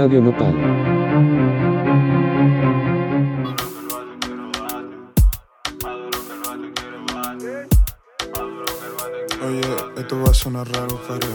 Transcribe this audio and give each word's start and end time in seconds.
Radio 0.00 0.20
Nopal. 0.20 0.54
Oye, 9.42 9.60
esto 9.96 10.22
va 10.22 10.30
a 10.30 10.34
sonar 10.34 10.68
raro, 10.70 11.00
pero 11.08 11.26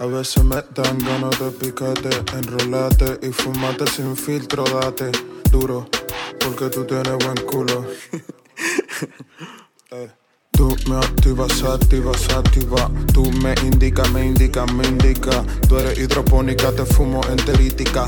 a 0.00 0.06
veces 0.06 0.42
me 0.42 0.56
dan 0.74 0.98
ganas 0.98 1.38
de 1.38 1.50
picarte, 1.52 2.10
enrolate 2.36 3.20
y 3.24 3.30
fumate 3.30 3.86
sin 3.86 4.16
filtro, 4.16 4.64
date 4.64 5.12
duro, 5.52 5.86
porque 6.40 6.70
tú 6.70 6.84
tienes 6.84 7.16
buen 7.24 7.36
culo. 7.46 7.86
Me 10.86 10.96
activas, 10.96 11.62
activas, 11.62 12.28
activa. 12.28 12.90
Tú 13.12 13.30
me 13.42 13.54
indicas, 13.62 14.10
me 14.12 14.26
indica, 14.26 14.66
me 14.66 14.86
indica. 14.86 15.42
Tú 15.66 15.78
eres 15.78 15.98
hidropónica, 15.98 16.72
te 16.72 16.84
fumo 16.84 17.22
enterítica. 17.30 18.06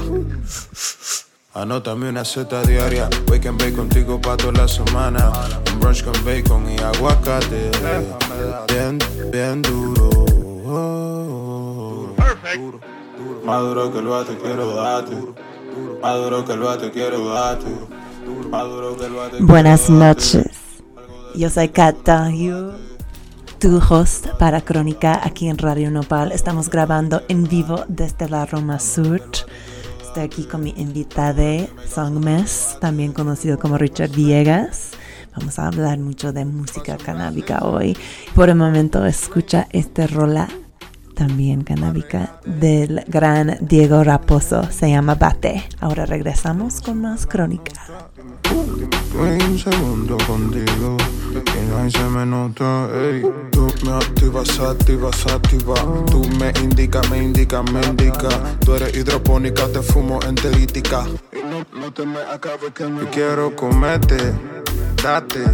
Anótame 1.54 2.10
una 2.10 2.22
seta 2.24 2.62
diaria. 2.62 3.08
Wake 3.30 3.48
and 3.48 3.58
bake 3.58 3.74
contigo 3.74 4.20
pa' 4.20 4.36
toda 4.36 4.52
la 4.52 4.68
semana. 4.68 5.32
Un 5.72 5.80
brunch 5.80 6.04
con 6.04 6.12
bacon 6.22 6.70
y 6.70 6.78
aguacate. 6.78 7.70
Bien, 8.68 8.98
bien 9.32 9.62
duro. 9.62 10.10
Duro, 10.66 12.14
duro. 12.56 12.80
Más 13.44 13.60
duro 13.62 13.90
que 13.90 13.98
el 14.00 14.06
bate, 14.06 14.36
quiero 14.36 14.76
darte. 14.76 15.16
Más 16.02 16.16
duro 16.16 16.44
que 16.44 16.52
el 16.52 16.60
bate, 16.60 16.90
quiero 16.90 17.26
darte. 17.28 17.66
Más 18.50 18.64
duro 18.64 18.96
que 18.98 19.06
el 19.06 19.12
bate. 19.14 19.38
Buenas 19.40 19.88
noches. 19.88 20.65
Yo 21.36 21.50
soy 21.50 21.68
Kat 21.68 21.96
tu 23.58 23.78
host 23.90 24.26
para 24.38 24.62
Crónica 24.62 25.20
aquí 25.22 25.48
en 25.48 25.58
Radio 25.58 25.90
Nopal. 25.90 26.32
Estamos 26.32 26.70
grabando 26.70 27.22
en 27.28 27.44
vivo 27.44 27.84
desde 27.88 28.26
la 28.30 28.46
Roma 28.46 28.80
Sur. 28.80 29.20
Estoy 30.02 30.22
aquí 30.22 30.44
con 30.44 30.62
mi 30.62 30.72
invitada 30.78 31.66
Songmes, 31.86 32.78
también 32.80 33.12
conocido 33.12 33.58
como 33.58 33.76
Richard 33.76 34.12
Viegas. 34.12 34.92
Vamos 35.36 35.58
a 35.58 35.66
hablar 35.66 35.98
mucho 35.98 36.32
de 36.32 36.46
música 36.46 36.96
canábica 36.96 37.58
hoy. 37.66 37.94
Por 38.34 38.48
el 38.48 38.56
momento 38.56 39.04
escucha 39.04 39.68
este 39.72 40.06
rola 40.06 40.48
también 41.16 41.64
canábica 41.64 42.38
del 42.44 43.02
gran 43.08 43.56
Diego 43.62 44.04
Raposo. 44.04 44.70
Se 44.70 44.90
llama 44.90 45.14
Bate. 45.14 45.64
Ahora 45.80 46.04
regresamos 46.06 46.82
con 46.82 47.00
más 47.00 47.26
crónica. 47.26 47.72
Estoy 48.44 49.48
un 49.48 49.58
segundo 49.58 50.18
contigo 50.26 50.96
y 51.32 51.74
ahí 51.74 51.90
se 51.90 52.04
me 52.04 52.26
nota, 52.26 52.88
ey. 52.94 53.22
Tú 53.50 53.66
me 53.84 53.92
activas, 53.92 54.60
activas, 54.60 55.26
activa. 55.26 55.74
Tú 56.06 56.22
me 56.38 56.52
indicas, 56.62 57.10
me 57.10 57.22
indica, 57.22 57.62
me 57.62 57.80
indica. 57.84 58.28
Tú 58.64 58.74
eres 58.74 58.94
hidropónica, 58.94 59.66
te 59.68 59.80
fumo 59.80 60.20
enterítica. 60.28 61.06
Y 61.32 61.42
no, 61.50 61.80
no 61.80 61.92
te 61.92 62.04
me 62.04 62.18
acabes 62.20 62.72
que 62.74 62.84
me... 62.86 63.00
Yo 63.00 63.10
quiero 63.10 63.56
comerte, 63.56 64.16
date. 65.02 65.44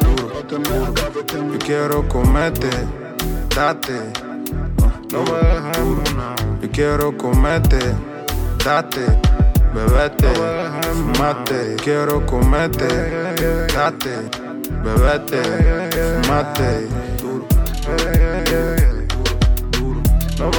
Duro, 0.00 0.30
no 0.50 0.58
me... 0.58 1.52
Yo 1.52 1.58
quiero 1.58 2.06
comerte, 2.08 2.68
date. 3.56 4.29
No 5.12 5.24
me 5.24 5.32
dejes. 5.32 6.62
Yo 6.62 6.70
quiero 6.72 7.16
comerte, 7.16 7.78
date. 8.64 9.06
Bebete, 9.72 10.26
fumate, 10.92 11.76
quiero 11.84 12.26
comerte, 12.26 12.88
date, 13.72 14.28
bebete, 14.82 15.40
fumate, 16.24 16.88
duro, 17.22 17.46
duro, 19.70 20.02
no 20.38 20.50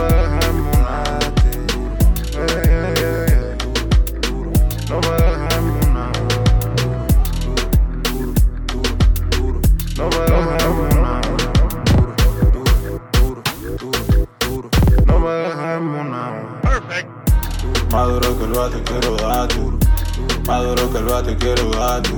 bate 21.22 21.38
quiero 21.38 21.70
darte. 21.72 22.10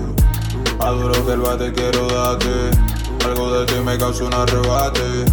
Más 0.80 0.91
duro 0.96 1.41
bate 1.44 1.74
quiero 1.74 2.08
darte. 2.08 2.72
Algo 3.25 3.52
de 3.52 3.66
ti 3.66 3.80
me 3.84 3.97
causa 3.97 4.24
un 4.24 4.34
arrebate. 4.34 5.25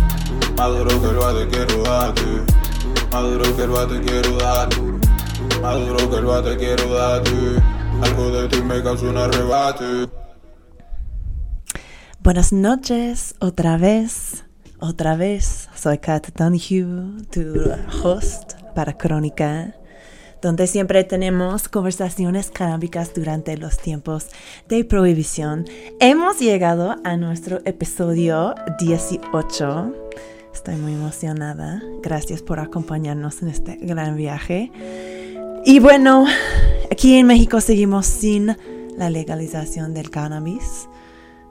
Más 0.57 0.69
duro 0.69 1.21
bate 1.21 1.49
quiero 1.49 1.83
darte. 1.83 2.23
Más 3.13 3.23
duro 3.23 3.73
bate 3.73 4.01
quiero 4.01 4.37
darte. 4.39 4.77
Más 5.63 5.77
duro 5.87 6.27
bate 6.27 6.57
quiero 6.57 6.95
darte. 6.95 7.63
Algo 8.03 8.31
de 8.31 8.49
ti 8.49 8.63
me 8.63 8.83
causa 8.83 9.07
un 9.07 9.17
arrebate. 9.17 10.09
Buenas 12.23 12.53
noches, 12.53 13.35
otra 13.39 13.77
vez, 13.77 14.45
otra 14.79 15.17
vez. 15.17 15.69
Soy 15.75 15.99
Kat 15.99 16.29
Donahue, 16.37 17.23
tu 17.31 17.55
host 18.03 18.55
para 18.75 18.93
Crónica, 18.97 19.75
donde 20.43 20.67
siempre 20.67 21.05
tenemos 21.05 21.69
conversaciones 21.69 22.51
canábicas 22.51 23.13
durante 23.15 23.57
los 23.57 23.79
tiempos 23.79 24.27
de 24.69 24.85
prohibición. 24.85 25.67
Hemos 26.01 26.39
llegado 26.39 26.97
a 27.05 27.17
nuestro 27.17 27.61
episodio 27.65 28.55
18. 28.79 29.95
Estoy 30.53 30.77
muy 30.77 30.95
emocionada. 30.95 31.83
Gracias 32.03 32.43
por 32.43 32.59
acompañarnos 32.61 33.43
en 33.43 33.49
este 33.49 33.77
gran 33.77 34.17
viaje. 34.17 34.73
Y 35.65 35.79
bueno, 35.79 36.27
aquí 36.91 37.17
en 37.17 37.27
México 37.27 37.61
seguimos 37.61 38.07
sin 38.07 38.57
la 38.97 39.11
legalización 39.11 39.95
del 39.95 40.11
cannabis. 40.11 40.89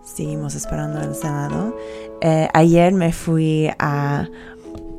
Seguimos 0.03 0.55
esperando 0.55 1.01
el 1.01 1.13
Senado. 1.13 1.77
Eh, 2.21 2.47
ayer 2.53 2.93
me 2.93 3.13
fui 3.13 3.69
a, 3.77 4.27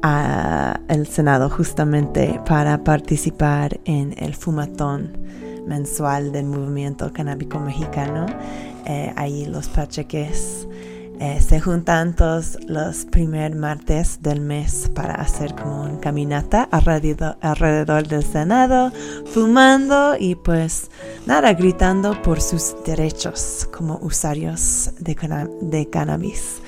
a 0.02 0.80
el 0.88 1.06
Senado 1.06 1.50
justamente 1.50 2.40
para 2.46 2.82
participar 2.84 3.80
en 3.84 4.14
el 4.18 4.34
fumatón 4.34 5.16
mensual 5.66 6.32
del 6.32 6.46
movimiento 6.46 7.12
canábico 7.12 7.58
mexicano. 7.60 8.26
Eh, 8.86 9.12
ahí 9.16 9.46
los 9.46 9.68
pacheques 9.68 10.66
eh, 11.20 11.38
se 11.38 11.60
juntan 11.60 12.16
todos 12.16 12.56
los 12.66 13.04
primer 13.04 13.54
martes 13.54 14.22
del 14.22 14.40
mes 14.40 14.90
para 14.94 15.16
hacer 15.16 15.54
como 15.54 15.82
una 15.82 16.00
caminata 16.00 16.66
alrededor, 16.70 17.36
alrededor 17.42 18.08
del 18.08 18.24
Senado, 18.24 18.90
fumando 19.26 20.16
y 20.18 20.34
pues 20.34 20.90
nada, 21.26 21.52
gritando 21.52 22.20
por 22.22 22.40
sus 22.40 22.74
derechos 22.86 23.68
como 23.70 23.98
usuarios 23.98 24.92
de, 24.98 25.14
de 25.60 25.90
cannabis. 25.90 26.62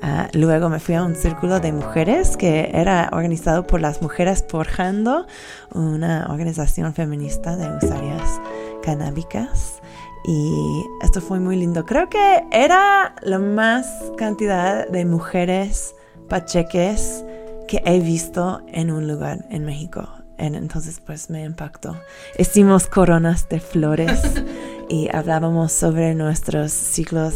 Ah, 0.00 0.28
luego 0.32 0.68
me 0.68 0.78
fui 0.78 0.94
a 0.94 1.02
un 1.02 1.16
círculo 1.16 1.58
de 1.58 1.72
mujeres 1.72 2.36
que 2.36 2.70
era 2.72 3.10
organizado 3.12 3.66
por 3.66 3.80
las 3.80 4.00
Mujeres 4.00 4.44
Forjando, 4.48 5.26
una 5.74 6.28
organización 6.30 6.94
feminista 6.94 7.56
de 7.56 7.68
usuarias 7.76 8.40
canábicas. 8.82 9.80
Y 10.24 10.84
esto 11.02 11.20
fue 11.20 11.40
muy 11.40 11.56
lindo. 11.56 11.84
Creo 11.84 12.08
que 12.08 12.44
era 12.52 13.14
la 13.22 13.38
más 13.38 13.86
cantidad 14.16 14.88
de 14.88 15.04
mujeres 15.04 15.94
pacheques 16.28 17.24
que 17.66 17.82
he 17.84 18.00
visto 18.00 18.62
en 18.68 18.90
un 18.90 19.08
lugar 19.08 19.46
en 19.50 19.64
México. 19.64 20.17
En- 20.38 20.54
Entonces, 20.54 21.00
pues 21.04 21.28
me 21.30 21.44
impactó. 21.44 21.96
Hicimos 22.38 22.86
coronas 22.86 23.48
de 23.48 23.60
flores 23.60 24.20
y 24.88 25.08
hablábamos 25.14 25.72
sobre 25.72 26.14
nuestros 26.14 26.72
ciclos 26.72 27.34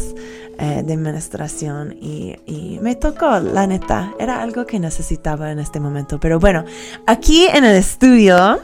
eh, 0.59 0.83
de 0.85 0.97
menstruación 0.97 1.95
y, 1.99 2.35
y 2.45 2.79
me 2.81 2.95
tocó, 2.95 3.39
la 3.39 3.67
neta. 3.67 4.13
Era 4.19 4.41
algo 4.41 4.65
que 4.65 4.79
necesitaba 4.79 5.51
en 5.51 5.59
este 5.59 5.79
momento. 5.79 6.19
Pero 6.19 6.39
bueno, 6.39 6.63
aquí 7.05 7.45
en 7.47 7.65
el 7.65 7.75
estudio, 7.75 8.59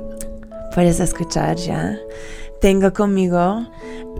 puedes 0.74 1.00
escuchar 1.00 1.56
ya, 1.56 1.96
tengo 2.60 2.92
conmigo 2.92 3.66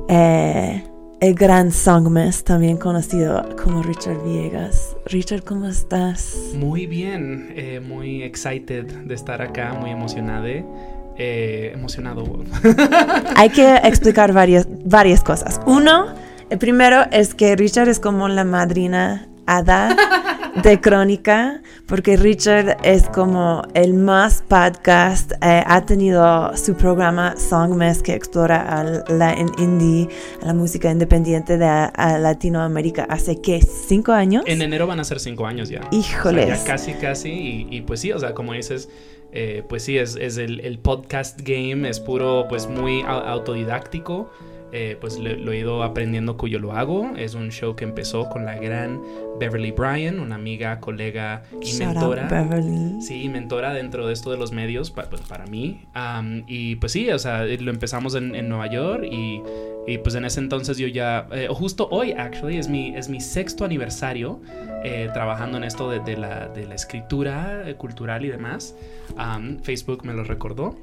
eh, 0.09 0.85
el 1.21 1.35
gran 1.35 1.71
Songmes, 1.71 2.45
también 2.45 2.79
conocido 2.79 3.47
como 3.63 3.83
Richard 3.83 4.23
Viegas. 4.25 4.97
Richard, 5.07 5.45
¿cómo 5.45 5.67
estás? 5.67 6.35
Muy 6.55 6.87
bien, 6.87 7.53
eh, 7.55 7.81
muy 7.81 8.23
excited 8.23 8.87
de 8.87 9.15
estar 9.15 9.43
acá, 9.43 9.75
muy 9.75 9.91
emocionada. 9.91 10.49
Eh, 11.23 11.73
emocionado. 11.75 12.25
Hay 13.37 13.51
que 13.51 13.77
explicar 13.77 14.33
varias, 14.33 14.67
varias 14.85 15.23
cosas. 15.23 15.61
Uno, 15.67 16.07
el 16.49 16.57
primero 16.57 17.05
es 17.11 17.35
que 17.35 17.57
Richard 17.57 17.89
es 17.89 18.01
como 18.01 18.29
la 18.29 18.45
madrina 18.45 19.29
hada 19.47 19.95
de 20.63 20.81
crónica, 20.81 21.63
porque 21.87 22.17
Richard 22.17 22.77
es 22.83 23.09
como 23.09 23.63
el 23.75 23.95
más 23.95 24.43
podcast, 24.47 25.33
eh, 25.43 25.63
ha 25.67 25.85
tenido 25.87 26.57
su 26.57 26.75
programa 26.75 27.37
Songmes 27.37 28.03
que 28.03 28.15
explora 28.15 28.81
a 28.81 28.85
la 29.13 29.33
en 29.33 29.51
indie, 29.59 30.09
a 30.43 30.47
la 30.47 30.55
música 30.55 30.91
independiente 30.91 31.57
de 31.57 31.67
a 31.67 32.19
Latinoamérica 32.19 33.05
hace 33.05 33.41
que 33.41 33.61
cinco 33.63 34.13
años. 34.13 34.45
En 34.47 34.63
enero 34.63 34.87
van 34.87 35.01
a 35.01 35.05
ser 35.05 35.21
cinco 35.21 35.47
años 35.47 35.69
ya. 35.69 35.89
O 35.91 36.03
sea, 36.47 36.57
ya 36.57 36.65
casi, 36.65 36.95
casi. 36.95 37.31
Y, 37.31 37.67
y 37.71 37.81
pues 37.83 38.01
sí, 38.01 38.13
o 38.13 38.19
sea, 38.19 38.35
como 38.35 38.53
dices, 38.53 38.89
eh, 39.33 39.63
pues 39.69 39.85
sí, 39.85 39.97
es, 39.97 40.17
es 40.17 40.37
el, 40.37 40.61
el, 40.61 40.79
podcast 40.79 41.41
game, 41.43 41.89
es 41.89 42.01
puro, 42.01 42.47
pues 42.49 42.69
muy 42.69 43.03
autodidáctico. 43.07 44.31
Eh, 44.73 44.97
pues 45.01 45.19
lo, 45.19 45.53
he 45.53 45.59
ido 45.59 45.83
aprendiendo 45.83 46.37
que 46.37 46.49
yo 46.49 46.59
lo 46.59 46.73
hago. 46.73 47.13
Es 47.17 47.35
un 47.35 47.51
show 47.51 47.75
que 47.75 47.85
empezó 47.85 48.29
con 48.29 48.45
la 48.45 48.57
gran 48.57 49.01
Beverly 49.39 49.73
Bryan, 49.73 50.21
una 50.21 50.37
amiga, 50.37 50.81
colega 50.81 51.43
y 51.61 51.77
mentora. 51.79 52.29
Beverly. 52.29 53.01
Sí, 53.03 53.29
mentora 53.29 53.73
dentro 53.73 54.07
de 54.07 54.13
esto 54.13 54.31
de 54.31 54.37
los 54.37 54.53
medios 54.53 54.91
pues, 54.91 55.09
para 55.29 55.47
mí. 55.47 55.87
y 56.47 56.77
pues 56.77 56.93
sí, 56.93 57.11
o 57.11 57.19
sea, 57.19 57.45
lo 57.45 57.71
empezamos 57.71 58.15
en, 58.15 58.35
en 58.35 58.49
Nueva 58.49 58.69
York 58.69 59.05
y, 59.11 59.43
y, 59.87 59.99
pues 59.99 60.15
en 60.15 60.25
ese 60.25 60.41
entonces 60.41 60.79
yo 60.79 60.87
ya, 60.87 61.27
eh, 61.33 61.49
justo 61.51 61.89
hoy, 61.91 62.13
actually, 62.13 62.59
es 62.59 62.69
mi, 62.69 62.95
es 62.95 63.09
mi 63.09 63.21
sexto 63.21 63.65
aniversario 63.65 64.41
eh, 64.85 65.11
trabajando 65.13 65.57
en 65.57 65.65
esto 65.65 65.91
de, 65.91 66.01
de, 66.01 66.17
la, 66.17 66.49
de 66.49 66.67
la, 66.67 66.75
escritura 66.75 67.65
cultural 67.77 68.25
y 68.25 68.29
demás. 68.29 68.75
Facebook 69.63 70.05
me 70.05 70.15
lo 70.15 70.25
recordó. 70.25 70.77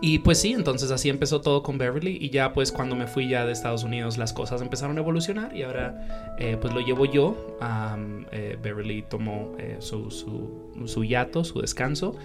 Y 0.00 0.18
pues 0.18 0.40
sí, 0.40 0.52
entonces 0.52 0.90
así 0.90 1.08
empezó 1.08 1.40
todo 1.40 1.62
con 1.62 1.78
Beverly 1.78 2.18
y 2.20 2.30
ya 2.30 2.52
pues 2.52 2.72
cuando 2.72 2.96
me 2.96 3.06
fui 3.06 3.28
ya 3.28 3.46
de 3.46 3.52
Estados 3.52 3.84
Unidos 3.84 4.18
las 4.18 4.32
cosas 4.32 4.60
empezaron 4.60 4.96
a 4.98 5.00
evolucionar 5.00 5.56
y 5.56 5.62
ahora 5.62 6.34
eh, 6.38 6.56
pues 6.60 6.74
lo 6.74 6.80
llevo 6.80 7.04
yo. 7.04 7.56
Eh, 8.32 8.58
Beverly 8.62 9.02
tomó 9.08 9.52
eh, 9.58 9.76
su, 9.78 10.10
su, 10.10 10.86
su, 10.86 11.04
hiato, 11.04 11.44
su 11.44 11.60
descanso 11.60 12.16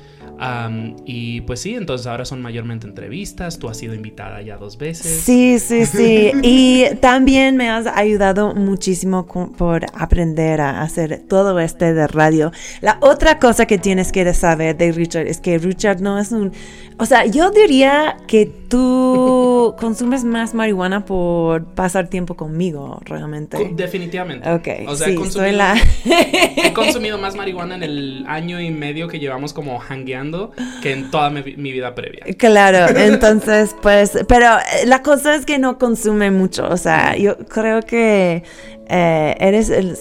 y 1.06 1.42
pues 1.42 1.62
sí, 1.62 1.76
entonces 1.76 2.08
ahora 2.08 2.26
son 2.26 2.42
mayormente 2.42 2.88
entrevistas, 2.88 3.60
tú 3.60 3.70
has 3.70 3.78
sido 3.78 3.94
invitada 3.94 4.42
ya 4.42 4.58
dos 4.58 4.78
veces. 4.78 5.22
Sí, 5.22 5.60
sí, 5.60 5.86
sí. 5.86 6.32
y 6.44 6.86
también 7.02 7.56
me 7.58 7.70
has 7.70 7.88
ayudado 7.88 8.54
muchísimo 8.54 9.26
por 9.26 9.86
aprender 9.94 10.62
a 10.62 10.82
hacer 10.82 11.24
todo 11.28 11.60
este 11.60 11.94
de 11.94 12.08
radio. 12.08 12.52
La 12.82 12.98
otra 13.02 13.40
cosa 13.40 13.66
que 13.66 13.78
tienes 13.78 14.12
que 14.12 14.34
saber 14.34 14.78
de 14.78 14.92
Richard 14.92 15.28
es 15.28 15.40
que 15.40 15.58
Richard 15.58 16.02
no 16.02 16.20
es 16.20 16.32
un... 16.32 16.52
O 16.98 17.06
sea, 17.06 17.26
yo 17.26 17.49
diría 17.52 18.18
que 18.28 18.46
tú 18.46 19.76
consumes 19.80 20.24
más 20.24 20.54
marihuana 20.54 21.06
por 21.06 21.66
pasar 21.66 22.08
tiempo 22.08 22.36
conmigo, 22.36 23.02
realmente. 23.06 23.72
Definitivamente. 23.74 24.50
Ok. 24.50 24.68
O 24.88 24.96
sea, 24.96 25.08
sí, 25.08 25.14
he, 25.14 25.16
consumido, 25.16 25.52
la... 25.58 25.76
he 26.06 26.74
consumido 26.74 27.18
más 27.18 27.36
marihuana 27.36 27.76
en 27.76 27.84
el 27.84 28.26
año 28.28 28.60
y 28.62 28.72
medio 28.72 29.08
que 29.08 29.20
llevamos 29.20 29.54
como 29.54 29.80
hangueando 29.80 30.52
que 30.82 30.94
en 30.94 31.12
toda 31.12 31.30
mi, 31.30 31.42
mi 31.56 31.72
vida 31.72 31.96
previa. 31.96 32.26
Claro, 32.38 32.88
entonces, 32.98 33.76
pues, 33.82 34.12
pero 34.28 34.58
eh, 34.58 34.86
la 34.86 35.02
cosa 35.02 35.36
es 35.36 35.46
que 35.46 35.60
no 35.60 35.78
consume 35.78 36.32
mucho. 36.32 36.68
O 36.70 36.78
sea, 36.78 37.16
yo 37.18 37.38
creo 37.38 37.82
que 37.82 38.44
eh, 38.88 39.36
eres 39.40 39.70
el 39.70 39.96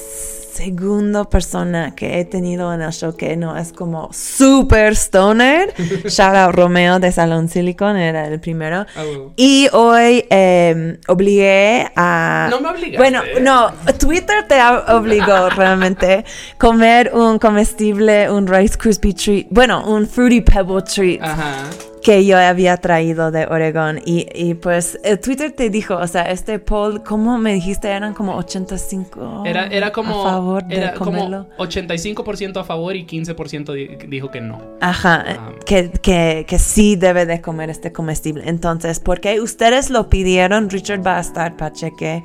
segunda 0.59 1.23
persona 1.25 1.95
que 1.95 2.19
he 2.19 2.25
tenido 2.25 2.75
en 2.75 2.83
el 2.83 2.93
show 2.93 3.15
que 3.15 3.37
no 3.37 3.57
es 3.57 3.73
como 3.73 4.13
super 4.13 4.93
stoner. 4.97 5.73
Shout 6.05 6.35
out 6.35 6.55
Romeo 6.55 6.99
de 6.99 7.13
Salón 7.13 7.49
Silicon, 7.49 7.97
era 7.97 8.27
el 8.27 8.41
primero. 8.41 8.85
Ah, 8.97 9.05
y 9.37 9.69
hoy 9.73 10.25
eh, 10.31 10.99
obligué 11.07 11.93
a... 11.95 12.49
No 12.51 12.61
me 12.61 12.71
obligaste. 12.71 12.99
Bueno, 12.99 13.23
no, 13.41 13.73
Twitter 13.99 14.49
te 14.49 14.61
obligó 14.93 15.49
realmente 15.57 16.25
comer 16.59 17.13
un 17.15 17.39
comestible, 17.39 18.29
un 18.29 18.49
Rice 18.49 18.77
Krispie 18.77 19.15
treat, 19.15 19.47
bueno, 19.51 19.87
un 19.87 20.09
Fruity 20.09 20.41
Pebble 20.41 20.83
treat. 20.83 21.23
Ajá 21.23 21.71
que 22.09 22.25
yo 22.25 22.39
había 22.39 22.79
traído 22.79 23.31
de 23.31 23.45
Oregón. 23.45 24.01
Y, 24.03 24.27
y, 24.35 24.55
pues 24.55 24.99
el 25.05 25.21
Twitter 25.21 25.53
te 25.53 25.69
dijo, 25.69 25.95
o 25.95 26.07
sea, 26.07 26.23
este 26.23 26.59
poll, 26.59 27.03
¿cómo 27.03 27.37
me 27.37 27.53
dijiste? 27.53 27.89
Eran 27.91 28.15
como 28.15 28.35
85 28.35 29.43
era, 29.45 29.67
era 29.67 29.93
como, 29.93 30.27
a 30.27 30.31
favor 30.33 30.65
de 30.65 30.77
era 30.77 30.95
comerlo. 30.95 31.49
como 31.55 31.69
85% 31.71 32.57
a 32.61 32.65
favor 32.65 32.97
y 32.97 33.05
15% 33.07 34.09
dijo 34.09 34.31
que 34.31 34.41
no. 34.41 34.59
Ajá, 34.81 35.23
Ah. 35.29 35.51
que, 35.67 35.91
que, 35.91 36.47
que 36.49 36.59
sí 36.59 36.97
debe 36.97 37.27
de 37.27 37.43
comer 37.43 37.69
este 37.69 37.93
comestible. 37.93 38.45
Entonces, 38.49 39.01
porque 39.01 39.39
ustedes 39.43 39.91
lo 39.91 40.09
pidieron, 40.09 40.71
Richard 40.71 41.07
va 41.07 41.19
a 41.19 41.21
estar 41.21 41.59
para 41.59 41.75
cheque 41.75 42.25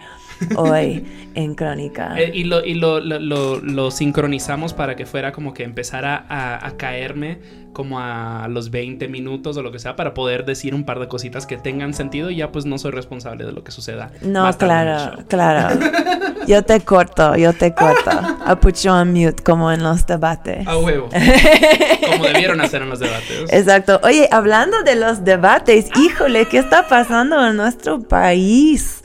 hoy 0.55 1.05
en 1.35 1.55
Crónica. 1.55 2.15
Eh, 2.17 2.31
y 2.33 2.43
lo, 2.43 2.63
y 2.63 2.75
lo, 2.75 2.99
lo, 2.99 3.59
lo, 3.59 3.91
sincronizamos 3.91 4.73
para 4.73 4.95
que 4.95 5.05
fuera 5.05 5.31
como 5.31 5.53
que 5.53 5.63
empezara 5.63 6.25
a, 6.29 6.65
a, 6.65 6.77
caerme 6.77 7.39
como 7.73 7.99
a 7.99 8.47
los 8.49 8.69
20 8.69 9.07
minutos 9.07 9.57
o 9.57 9.63
lo 9.63 9.71
que 9.71 9.79
sea 9.79 9.95
para 9.95 10.13
poder 10.13 10.45
decir 10.45 10.75
un 10.75 10.85
par 10.85 10.99
de 10.99 11.07
cositas 11.07 11.45
que 11.45 11.57
tengan 11.57 11.93
sentido 11.93 12.29
y 12.29 12.37
ya 12.37 12.51
pues 12.51 12.65
no 12.65 12.77
soy 12.77 12.91
responsable 12.91 13.45
de 13.45 13.51
lo 13.51 13.63
que 13.63 13.71
suceda. 13.71 14.11
No, 14.21 14.51
claro, 14.57 15.23
claro. 15.27 15.79
Yo 16.47 16.63
te 16.63 16.81
corto, 16.81 17.35
yo 17.37 17.53
te 17.53 17.73
corto. 17.73 18.11
I 18.45 18.55
put 18.55 18.75
you 18.81 18.91
on 18.91 19.13
mute 19.13 19.41
como 19.43 19.71
en 19.71 19.81
los 19.81 20.05
debates. 20.05 20.67
A 20.67 20.77
huevo. 20.77 21.09
como 22.11 22.25
debieron 22.25 22.59
hacer 22.59 22.81
en 22.81 22.89
los 22.89 22.99
debates. 22.99 23.45
Exacto. 23.49 24.01
Oye, 24.03 24.27
hablando 24.29 24.83
de 24.83 24.95
los 24.95 25.23
debates, 25.23 25.87
híjole, 25.95 26.45
¿qué 26.47 26.57
está 26.57 26.87
pasando 26.89 27.47
en 27.47 27.55
nuestro 27.55 28.01
país? 28.01 29.02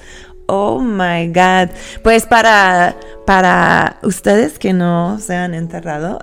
Oh 0.51 0.81
my 0.81 1.27
God. 1.27 1.69
Pues 2.03 2.25
para, 2.25 2.97
para 3.27 3.99
ustedes 4.03 4.59
que 4.59 4.73
no 4.73 5.19
se 5.19 5.35
han 5.35 5.53
enterrado, 5.53 6.19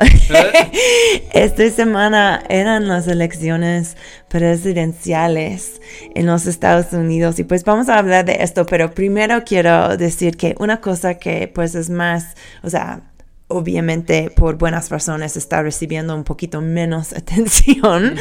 esta 1.31 1.69
semana 1.69 2.41
eran 2.49 2.87
las 2.87 3.07
elecciones 3.07 3.95
presidenciales 4.27 5.79
en 6.15 6.25
los 6.25 6.47
Estados 6.47 6.91
Unidos 6.91 7.37
y 7.37 7.43
pues 7.43 7.63
vamos 7.63 7.87
a 7.87 7.99
hablar 7.99 8.25
de 8.25 8.37
esto, 8.41 8.65
pero 8.65 8.89
primero 8.95 9.43
quiero 9.45 9.95
decir 9.95 10.37
que 10.37 10.55
una 10.57 10.81
cosa 10.81 11.19
que 11.19 11.47
pues 11.53 11.75
es 11.75 11.91
más, 11.91 12.33
o 12.63 12.69
sea, 12.71 13.01
obviamente 13.47 14.31
por 14.35 14.57
buenas 14.57 14.89
razones 14.89 15.37
está 15.37 15.61
recibiendo 15.61 16.15
un 16.15 16.23
poquito 16.23 16.61
menos 16.61 17.13
atención, 17.17 18.15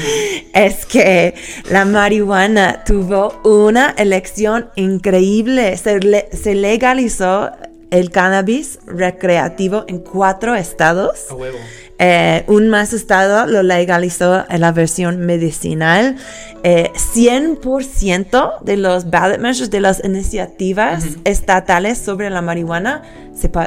es 0.53 0.85
que 0.87 1.35
la 1.71 1.85
marihuana 1.85 2.85
tuvo 2.85 3.41
una 3.45 3.91
elección 3.97 4.69
increíble. 4.77 5.77
Se, 5.77 5.99
le- 6.01 6.29
se 6.33 6.55
legalizó 6.55 7.51
el 7.91 8.11
cannabis 8.11 8.79
recreativo 8.87 9.85
en 9.89 9.99
cuatro 10.01 10.55
estados. 10.55 11.27
A 11.31 11.35
huevo. 11.35 11.59
Eh, 12.01 12.43
un 12.49 12.69
más 12.71 12.93
estado 12.93 13.47
lo 13.47 13.63
legalizó 13.63 14.45
en 14.51 14.61
la 14.61 14.73
versión 14.73 15.21
medicinal. 15.21 16.17
Eh, 16.65 16.91
100% 16.97 18.61
de 18.63 18.77
los 18.77 19.11
ballot 19.11 19.39
measures, 19.39 19.71
de 19.71 19.81
las 19.81 20.05
iniciativas 20.05 21.05
estatales 21.25 21.99
sobre 21.99 22.31
la 22.31 22.43
marihuana, 22.43 23.03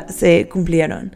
se 0.09 0.49
cumplieron. 0.49 1.15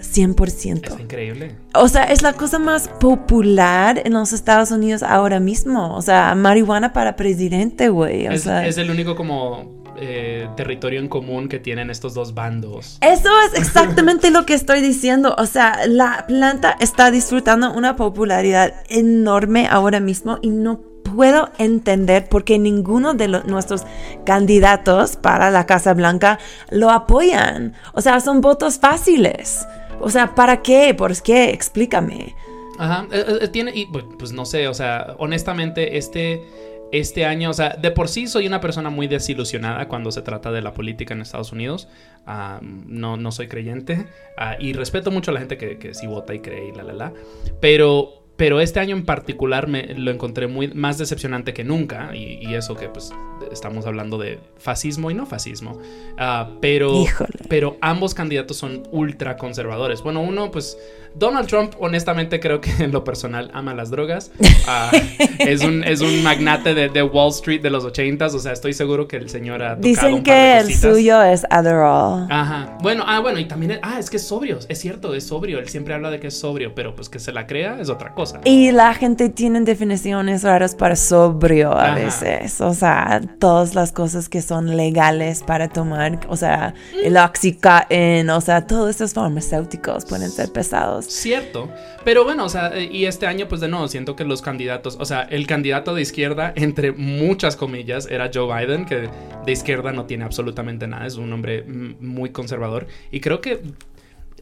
100%. 0.00 0.94
Es 0.94 1.00
increíble. 1.00 1.56
O 1.74 1.88
sea, 1.88 2.04
es 2.04 2.22
la 2.22 2.32
cosa 2.32 2.58
más 2.58 2.88
popular 2.88 4.00
en 4.04 4.12
los 4.14 4.32
Estados 4.32 4.70
Unidos 4.70 5.02
ahora 5.02 5.40
mismo. 5.40 5.94
O 5.96 6.02
sea, 6.02 6.34
marihuana 6.34 6.92
para 6.92 7.16
presidente, 7.16 7.88
güey. 7.88 8.26
O 8.28 8.32
Es, 8.32 8.42
sea, 8.42 8.66
es 8.66 8.78
el 8.78 8.90
único 8.90 9.16
como 9.16 9.82
eh, 10.00 10.48
territorio 10.56 11.00
en 11.00 11.08
común 11.08 11.48
que 11.48 11.58
tienen 11.58 11.90
estos 11.90 12.14
dos 12.14 12.32
bandos. 12.34 12.98
Eso 13.00 13.28
es 13.46 13.58
exactamente 13.58 14.30
lo 14.30 14.46
que 14.46 14.54
estoy 14.54 14.80
diciendo. 14.80 15.34
O 15.38 15.46
sea, 15.46 15.86
la 15.88 16.24
planta 16.28 16.76
está 16.80 17.10
disfrutando 17.10 17.72
una 17.72 17.96
popularidad 17.96 18.74
enorme 18.88 19.66
ahora 19.68 19.98
mismo 20.00 20.38
y 20.42 20.50
no 20.50 20.80
puedo 21.02 21.50
entender 21.58 22.28
por 22.28 22.44
qué 22.44 22.58
ninguno 22.58 23.14
de 23.14 23.28
lo- 23.28 23.42
nuestros 23.44 23.84
candidatos 24.24 25.16
para 25.16 25.50
la 25.50 25.64
Casa 25.66 25.94
Blanca 25.94 26.38
lo 26.70 26.90
apoyan. 26.90 27.72
O 27.94 28.00
sea, 28.02 28.20
son 28.20 28.40
votos 28.42 28.78
fáciles. 28.78 29.66
O 30.00 30.10
sea, 30.10 30.34
¿para 30.34 30.62
qué? 30.62 30.94
¿Por 30.94 31.20
qué? 31.22 31.50
Explícame. 31.50 32.34
Ajá, 32.78 33.06
eh, 33.10 33.38
eh, 33.42 33.48
tiene, 33.48 33.72
y 33.74 33.86
pues, 33.86 34.04
pues, 34.18 34.32
no 34.32 34.44
sé, 34.44 34.68
o 34.68 34.74
sea, 34.74 35.16
honestamente, 35.18 35.98
este, 35.98 36.44
este 36.92 37.24
año, 37.24 37.50
o 37.50 37.52
sea, 37.52 37.70
de 37.70 37.90
por 37.90 38.08
sí 38.08 38.28
soy 38.28 38.46
una 38.46 38.60
persona 38.60 38.88
muy 38.88 39.08
desilusionada 39.08 39.88
cuando 39.88 40.12
se 40.12 40.22
trata 40.22 40.52
de 40.52 40.62
la 40.62 40.72
política 40.72 41.12
en 41.12 41.20
Estados 41.20 41.52
Unidos. 41.52 41.88
Ah, 42.26 42.60
no, 42.62 43.16
no 43.16 43.32
soy 43.32 43.48
creyente 43.48 44.06
ah, 44.36 44.56
y 44.60 44.74
respeto 44.74 45.10
mucho 45.10 45.30
a 45.32 45.34
la 45.34 45.40
gente 45.40 45.58
que, 45.58 45.78
que 45.78 45.94
sí 45.94 46.06
vota 46.06 46.34
y 46.34 46.40
cree 46.40 46.68
y 46.68 46.72
la, 46.72 46.84
la, 46.84 46.92
la. 46.92 47.12
Pero, 47.60 48.17
pero 48.38 48.60
este 48.60 48.78
año 48.78 48.96
en 48.96 49.04
particular 49.04 49.66
me 49.66 49.94
lo 49.94 50.12
encontré 50.12 50.46
muy 50.46 50.68
más 50.68 50.96
decepcionante 50.96 51.52
que 51.52 51.64
nunca 51.64 52.14
y, 52.14 52.38
y 52.40 52.54
eso 52.54 52.76
que 52.76 52.88
pues 52.88 53.12
estamos 53.52 53.84
hablando 53.84 54.16
de 54.16 54.38
fascismo 54.58 55.10
y 55.10 55.14
no 55.14 55.26
fascismo. 55.26 55.78
Ah, 56.16 56.48
pero, 56.60 57.02
Híjole. 57.02 57.30
pero 57.48 57.76
ambos 57.80 58.14
candidatos 58.14 58.56
son 58.56 58.84
ultra 58.92 59.36
conservadores. 59.36 60.02
Bueno, 60.02 60.20
uno 60.20 60.50
pues 60.52 60.78
Donald 61.14 61.48
Trump, 61.48 61.72
honestamente, 61.80 62.38
creo 62.38 62.60
que 62.60 62.70
en 62.78 62.92
lo 62.92 63.02
personal 63.04 63.50
ama 63.54 63.74
las 63.74 63.90
drogas. 63.90 64.30
Ah, 64.66 64.90
es, 65.38 65.64
un, 65.64 65.82
es 65.84 66.00
un 66.00 66.22
magnate 66.22 66.74
de, 66.74 66.88
de 66.88 67.02
Wall 67.02 67.30
Street 67.30 67.60
de 67.60 67.70
los 67.70 67.84
80s. 67.84 68.34
O 68.34 68.38
sea, 68.38 68.52
estoy 68.52 68.72
seguro 68.72 69.08
que 69.08 69.16
el 69.16 69.28
señor 69.28 69.62
ha 69.62 69.70
tocado 69.76 69.82
Dicen 69.82 70.14
un 70.14 70.22
par 70.22 70.24
de 70.24 70.30
que 70.30 70.58
el 70.58 70.66
cositas. 70.66 70.92
suyo 70.92 71.22
es 71.22 71.46
Adderall. 71.50 72.26
Ajá. 72.30 72.78
Bueno, 72.82 73.04
ah, 73.06 73.20
bueno, 73.20 73.38
y 73.38 73.46
también. 73.46 73.80
Ah, 73.82 73.98
es 73.98 74.10
que 74.10 74.18
es 74.18 74.26
sobrio. 74.26 74.58
Es 74.68 74.78
cierto, 74.78 75.14
es 75.14 75.26
sobrio. 75.26 75.58
Él 75.58 75.68
siempre 75.68 75.94
habla 75.94 76.10
de 76.10 76.20
que 76.20 76.28
es 76.28 76.38
sobrio, 76.38 76.74
pero 76.74 76.94
pues 76.94 77.08
que 77.08 77.18
se 77.18 77.32
la 77.32 77.46
crea 77.46 77.78
es 77.80 77.88
otra 77.88 78.14
cosa. 78.14 78.27
Cosa. 78.32 78.40
Y 78.44 78.72
la 78.72 78.94
gente 78.94 79.28
tiene 79.28 79.60
definiciones 79.60 80.42
raras 80.42 80.74
para 80.74 80.96
sobrio 80.96 81.72
a 81.72 81.86
Ajá. 81.86 81.94
veces. 81.94 82.60
O 82.60 82.74
sea, 82.74 83.20
todas 83.38 83.74
las 83.74 83.92
cosas 83.92 84.28
que 84.28 84.42
son 84.42 84.76
legales 84.76 85.42
para 85.42 85.68
tomar, 85.68 86.20
o 86.28 86.36
sea, 86.36 86.74
el 87.02 87.16
oxycontin, 87.16 88.30
o 88.30 88.40
sea, 88.40 88.66
todos 88.66 88.90
estos 88.90 89.14
farmacéuticos 89.14 90.04
pueden 90.04 90.30
ser 90.30 90.52
pesados. 90.52 91.06
Cierto, 91.06 91.68
pero 92.04 92.24
bueno, 92.24 92.44
o 92.44 92.48
sea, 92.48 92.68
eh, 92.74 92.88
y 92.90 93.04
este 93.04 93.26
año 93.26 93.48
pues 93.48 93.60
de 93.60 93.68
nuevo 93.68 93.86
siento 93.88 94.16
que 94.16 94.24
los 94.24 94.40
candidatos, 94.40 94.96
o 94.98 95.04
sea, 95.04 95.22
el 95.22 95.46
candidato 95.46 95.94
de 95.94 96.02
izquierda, 96.02 96.52
entre 96.56 96.92
muchas 96.92 97.56
comillas, 97.56 98.08
era 98.10 98.30
Joe 98.32 98.46
Biden, 98.46 98.86
que 98.86 99.10
de 99.44 99.52
izquierda 99.52 99.92
no 99.92 100.06
tiene 100.06 100.24
absolutamente 100.24 100.86
nada, 100.86 101.06
es 101.06 101.16
un 101.16 101.32
hombre 101.32 101.64
muy 101.64 102.30
conservador, 102.30 102.86
y 103.10 103.20
creo 103.20 103.40
que, 103.40 103.62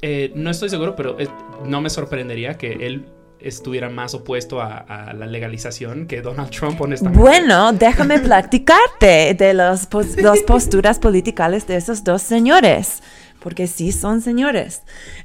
eh, 0.02 0.30
no 0.34 0.50
estoy 0.50 0.68
seguro, 0.68 0.94
pero 0.94 1.18
eh, 1.18 1.28
no 1.64 1.80
me 1.80 1.90
sorprendería 1.90 2.56
que 2.56 2.72
él 2.86 3.06
estuviera 3.40 3.88
más 3.88 4.14
opuesto 4.14 4.60
a, 4.60 4.78
a 4.78 5.12
la 5.12 5.26
legalización 5.26 6.06
que 6.06 6.22
Donald 6.22 6.50
Trump, 6.50 6.80
honestamente. 6.80 7.20
Bueno, 7.20 7.72
déjame 7.72 8.18
platicarte 8.18 9.34
de 9.34 9.54
las 9.54 9.86
pos- 9.86 10.16
dos 10.22 10.40
posturas 10.40 10.98
políticas 10.98 11.66
de 11.66 11.76
esos 11.76 12.02
dos 12.04 12.22
señores, 12.22 13.02
porque 13.40 13.66
sí 13.66 13.92
son 13.92 14.20
señores. 14.20 14.82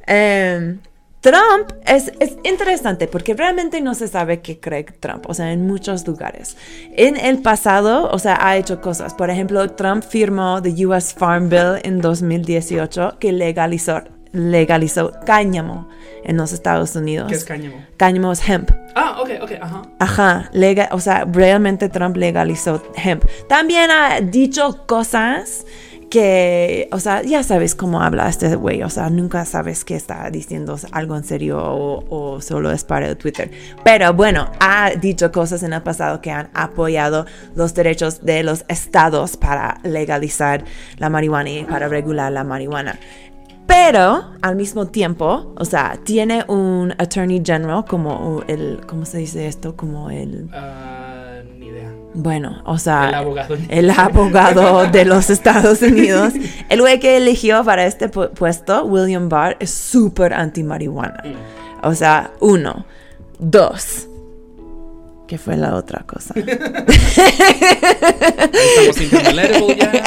Em, 0.08 0.80
Trump 1.22 1.72
es, 1.86 2.12
es 2.20 2.36
interesante 2.44 3.08
porque 3.08 3.36
realmente 3.36 3.80
no 3.80 3.94
se 3.94 4.08
sabe 4.08 4.41
qué 4.41 4.60
cree 4.60 4.84
Trump, 4.86 5.25
o 5.30 5.36
sea, 5.36 5.51
en 5.51 5.68
muchos 5.68 6.08
lugares. 6.08 6.58
En 6.98 7.15
el 7.15 7.44
pasado, 7.44 8.10
o 8.12 8.18
sea, 8.18 8.39
ha 8.41 8.58
hecho 8.58 8.82
cosas. 8.82 9.13
Por 9.13 9.30
ejemplo, 9.30 9.70
Trump 9.72 10.03
firmó 10.03 10.62
the 10.63 10.86
US 10.88 11.13
Farm 11.13 11.48
Bill 11.50 11.75
en 11.84 12.01
2018 12.01 13.18
que 13.20 13.32
legalizó, 13.34 14.01
legalizó 14.32 15.12
cáñamo 15.26 15.88
en 16.24 16.38
los 16.38 16.54
Estados 16.54 16.96
Unidos. 16.96 17.28
¿Qué 17.30 17.36
es 17.36 17.44
cáñamo? 17.44 17.76
Cáñamo 17.98 18.32
es 18.32 18.48
hemp. 18.48 18.72
Ah, 18.96 19.18
ok, 19.22 19.30
ok, 19.42 19.52
ajá. 19.62 19.82
Ajá, 20.00 20.50
lega- 20.54 20.90
o 20.92 21.00
sea, 21.00 21.26
realmente 21.32 21.90
Trump 21.90 22.16
legalizó 22.18 22.82
hemp. 22.96 23.24
También 23.48 23.90
ha 23.92 24.20
dicho 24.22 24.86
cosas 24.88 25.66
que, 26.10 26.90
o 26.92 27.00
sea, 27.00 27.22
ya 27.22 27.42
sabes 27.42 27.74
cómo 27.74 28.02
habla 28.02 28.28
este 28.28 28.54
güey, 28.56 28.84
o 28.84 28.90
sea, 28.90 29.10
nunca 29.10 29.46
sabes 29.46 29.86
que 29.86 29.96
está 29.96 30.30
diciendo 30.30 30.78
algo 30.92 31.16
en 31.16 31.24
serio 31.24 31.58
o, 31.64 32.04
o 32.36 32.42
solo 32.42 32.70
es 32.72 32.84
para 32.84 33.08
el 33.08 33.16
Twitter. 33.16 33.50
Pero 33.86 34.14
bueno, 34.14 34.52
ha 34.60 34.90
dicho 34.92 35.32
cosas 35.32 35.64
en 35.64 35.72
el 35.72 35.82
pasado 35.84 36.20
que 36.20 36.30
han 36.32 36.50
apoyado 36.54 37.26
los 37.56 37.74
derechos 37.74 38.26
de 38.26 38.44
los 38.44 38.66
estados 38.68 39.38
para 39.38 39.80
legalizar 39.84 40.66
la 40.98 41.10
marihuana 41.10 41.50
y 41.50 41.64
para 41.64 41.88
regular 41.88 42.30
la 42.30 42.44
marihuana. 42.44 43.00
Pero 43.72 44.25
al 44.42 44.56
mismo 44.58 44.88
tiempo, 44.88 45.54
o 45.58 45.63
sea, 45.66 45.98
tiene 46.04 46.44
un 46.48 46.94
attorney 46.98 47.42
general 47.46 47.86
como 47.88 48.44
el, 48.48 48.82
¿cómo 48.86 49.06
se 49.06 49.20
dice 49.20 49.48
esto? 49.48 49.75
Como 49.78 50.10
el, 50.12 50.50
ni 51.58 51.68
idea. 51.68 51.90
bueno, 52.13 52.62
o 52.66 52.78
sea, 52.78 53.08
El 53.10 53.16
abogado. 53.16 53.56
el 53.70 53.90
abogado 53.92 54.88
de 54.92 55.06
los 55.06 55.30
Estados 55.30 55.82
Unidos. 55.82 56.34
El 56.70 56.82
güey 56.82 57.00
que 57.00 57.16
eligió 57.16 57.63
para 57.63 57.86
este 57.86 58.12
pu- 58.12 58.30
puesto, 58.32 58.84
William 58.86 59.30
Barr, 59.30 59.56
es 59.62 59.70
súper 59.72 60.34
anti-marihuana. 60.34 61.24
O 61.84 61.94
sea, 61.96 62.32
uno. 62.42 62.86
Dos. 63.40 64.08
¿Qué 65.32 65.38
fue 65.38 65.56
la 65.56 65.76
otra 65.76 66.04
cosa? 66.06 66.34
Estamos 66.36 66.58
ya. 69.78 70.04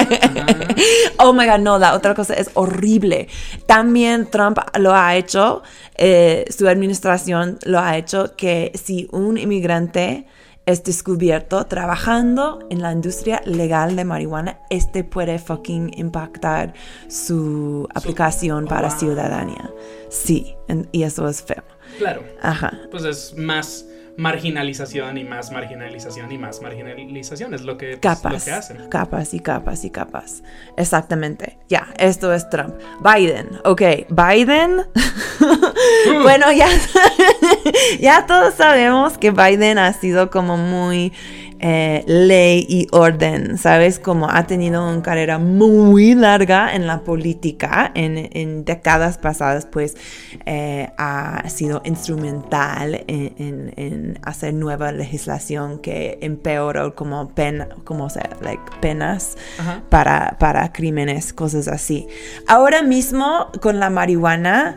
Oh 1.19 1.33
my 1.33 1.47
god, 1.47 1.61
no, 1.61 1.79
la 1.79 1.95
otra 1.95 2.15
cosa 2.15 2.35
es 2.35 2.51
horrible. 2.53 3.29
También 3.65 4.29
Trump 4.31 4.59
lo 4.79 4.93
ha 4.93 5.17
hecho, 5.17 5.63
eh, 5.97 6.45
su 6.55 6.69
administración 6.69 7.59
lo 7.65 7.79
ha 7.79 7.97
hecho 7.97 8.37
que 8.37 8.71
si 8.75 9.09
un 9.13 9.39
inmigrante 9.39 10.27
es 10.67 10.85
descubierto 10.85 11.65
trabajando 11.65 12.59
en 12.69 12.83
la 12.83 12.93
industria 12.93 13.41
legal 13.47 13.97
de 13.97 14.05
marihuana, 14.05 14.59
este 14.69 15.05
puede 15.05 15.39
fucking 15.39 15.99
impactar 15.99 16.75
su 17.09 17.89
aplicación 17.95 18.67
para 18.67 18.91
ciudadanía. 18.91 19.71
Sí, 20.11 20.55
y 20.93 21.05
eso 21.05 21.27
es 21.27 21.43
feo. 21.43 21.65
Claro. 21.97 22.23
Ajá. 22.43 22.79
Pues 22.91 23.05
es 23.05 23.35
más 23.39 23.87
marginalización 24.17 25.19
y 25.19 25.25
más 25.25 25.51
marginalización 25.51 26.31
y 26.33 26.39
más 26.39 26.61
marginalización. 26.61 27.55
Es 27.55 27.63
lo 27.63 27.77
que, 27.77 27.97
pues, 27.97 28.01
Capas, 28.01 28.33
lo 28.33 28.41
que 28.41 28.53
hacen. 28.53 28.89
capas 28.89 29.35
y 29.35 29.41
capas 29.41 29.85
y 29.85 29.91
capas. 29.91 30.43
Exactamente. 30.77 31.59
Ya, 31.69 31.89
esto 31.99 32.33
es 32.33 32.49
Trump. 32.51 32.75
Biden, 33.01 33.49
ok, 33.65 33.83
Biden. 34.11 34.83
bueno, 36.23 36.53
ya, 36.53 36.69
ya 38.01 38.27
todos 38.27 38.55
sabemos 38.55 39.19
que 39.19 39.31
Biden 39.31 39.79
ha 39.79 39.93
sido 39.93 40.31
como 40.31 40.57
muy 40.57 41.13
eh, 41.67 42.05
ley 42.07 42.67
y 42.69 42.87
orden, 42.93 43.57
¿sabes? 43.57 43.99
Como 43.99 44.29
ha 44.29 44.47
tenido 44.47 44.87
una 44.87 45.01
carrera 45.01 45.39
muy 45.39 46.15
larga 46.15 46.75
en 46.75 46.87
la 46.87 47.01
política, 47.01 47.91
en, 47.95 48.29
en 48.33 48.67
décadas 48.67 49.17
pasadas, 49.17 49.65
pues 49.65 49.97
eh, 50.45 50.91
ha 50.99 51.43
sido 51.49 51.81
instrumental 51.87 53.05
en, 53.07 53.35
en- 53.39 53.73
en 53.77 54.19
hacer 54.25 54.53
nueva 54.53 54.93
legislación 54.93 55.79
que 55.79 56.19
empeoró 56.21 56.95
como 56.95 57.31
pena, 57.31 57.69
como 57.85 58.11
sea, 58.11 58.29
like, 58.43 58.63
penas 58.83 59.37
Ajá. 59.59 59.83
para, 59.89 60.37
para 60.39 60.71
crímenes, 60.71 61.33
cosas 61.33 61.67
así. 61.69 62.07
Ahora 62.47 62.83
mismo 62.83 63.49
con 63.63 63.81
la 63.81 63.89
marihuana, 63.89 64.77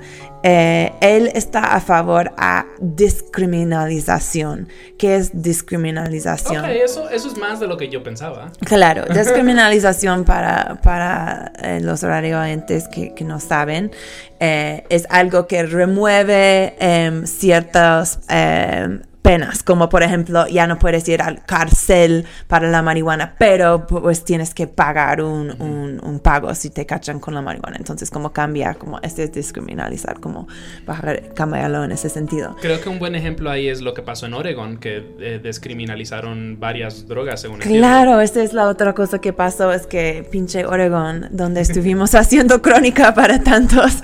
eh, 0.49 0.93
él 1.01 1.29
está 1.33 1.75
a 1.75 1.81
favor 1.81 2.31
a 2.37 2.67
descriminalización. 2.79 4.69
¿Qué 4.97 5.17
es 5.17 5.43
descriminalización? 5.43 6.63
Ok, 6.63 6.71
eso, 6.71 7.09
eso 7.09 7.27
es 7.27 7.37
más 7.37 7.59
de 7.59 7.67
lo 7.67 7.75
que 7.75 7.89
yo 7.89 8.01
pensaba. 8.01 8.53
Claro, 8.61 9.03
descriminalización 9.13 10.23
para, 10.23 10.79
para 10.81 11.51
eh, 11.61 11.81
los 11.81 12.01
radioentes 12.01 12.87
que, 12.87 13.13
que 13.13 13.25
no 13.25 13.41
saben 13.41 13.91
eh, 14.39 14.85
es 14.87 15.05
algo 15.09 15.47
que 15.47 15.63
remueve 15.63 16.75
em, 16.79 17.25
ciertas 17.25 18.19
em, 18.29 19.01
penas, 19.27 19.61
como 19.63 19.89
por 19.89 20.03
ejemplo 20.03 20.47
ya 20.47 20.67
no 20.67 20.79
puedes 20.79 21.07
ir 21.09 21.21
al 21.21 21.43
cárcel 21.45 22.25
para 22.47 22.69
la 22.69 22.81
marihuana, 22.81 23.35
pero 23.37 23.85
pues 23.87 24.23
tienes 24.23 24.53
que 24.53 24.67
pagar 24.67 25.21
un, 25.21 25.51
un- 25.61 25.99
un 26.03 26.19
pago 26.19 26.53
si 26.55 26.69
te 26.69 26.85
cachan 26.85 27.19
con 27.19 27.33
la 27.33 27.41
marihuana. 27.41 27.75
Entonces 27.77 28.09
como 28.09 28.31
cambia, 28.31 28.75
como 28.75 28.99
este 29.01 29.23
es 29.23 29.31
descriminalizar, 29.33 30.19
como 30.19 30.47
bajar, 30.85 31.33
cambiarlo 31.33 31.83
en 31.83 31.91
ese 31.91 32.09
sentido. 32.09 32.55
Creo 32.61 32.79
que 32.79 32.89
un 32.89 32.99
buen 32.99 33.15
ejemplo 33.15 33.49
ahí 33.49 33.67
es 33.67 33.81
lo 33.81 33.93
que 33.93 34.01
pasó 34.01 34.25
en 34.27 34.33
Oregon, 34.33 34.77
que 34.77 35.15
eh, 35.19 35.39
descriminalizaron 35.43 36.57
varias 36.59 37.07
drogas, 37.07 37.41
según 37.41 37.61
entiendo. 37.61 37.79
Claro, 37.87 38.21
esta 38.21 38.41
es 38.43 38.53
la 38.53 38.67
otra 38.67 38.93
cosa 38.93 39.19
que 39.19 39.33
pasó, 39.33 39.71
es 39.73 39.87
que 39.87 40.27
pinche 40.31 40.65
Oregon, 40.65 41.27
donde 41.31 41.61
estuvimos 41.61 42.15
haciendo 42.15 42.61
crónica 42.61 43.13
para 43.13 43.43
tantos 43.43 43.97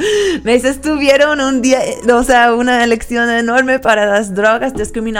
meses, 0.44 0.82
tuvieron 0.82 1.40
un 1.40 1.62
día, 1.62 1.80
o 2.14 2.24
sea, 2.24 2.54
una 2.54 2.84
elección 2.84 3.30
enorme 3.30 3.80
para 3.80 4.06
las 4.06 4.34
drogas, 4.36 4.74
descriminalizas- 4.74 5.13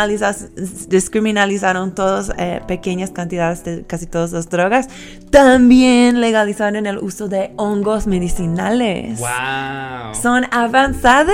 descriminalizaron 0.88 1.96
todas 1.96 2.32
eh, 2.38 2.62
pequeñas 2.68 3.12
cantidades 3.12 3.64
de 3.64 3.84
casi 3.84 4.06
todas 4.08 4.32
las 4.32 4.50
drogas, 4.50 4.90
también 5.30 6.22
legalizaron 6.22 6.86
el 6.86 6.98
uso 6.98 7.28
de 7.28 7.52
hongos 7.58 8.08
medicinales. 8.08 9.20
Wow. 9.20 10.16
Son 10.22 10.46
avanzados. 10.52 11.34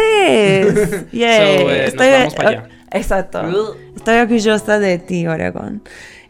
Yay. 1.11 1.59
So, 1.59 1.71
eh, 1.71 1.93
nos 1.95 2.07
vamos 2.11 2.35
para 2.35 2.49
allá. 2.49 2.69
Exacto. 2.91 3.75
Estoy 3.95 4.17
orgullosa 4.17 4.79
de 4.79 4.97
ti, 4.97 5.27
Oregon. 5.27 5.81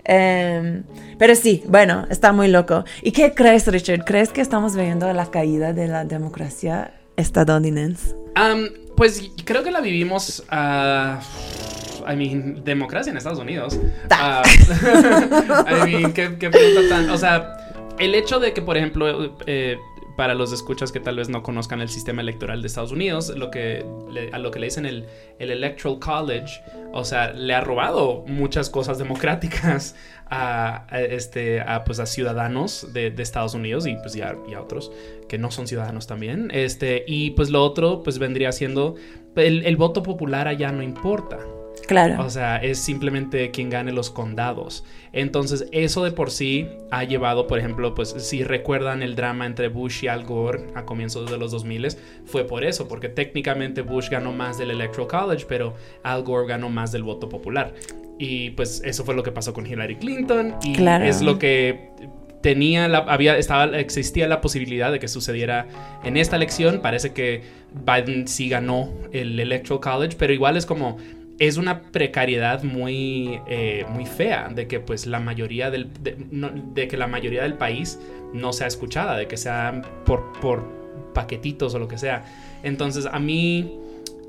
Em, 0.03 0.83
pero 1.17 1.36
sí, 1.36 1.63
bueno, 1.67 2.05
está 2.09 2.31
muy 2.31 2.48
loco. 2.48 2.83
¿Y 3.01 3.12
qué 3.12 3.33
crees, 3.33 3.67
Richard? 3.67 4.05
¿Crees 4.05 4.29
que 4.29 4.41
estamos 4.41 4.75
viendo 4.75 5.12
la 5.13 5.29
caída 5.29 5.74
de 5.74 5.88
la 5.88 6.05
democracia 6.05 6.93
estadounidense? 7.15 8.15
Am, 8.36 8.69
pues 8.95 9.31
creo 9.45 9.63
que 9.63 9.71
la 9.71 9.81
vivimos. 9.81 10.43
ah, 10.50 11.19
I 12.12 12.15
mean, 12.15 12.63
democracia 12.63 13.12
en 13.12 13.18
Estados 13.18 13.39
Unidos. 13.39 13.79
Ah, 14.10 14.44
I 15.86 15.91
mean, 15.91 16.13
¿qué, 16.13 16.38
qué 16.39 16.50
pregunta 16.50 16.82
tan. 16.89 17.10
O 17.10 17.18
sea, 17.18 17.58
el 17.98 18.15
hecho 18.15 18.39
de 18.39 18.53
que, 18.53 18.62
por 18.62 18.77
ejemplo, 18.77 19.36
eh, 19.46 19.77
para 20.15 20.34
los 20.34 20.51
escuchas 20.51 20.91
que 20.91 21.00
tal 21.00 21.15
vez 21.15 21.29
no 21.29 21.44
conozcan 21.44 21.79
el 21.79 21.88
sistema 21.88 22.22
electoral 22.22 22.62
de 22.62 22.68
Estados 22.68 22.91
Unidos, 22.91 23.29
lo 23.38 23.50
que 23.51 23.86
le- 24.12 24.29
a 24.34 24.38
lo 24.38 24.51
que 24.51 24.60
le 24.60 24.65
dicen 24.68 24.86
el, 24.86 25.06
el 25.39 25.50
Electoral 25.51 26.00
College, 26.00 26.62
o 26.91 27.06
sea, 27.06 27.32
le 27.32 27.53
ha 27.53 27.62
robado 27.62 28.25
muchas 28.27 28.70
cosas 28.70 28.98
democráticas 28.98 29.96
a, 30.29 30.86
a, 30.94 31.01
este, 31.01 31.62
a, 31.62 31.86
pues, 31.86 32.00
a 32.00 32.06
ciudadanos 32.06 32.91
de, 32.91 33.12
de 33.12 33.24
Estados 33.24 33.53
Unidos 33.53 33.88
y, 33.88 33.96
pues, 33.96 34.13
y, 34.18 34.22
a, 34.22 34.36
y 34.50 34.56
a 34.56 34.62
otros 34.62 34.91
que 35.29 35.38
no 35.38 35.51
son 35.51 35.68
ciudadanos 35.68 36.06
también. 36.06 36.50
Este, 36.53 37.06
y 37.08 37.32
pues 37.32 37.50
lo 37.50 37.63
otro, 37.63 38.03
pues 38.03 38.20
vendría 38.20 38.51
siendo, 38.51 38.96
el, 39.38 39.65
el 39.65 39.77
voto 39.77 40.03
popular 40.03 40.50
allá 40.50 40.72
no 40.74 40.84
importa. 40.84 41.38
Claro. 41.89 42.24
O 42.24 42.29
sea, 42.29 42.58
es 42.58 42.77
simplemente 42.77 43.50
quien 43.50 43.72
gane 43.72 43.91
los 43.91 44.12
condados. 44.12 44.84
Entonces, 45.12 45.65
eso 45.72 46.03
de 46.03 46.12
por 46.12 46.29
sí 46.29 46.67
ha 46.91 47.03
llevado, 47.03 47.48
por 47.48 47.58
ejemplo, 47.58 47.96
pues 47.96 48.10
si 48.10 48.43
recuerdan 48.43 49.01
el 49.01 49.15
drama 49.15 49.48
entre 49.48 49.69
Bush 49.69 50.03
y 50.03 50.08
Al 50.08 50.24
Gore 50.24 50.67
a 50.75 50.86
comienzos 50.86 51.31
de 51.31 51.39
los 51.39 51.50
2000, 51.50 51.88
fue 52.25 52.43
por 52.43 52.63
eso, 52.63 52.88
porque 52.88 53.10
técnicamente 53.10 53.81
Bush 53.81 54.08
ganó 54.12 54.31
más 54.31 54.60
del 54.60 54.69
Electoral 54.69 55.08
College, 55.08 55.46
pero 55.50 55.74
Al 56.03 56.22
Gore 56.22 56.48
ganó 56.48 56.69
más 56.69 56.91
del 56.91 57.01
voto 57.01 57.27
popular. 57.27 57.74
Y 58.19 58.51
pues 58.51 58.84
eso 58.86 59.03
fue 59.03 59.15
lo 59.15 59.24
que 59.24 59.31
pasó 59.31 59.51
con 59.51 59.65
Hillary 59.65 59.96
Clinton 59.96 60.58
y 60.62 60.74
Claro. 60.74 61.05
es 61.05 61.24
lo 61.24 61.39
que 61.39 61.89
tenía 62.41 62.88
la, 62.88 63.00
había 63.00 63.36
estaba 63.36 63.77
existía 63.79 64.27
la 64.27 64.41
posibilidad 64.41 64.91
de 64.91 65.00
que 65.00 65.08
sucediera 65.08 65.65
en 66.03 66.17
esta 66.17 66.36
elección. 66.36 66.81
Parece 66.81 67.13
que 67.13 67.41
Biden 67.74 68.27
sí 68.27 68.48
ganó 68.48 68.93
el 69.12 69.39
Electoral 69.39 69.79
College, 69.81 70.17
pero 70.19 70.34
igual 70.34 70.55
es 70.55 70.67
como 70.67 70.98
es 71.39 71.58
una 71.58 71.81
precariedad 71.81 72.63
muy 72.63 73.39
eh, 73.48 73.86
muy 73.89 74.05
fea 74.05 74.50
de 74.50 74.67
que 74.67 74.79
pues 74.79 75.08
la 75.08 75.19
mayoría 75.19 75.72
del 75.72 75.89
de, 76.03 76.88
que 76.88 76.98
la 76.98 77.08
mayoría 77.08 77.43
del 77.43 77.55
país 77.55 78.00
no 78.34 78.53
sea 78.53 78.67
escuchada, 78.67 79.17
de 79.17 79.27
que 79.27 79.38
sea 79.38 79.81
por 80.05 80.34
por 80.39 80.67
paquetitos 81.13 81.74
o 81.74 81.79
lo 81.79 81.88
que 81.88 81.98
sea. 81.98 82.25
Entonces 82.63 83.05
a 83.05 83.19
mí 83.19 83.79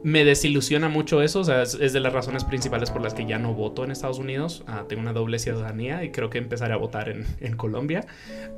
me 0.02 0.24
desilusiona 0.24 0.88
mucho 0.88 1.20
eso, 1.20 1.40
o 1.40 1.44
sea, 1.44 1.62
es, 1.62 1.74
es 1.74 1.92
de 1.92 2.00
las 2.00 2.12
razones 2.12 2.44
principales 2.44 2.90
por 2.90 3.02
las 3.02 3.12
que 3.12 3.26
ya 3.26 3.38
no 3.38 3.52
voto 3.52 3.84
en 3.84 3.90
Estados 3.90 4.18
Unidos. 4.18 4.62
Ah, 4.66 4.84
tengo 4.88 5.02
una 5.02 5.12
doble 5.12 5.38
ciudadanía 5.38 6.04
y 6.04 6.10
creo 6.10 6.30
que 6.30 6.38
empezaré 6.38 6.72
a 6.72 6.76
votar 6.76 7.08
en, 7.08 7.26
en 7.40 7.56
Colombia. 7.56 8.06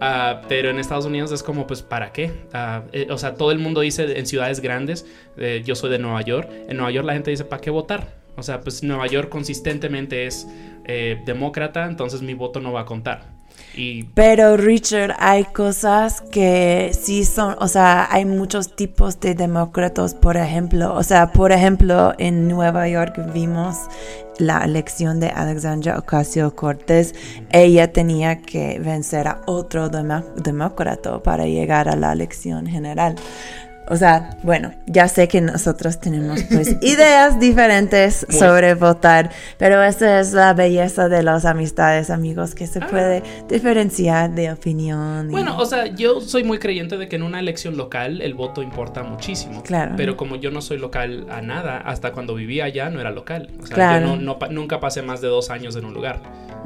Ah, 0.01 0.43
pero 0.49 0.71
en 0.71 0.79
Estados 0.79 1.07
Unidos 1.07 1.33
es 1.33 1.43
como, 1.43 1.67
pues, 1.67 1.83
¿para 1.83 2.13
qué? 2.13 2.31
Ah, 2.53 2.85
eh, 2.93 3.09
o 3.11 3.19
sea, 3.19 3.35
todo 3.35 3.51
el 3.51 3.59
mundo 3.59 3.81
dice 3.81 4.19
en 4.19 4.27
ciudades 4.27 4.61
grandes, 4.61 5.07
eh, 5.37 5.63
yo 5.65 5.75
soy 5.75 5.91
de 5.91 5.99
Nueva 5.99 6.23
York, 6.23 6.49
en 6.69 6.77
Nueva 6.77 6.93
York 6.93 7.07
la 7.07 7.15
gente 7.15 7.31
dice, 7.31 7.45
¿para 7.45 7.61
qué 7.61 7.71
votar? 7.71 8.22
O 8.37 8.43
sea, 8.43 8.61
pues 8.61 8.83
Nueva 8.83 9.07
York 9.07 9.29
consistentemente 9.29 10.27
es 10.27 10.47
eh, 10.85 11.21
demócrata, 11.25 11.87
entonces 11.87 12.23
mi 12.23 12.35
voto 12.35 12.61
no 12.61 12.73
va 12.73 12.83
a 12.83 12.87
contar. 12.87 13.43
Pero 14.15 14.57
Richard, 14.57 15.15
hay 15.19 15.45
cosas 15.45 16.21
que 16.21 16.91
sí 16.93 17.25
son, 17.25 17.57
o 17.59 17.69
sea, 17.69 18.07
hay 18.11 18.27
muchos 18.27 18.77
tipos 18.77 19.19
de 19.21 19.35
demócratas, 19.35 20.15
por 20.15 20.37
ejemplo, 20.37 20.95
o 20.95 21.03
sea, 21.03 21.33
por 21.33 21.53
ejemplo, 21.53 22.13
en 22.19 22.49
Nueva 22.49 22.89
York 22.89 23.19
vimos 23.33 23.77
la 24.39 24.65
elección 24.65 25.21
de 25.21 25.29
Alexandria 25.29 25.99
Ocasio-Cortez, 25.99 27.15
ella 27.51 27.93
tenía 27.93 28.43
que 28.43 28.79
vencer 28.79 29.29
a 29.29 29.41
otro 29.47 29.89
demócrata 29.89 31.23
para 31.23 31.47
llegar 31.47 31.89
a 31.89 31.97
la 31.97 32.13
elección 32.13 32.67
general. 32.67 33.17
O 33.89 33.97
sea, 33.97 34.31
bueno, 34.45 34.73
ya 34.87 35.09
sé 35.09 35.27
que 35.29 35.41
nosotros 35.41 35.99
tenemos 36.01 36.43
pues 36.45 36.77
ideas 36.83 37.41
diferentes 37.41 38.25
Muy. 38.31 38.39
sobre 38.39 38.75
votar, 38.75 39.31
pero 39.59 39.83
esa 39.83 40.21
es 40.21 40.33
la 40.33 40.55
belleza 40.55 41.09
de 41.09 41.23
las 41.25 41.45
amistades, 41.45 42.09
amigos, 42.09 42.55
que 42.55 42.67
se 42.69 42.79
Ah. 42.79 42.87
puede 42.89 43.23
diferenciar 43.49 44.31
de 44.31 44.53
opinión. 44.53 45.29
y- 45.29 45.33
Bueno, 45.33 45.57
o 45.59 45.67
sea, 45.67 45.87
yo 45.87 46.21
soy 46.21 46.45
muy 46.45 46.59
creyente 46.59 46.97
de 46.97 47.09
que 47.09 47.17
en 47.17 47.23
una 47.23 47.41
elección 47.41 47.77
local 47.77 48.23
el 48.23 48.35
voto 48.35 48.63
importa 48.63 49.03
muchísimo. 49.03 49.63
Claro. 49.63 49.95
Pero 49.97 50.17
como 50.17 50.37
yo 50.37 50.51
no 50.51 50.61
soy 50.63 50.79
local 50.79 51.27
a 51.31 51.43
nada, 51.43 51.79
hasta 51.79 52.13
cuando 52.13 52.35
vivía 52.35 52.65
allá 52.67 52.89
no 52.89 53.01
era 53.01 53.11
local. 53.11 53.49
O 53.63 53.67
sea, 53.67 53.75
Claro. 53.75 54.07
yo 54.07 54.17
no, 54.17 54.39
no 54.39 54.49
nunca 54.51 54.79
pasé 54.81 55.03
más 55.03 55.21
de 55.21 55.29
dos 55.29 55.51
años 55.51 55.75
en 55.77 55.85
un 55.85 55.93
lugar. 55.95 56.21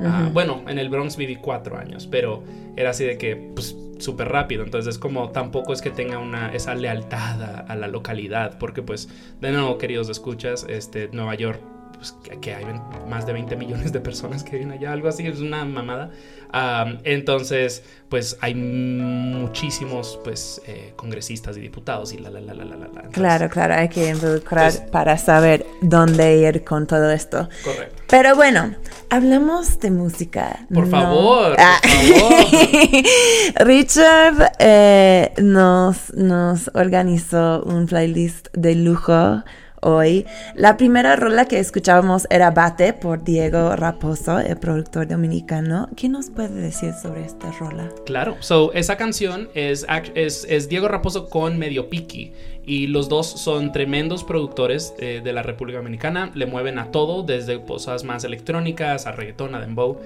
Ah, 0.05 0.29
bueno, 0.33 0.63
en 0.69 0.79
el 0.79 0.91
Bronx 0.91 1.17
viví 1.17 1.37
cuatro 1.37 1.79
años, 1.79 2.07
pero 2.11 2.43
era 2.77 2.91
así 2.91 3.05
de 3.05 3.17
que, 3.17 3.37
pues, 3.55 3.75
súper 3.99 4.29
rápido. 4.29 4.65
Entonces, 4.65 4.95
es 4.95 4.99
como 4.99 5.31
tampoco 5.31 5.73
es 5.73 5.83
que 5.83 5.91
tenga 5.91 6.19
una, 6.19 6.55
esa 6.55 6.75
lealtad 6.75 7.43
a, 7.43 7.61
a 7.61 7.77
la 7.77 7.89
localidad, 7.89 8.59
porque, 8.59 8.83
pues, 8.83 9.09
de 9.41 9.53
nuevo, 9.53 9.79
queridos 9.79 10.09
escuchas, 10.09 10.67
este, 10.69 11.09
Nueva 11.13 11.35
York. 11.35 11.76
Pues, 11.97 12.13
que, 12.23 12.39
que 12.41 12.55
hay 12.55 12.65
más 13.09 13.27
de 13.27 13.33
20 13.33 13.57
millones 13.57 13.93
de 13.93 14.01
personas 14.01 14.45
que 14.45 14.57
viven 14.57 14.71
allá, 14.73 14.93
algo 14.93 15.09
así, 15.09 15.27
es 15.27 15.41
una 15.41 15.65
mamada. 15.65 16.11
Am, 16.53 16.99
entonces, 17.05 17.83
pues 18.09 18.37
hay 18.41 18.55
muchísimos 18.55 20.19
pues 20.23 20.63
eh, 20.67 20.93
congresistas 20.97 21.57
y 21.57 21.61
diputados 21.61 22.13
y 22.13 22.19
la 22.19 22.31
la 22.31 22.41
la 22.41 22.55
la 22.55 22.65
la 22.65 22.77
la. 22.77 22.85
Entonces, 22.87 23.13
Claro, 23.13 23.49
claro, 23.51 23.75
hay 23.75 23.89
que 23.89 24.09
involucrar 24.11 24.73
Pues- 24.73 24.91
para 24.91 25.19
saber 25.19 25.67
dónde 25.83 26.37
ir 26.39 26.65
con 26.65 26.87
todo 26.87 27.11
esto. 27.11 27.49
Correcto. 27.65 28.03
Pero 28.09 28.37
bueno, 28.37 28.75
hablamos 29.11 29.81
de 29.81 29.91
música. 29.91 30.67
Por 30.73 30.85
¿no? 30.87 30.91
favor, 30.91 31.57
por 31.57 31.61
Ah. 31.61 31.81
favor. 31.83 33.67
Richard 33.67 34.53
eh, 34.59 35.33
nos, 35.39 36.13
nos 36.15 36.71
organizó 36.75 37.63
un 37.65 37.87
playlist 37.87 38.49
de 38.55 38.75
lujo 38.77 39.43
hoy. 39.87 40.27
La 40.55 40.77
primera 40.77 41.17
rola 41.17 41.47
que 41.47 41.59
escuchábamos 41.59 42.27
era 42.29 42.51
Bate 42.51 42.93
por 42.93 43.23
Diego 43.23 43.77
Raposo, 43.77 44.41
el 44.41 44.57
productor 44.59 45.07
dominicano. 45.07 45.89
¿Qué 45.97 46.09
nos 46.09 46.31
puede 46.31 46.61
decir 46.61 46.93
sobre 46.93 47.25
esta 47.25 47.53
rola? 47.53 47.89
Claro, 48.05 48.37
so 48.41 48.73
esa 48.73 48.97
canción 48.97 49.49
es, 49.55 49.87
es, 50.15 50.47
es 50.49 50.69
Diego 50.69 50.89
Raposo 50.89 51.29
con 51.29 51.59
Medio 51.59 51.89
Piki 51.89 52.33
y 52.67 52.89
los 52.89 53.09
dos 53.09 53.29
son 53.29 53.71
tremendos 53.71 54.25
productores 54.25 54.93
eh, 54.99 55.21
de 55.23 55.33
la 55.33 55.45
República 55.45 55.79
Dominicana, 55.79 56.33
le 56.35 56.47
mueven 56.47 56.81
a 56.81 56.91
todo, 56.91 57.23
desde 57.23 57.63
cosas 57.63 58.03
más 58.03 58.25
electrónicas 58.25 59.07
a 59.07 59.13
reggaetón, 59.13 59.55
a 59.55 59.61
dembow. 59.61 60.01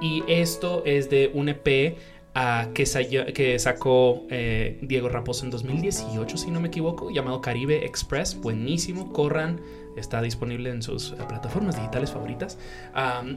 Y 0.00 0.22
esto 0.28 0.82
es 0.86 1.10
de 1.10 1.30
un 1.34 1.50
EP 1.50 1.98
que, 2.74 2.86
sa- 2.86 3.00
que 3.04 3.58
sacó 3.58 4.26
eh, 4.30 4.78
Diego 4.82 5.08
Raposo 5.08 5.44
en 5.44 5.50
2018, 5.50 6.36
si 6.36 6.50
no 6.50 6.60
me 6.60 6.68
equivoco, 6.68 7.10
llamado 7.10 7.40
Caribe 7.40 7.84
Express, 7.84 8.40
buenísimo, 8.40 9.12
corran. 9.12 9.60
Está 9.96 10.22
disponible 10.22 10.70
en 10.70 10.80
sus 10.80 11.10
eh, 11.12 11.16
plataformas 11.26 11.74
digitales 11.76 12.12
favoritas. 12.12 12.56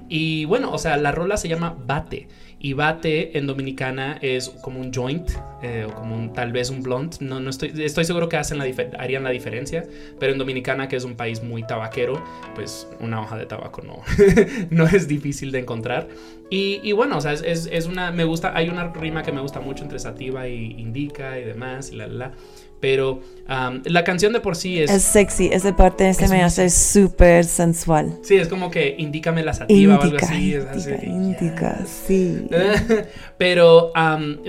Y 0.09 0.45
bueno, 0.45 0.71
o 0.71 0.77
sea, 0.77 0.97
la 0.97 1.11
rola 1.11 1.37
se 1.37 1.47
llama 1.47 1.75
Bate. 1.87 2.27
Y 2.63 2.73
bate 2.73 3.37
en 3.39 3.47
dominicana 3.47 4.19
es 4.21 4.49
como 4.49 4.79
un 4.79 4.93
joint 4.93 5.31
eh, 5.63 5.87
o 5.89 5.95
como 5.95 6.15
un, 6.15 6.31
tal 6.31 6.51
vez 6.51 6.69
un 6.69 6.83
blunt. 6.83 7.19
No, 7.19 7.39
no 7.39 7.49
estoy, 7.49 7.73
estoy 7.75 8.05
seguro 8.05 8.29
que 8.29 8.37
hacen 8.37 8.59
la 8.59 8.65
harían 8.99 9.23
la 9.23 9.31
diferencia. 9.31 9.83
Pero 10.19 10.33
en 10.33 10.37
dominicana, 10.37 10.87
que 10.87 10.95
es 10.95 11.03
un 11.03 11.15
país 11.15 11.41
muy 11.41 11.63
tabaquero, 11.63 12.23
pues 12.53 12.87
una 12.99 13.19
hoja 13.19 13.37
de 13.37 13.47
tabaco 13.47 13.81
no, 13.81 14.01
no 14.69 14.85
es 14.85 15.07
difícil 15.07 15.51
de 15.51 15.59
encontrar. 15.59 16.07
Y, 16.51 16.81
y 16.83 16.91
bueno, 16.91 17.17
o 17.17 17.21
sea, 17.21 17.33
es, 17.33 17.41
es, 17.41 17.67
es 17.71 17.87
una. 17.87 18.11
Me 18.11 18.25
gusta. 18.25 18.55
Hay 18.55 18.69
una 18.69 18.93
rima 18.93 19.23
que 19.23 19.31
me 19.31 19.41
gusta 19.41 19.59
mucho 19.59 19.83
entre 19.83 19.97
sativa 19.97 20.47
y 20.47 20.79
indica 20.79 21.39
y 21.39 21.45
demás. 21.45 21.91
Y 21.91 21.95
la, 21.95 22.05
la, 22.07 22.13
la. 22.13 22.31
Pero 22.81 23.21
la 23.85 24.03
canción 24.03 24.33
de 24.33 24.39
por 24.41 24.55
sí 24.55 24.79
es. 24.81 24.89
Es 24.91 25.03
sexy, 25.03 25.49
esa 25.51 25.75
parte 25.75 26.13
se 26.13 26.25
Es 26.25 26.31
me 26.31 26.41
hace 26.43 26.69
súper 26.69 27.45
sensual. 27.45 28.17
sí, 28.23 28.35
es 28.37 28.47
como 28.47 28.71
que 28.71 28.95
indícame 28.97 29.43
la 29.43 29.53
sativa 29.53 29.97
o 29.97 30.01
algo 30.01 30.15
Indica, 30.15 30.25
así. 30.25 30.53
es 30.55 30.65
así, 30.65 30.91
indica, 31.05 31.85
sí. 31.85 32.47
Pero, 33.37 33.91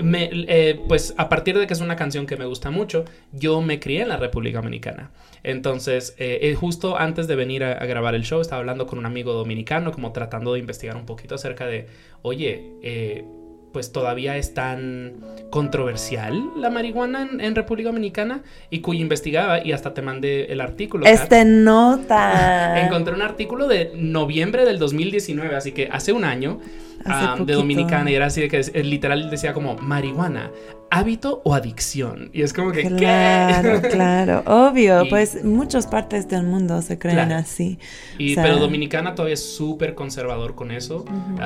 me- 0.01 0.29
eh, 0.47 0.79
pues 0.87 1.13
a 1.17 1.29
partir 1.29 1.57
de 1.57 1.67
que 1.67 1.73
es 1.73 1.81
una 1.81 1.95
canción 1.95 2.25
que 2.25 2.37
me 2.37 2.45
gusta 2.45 2.71
mucho, 2.71 3.05
yo 3.31 3.61
me 3.61 3.79
crié 3.79 4.01
en 4.01 4.09
la 4.09 4.17
República 4.17 4.59
Dominicana. 4.59 5.11
Entonces, 5.43 6.15
eh, 6.17 6.39
eh, 6.43 6.55
justo 6.55 6.97
antes 6.97 7.27
de 7.27 7.35
venir 7.35 7.63
a, 7.63 7.73
a 7.73 7.85
grabar 7.85 8.15
el 8.15 8.23
show, 8.23 8.39
estaba 8.41 8.59
hablando 8.61 8.87
con 8.87 8.97
un 8.99 9.05
amigo 9.05 9.33
dominicano, 9.33 9.91
como 9.91 10.11
tratando 10.11 10.53
de 10.53 10.59
investigar 10.59 10.95
un 10.95 11.05
poquito 11.05 11.35
acerca 11.35 11.65
de, 11.67 11.87
oye, 12.21 12.63
eh, 12.81 13.25
pues 13.73 13.91
todavía 13.91 14.37
es 14.37 14.53
tan 14.53 15.15
controversial 15.49 16.51
la 16.55 16.69
marihuana 16.69 17.23
en, 17.23 17.41
en 17.41 17.55
República 17.55 17.89
Dominicana 17.89 18.43
y 18.69 18.79
cuya 18.79 19.01
investigaba 19.01 19.65
y 19.65 19.71
hasta 19.71 19.93
te 19.93 20.01
mandé 20.01 20.45
el 20.45 20.61
artículo. 20.61 21.03
Kat. 21.03 21.13
Este 21.13 21.43
nota. 21.43 22.79
Encontré 22.85 23.13
un 23.13 23.21
artículo 23.21 23.67
de 23.67 23.91
noviembre 23.95 24.63
del 24.65 24.79
2019, 24.79 25.55
así 25.55 25.71
que 25.71 25.89
hace 25.91 26.13
un 26.13 26.23
año, 26.23 26.59
Hace 27.05 27.25
ah, 27.25 27.35
de. 27.39 27.53
Dominicana, 27.53 28.09
y 28.11 28.15
era 28.15 28.27
así 28.27 28.41
de 28.41 28.47
que 28.47 28.59
eh, 28.59 28.83
literal 28.83 29.29
decía 29.29 29.53
como 29.53 29.75
marihuana, 29.75 30.51
hábito 30.93 31.41
o 31.43 31.53
adicción. 31.55 32.29
Y 32.33 32.43
es 32.43 32.53
como 32.53 32.71
que, 32.71 32.83
Claro, 32.83 33.81
¿qué? 33.81 33.87
claro, 33.89 34.43
obvio, 34.45 35.05
Y- 35.05 35.09
pues 35.09 35.43
muchas 35.43 35.87
partes 35.87 36.27
del 36.29 36.43
mundo 36.43 36.81
se 36.81 36.99
creen 36.99 37.15
Claro. 37.17 37.35
así. 37.35 37.79
Y, 38.17 38.31
O 38.31 38.35
sea, 38.35 38.43
pero 38.43 38.57
Dominicana 38.57 39.15
todavía 39.15 39.33
es 39.33 39.43
súper 39.55 39.95
conservador 39.95 40.55
con 40.55 40.71
eso. 40.71 41.03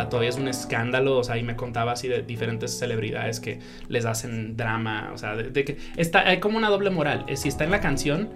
Todavía 0.09 0.29
es 0.29 0.37
un 0.37 0.47
escándalo. 0.47 1.17
O 1.17 1.23
sea, 1.23 1.37
y 1.37 1.43
me 1.43 1.55
contaba 1.55 1.93
así 1.93 2.07
de 2.07 2.21
diferentes 2.23 2.77
celebridades 2.77 3.39
que 3.39 3.59
les 3.87 4.05
hacen 4.05 4.57
drama. 4.57 5.11
O 5.13 5.17
sea, 5.17 5.35
de, 5.35 5.49
de 5.49 5.63
que 5.65 5.77
está, 5.95 6.27
hay 6.27 6.39
como 6.39 6.57
una 6.57 6.69
doble 6.69 6.89
moral. 6.89 7.25
Si 7.35 7.47
está 7.47 7.63
en 7.63 7.71
la 7.71 7.79
canción, 7.79 8.29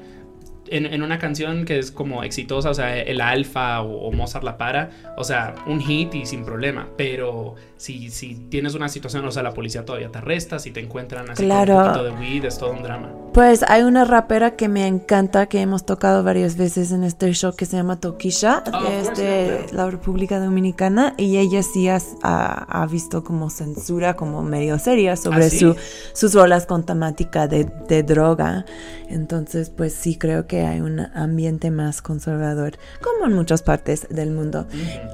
en, 0.71 0.85
en 0.85 1.03
una 1.03 1.19
canción 1.19 1.65
que 1.65 1.77
es 1.79 1.91
como 1.91 2.23
exitosa, 2.23 2.69
o 2.69 2.73
sea, 2.73 2.97
el 2.99 3.21
Alfa 3.21 3.81
o, 3.81 4.07
o 4.07 4.11
Mozart 4.11 4.43
la 4.43 4.57
para, 4.57 4.89
o 5.17 5.23
sea, 5.23 5.55
un 5.67 5.79
hit 5.81 6.15
y 6.15 6.25
sin 6.25 6.43
problema. 6.45 6.87
Pero 6.97 7.55
si, 7.77 8.09
si 8.09 8.35
tienes 8.49 8.73
una 8.75 8.89
situación, 8.89 9.25
o 9.25 9.31
sea, 9.31 9.43
la 9.43 9.53
policía 9.53 9.85
todavía 9.85 10.09
te 10.11 10.17
arresta, 10.19 10.59
si 10.59 10.71
te 10.71 10.79
encuentran 10.79 11.29
así 11.29 11.43
Claro. 11.43 11.75
con 11.75 11.83
un 11.83 11.93
poquito 11.93 12.03
de 12.05 12.11
weed, 12.21 12.45
es 12.45 12.57
todo 12.57 12.71
un 12.71 12.83
drama. 12.83 13.09
Pues 13.33 13.63
hay 13.63 13.83
una 13.83 14.03
rapera 14.03 14.57
que 14.57 14.67
me 14.67 14.85
encanta 14.87 15.45
que 15.45 15.61
hemos 15.61 15.85
tocado 15.85 16.21
varias 16.21 16.57
veces 16.57 16.91
en 16.91 17.05
este 17.05 17.31
show 17.33 17.55
que 17.55 17.65
se 17.65 17.77
llama 17.77 17.97
Tokisha, 17.99 18.61
Ah, 18.73 18.79
of 18.79 18.89
es 18.89 19.17
de 19.17 19.67
la 19.71 19.89
República 19.89 20.37
Dominicana 20.39 21.13
y 21.17 21.37
ella 21.37 21.63
sí 21.63 21.87
has- 21.87 22.15
ha, 22.23 22.81
ha 22.81 22.85
visto 22.87 23.23
como 23.23 23.49
censura 23.49 24.15
como 24.15 24.41
medio 24.43 24.77
seria 24.79 25.15
sobre 25.15 25.45
¿Ah, 25.45 25.49
sí? 25.49 25.59
su, 25.59 25.75
sus 26.13 26.33
rolas 26.33 26.65
con 26.65 26.85
temática 26.85 27.47
de, 27.47 27.65
de 27.87 28.03
droga. 28.03 28.65
Entonces, 29.07 29.69
pues 29.69 29.93
sí 29.93 30.17
creo 30.17 30.45
que 30.47 30.60
que 30.61 30.67
hay 30.67 30.79
un 30.79 30.99
ambiente 30.99 31.71
más 31.71 32.03
conservador, 32.03 32.77
como 33.01 33.25
en 33.25 33.33
muchas 33.33 33.63
partes 33.63 34.05
del 34.11 34.29
mundo. 34.29 34.67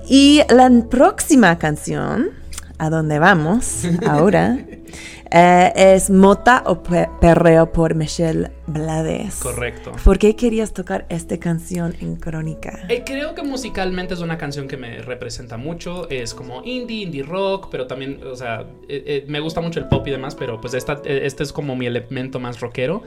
Y 0.05 0.41
la 0.49 0.69
próxima 0.89 1.57
canción, 1.57 2.31
a 2.77 2.89
donde 2.89 3.17
vamos 3.17 3.85
ahora, 4.05 4.59
eh, 5.31 5.71
es 5.75 6.09
Mota 6.09 6.63
o 6.65 6.81
Pe- 6.83 7.09
Perreo 7.21 7.71
por 7.71 7.95
Michelle 7.95 8.51
Blades. 8.67 9.35
Correcto. 9.35 9.91
¿Por 10.03 10.17
qué 10.19 10.35
querías 10.35 10.73
tocar 10.73 11.05
esta 11.09 11.37
canción 11.37 11.95
en 12.01 12.15
Crónica? 12.17 12.85
Eh, 12.89 13.03
creo 13.05 13.33
que 13.35 13.43
musicalmente 13.43 14.13
es 14.13 14.19
una 14.19 14.37
canción 14.37 14.67
que 14.67 14.77
me 14.77 15.01
representa 15.01 15.57
mucho. 15.57 16.09
Es 16.09 16.33
como 16.33 16.63
indie, 16.63 17.03
indie 17.03 17.23
rock, 17.23 17.69
pero 17.71 17.87
también, 17.87 18.19
o 18.25 18.35
sea, 18.35 18.65
eh, 18.89 19.23
me 19.27 19.39
gusta 19.39 19.61
mucho 19.61 19.79
el 19.79 19.87
pop 19.87 20.05
y 20.07 20.11
demás, 20.11 20.35
pero 20.35 20.59
pues 20.59 20.73
esta, 20.73 21.01
este 21.05 21.43
es 21.43 21.53
como 21.53 21.75
mi 21.75 21.85
elemento 21.85 22.39
más 22.39 22.59
rockero. 22.59 23.03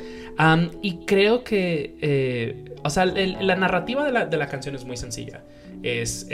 Y 0.83 1.05
creo 1.07 1.45
que, 1.45 2.75
o 2.85 2.91
sea, 2.91 3.03
el- 3.05 3.37
la 3.47 3.57
narrativa 3.57 4.05
de 4.05 4.13
la, 4.13 4.27
de 4.27 4.37
la 4.37 4.47
canción 4.47 4.75
es 4.75 4.85
muy 4.85 4.97
sencilla. 4.97 5.43
Es, 5.83 6.27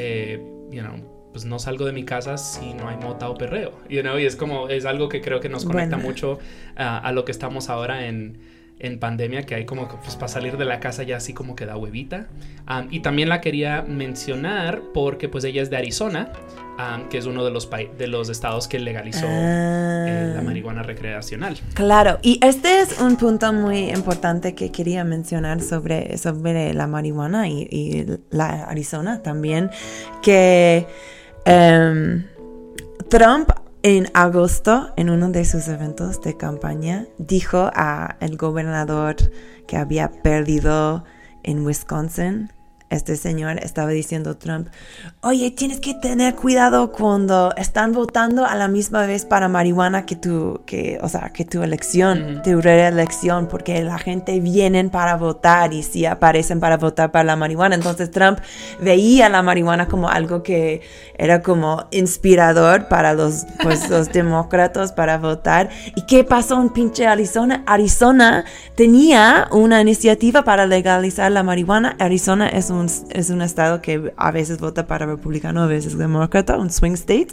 you 0.71 0.81
know, 0.83 1.16
pues 1.37 1.45
no 1.45 1.59
salgo 1.59 1.85
de 1.85 1.93
mi 1.93 2.03
casa 2.03 2.39
si 2.39 2.73
no 2.73 2.89
hay 2.89 2.97
mota 2.97 3.29
o 3.29 3.37
perreo, 3.37 3.73
you 3.91 4.01
know, 4.01 4.19
y 4.19 4.25
es 4.25 4.37
como, 4.37 4.71
es 4.71 4.87
algo 4.87 5.11
que 5.11 5.21
creo 5.21 5.39
que 5.39 5.51
nos 5.51 5.67
conecta 5.67 5.99
mucho 5.99 6.39
a, 6.77 6.97
a 6.97 7.13
lo 7.13 7.27
que 7.27 7.33
estamos 7.33 7.69
ahora 7.69 8.07
en, 8.07 8.39
en 8.79 8.99
pandemia, 8.99 9.43
que 9.43 9.55
hay 9.55 9.67
como 9.67 9.87
que 9.87 9.97
pues 10.03 10.17
para 10.17 10.29
salir 10.29 10.57
de 10.57 10.65
la 10.65 10.81
casa 10.81 11.03
ya 11.03 11.19
así 11.19 11.35
como 11.35 11.55
que 11.55 11.67
da 11.67 11.77
huevita. 11.77 12.27
Y 12.91 13.01
también 13.01 13.29
la 13.29 13.43
quería 13.43 13.83
mencionar 13.83 14.81
porque 14.95 15.29
pues 15.29 15.45
ella 15.45 15.61
es 15.61 15.69
de 15.69 15.77
Arizona, 15.77 16.31
que 17.11 17.17
es 17.19 17.25
uno 17.27 17.45
de 17.45 17.51
los, 17.51 17.71
de 17.71 18.07
los 18.07 18.29
estados 18.29 18.67
que 18.69 18.79
legalizó 18.79 19.27
eh, 19.29 20.33
la 20.35 20.41
Ah. 20.41 20.43
marihuana 20.43 20.83
recreacional. 20.83 21.57
Claro, 21.75 22.19
y 22.23 22.39
este 22.43 22.81
es 22.81 23.01
un 23.01 23.17
punto 23.17 23.51
muy 23.55 23.91
importante 23.91 24.55
que 24.55 24.71
quería 24.73 25.05
mencionar 25.05 25.63
sobre, 25.63 26.19
sobre 26.19 26.75
la 26.75 26.87
marihuana 26.87 27.49
y, 27.49 27.67
y 27.71 28.07
la 28.31 28.65
Arizona 28.65 29.23
también, 29.23 29.71
que 30.23 30.87
em, 31.47 32.27
Trump 33.09 33.51
en 33.83 34.09
agosto, 34.15 34.93
en 34.97 35.11
uno 35.11 35.31
de 35.31 35.45
sus 35.45 35.69
eventos 35.69 36.21
de 36.21 36.37
campaña, 36.37 37.07
dijo 37.19 37.71
a 37.73 38.17
el 38.21 38.37
gobernador 38.37 39.15
que 39.67 39.77
había 39.77 40.11
perdido 40.23 41.05
en 41.45 41.65
Wisconsin. 41.65 42.51
Este 42.89 43.17
señor 43.17 43.59
estaba 43.65 43.91
diciendo 43.91 44.37
Trump, 44.37 44.69
oye, 45.21 45.51
tienes 45.51 45.81
que 45.81 45.95
tener 45.95 46.37
cuidado 46.37 46.93
cuando 46.93 47.53
están 47.57 47.93
votando 47.93 48.47
a 48.47 48.55
la 48.55 48.69
misma 48.69 49.07
vez 49.07 49.25
para 49.25 49.49
marihuana 49.49 50.07
que 50.07 50.15
tu, 50.15 50.61
que, 50.67 51.01
o 51.03 51.09
sea, 51.09 51.31
que 51.31 51.45
tu 51.45 51.63
elección, 51.65 52.43
tu 52.45 52.61
reelección, 52.61 53.49
porque 53.49 53.83
la 53.83 53.99
gente 53.99 54.39
viene 54.39 54.77
para 54.89 55.17
votar 55.17 55.73
y 55.73 55.83
si 55.83 56.07
aparecen 56.07 56.61
para 56.61 56.77
votar 56.77 57.11
para 57.11 57.25
la 57.25 57.37
marihuana. 57.37 57.75
Entonces 57.75 58.11
Trump 58.11 58.39
veía 58.81 59.29
la 59.29 59.43
marihuana 59.43 59.89
como 59.89 60.09
algo 60.09 60.43
que 60.43 60.83
era 61.19 61.43
como 61.43 61.87
inspirador 61.91 62.89
para 62.89 63.15
los, 63.15 63.47
pues, 63.63 63.89
los 63.91 64.13
demócratas 64.13 64.93
para 64.93 65.19
votar. 65.19 65.71
¿Y 65.95 66.03
qué 66.03 66.25
pasó 66.25 66.61
en 66.61 66.69
pinche 66.69 67.07
Arizona? 67.07 67.65
Arizona 67.67 68.45
tenía 68.75 69.49
una 69.51 69.81
iniciativa 69.81 70.45
para 70.45 70.67
legalizar 70.67 71.33
la 71.33 71.43
marihuana. 71.43 71.97
Arizona 71.99 72.49
es 72.49 72.71
un, 72.71 72.76
es 72.85 73.31
un 73.31 73.43
estado 73.43 73.81
que 73.83 74.13
a 74.17 74.31
veces 74.31 74.59
vota 74.59 74.87
para 74.87 75.07
republicano, 75.07 75.63
a 75.63 75.67
veces 75.67 75.97
demócrata, 75.99 76.57
un 76.59 76.71
swing 76.71 76.93
state, 76.93 77.29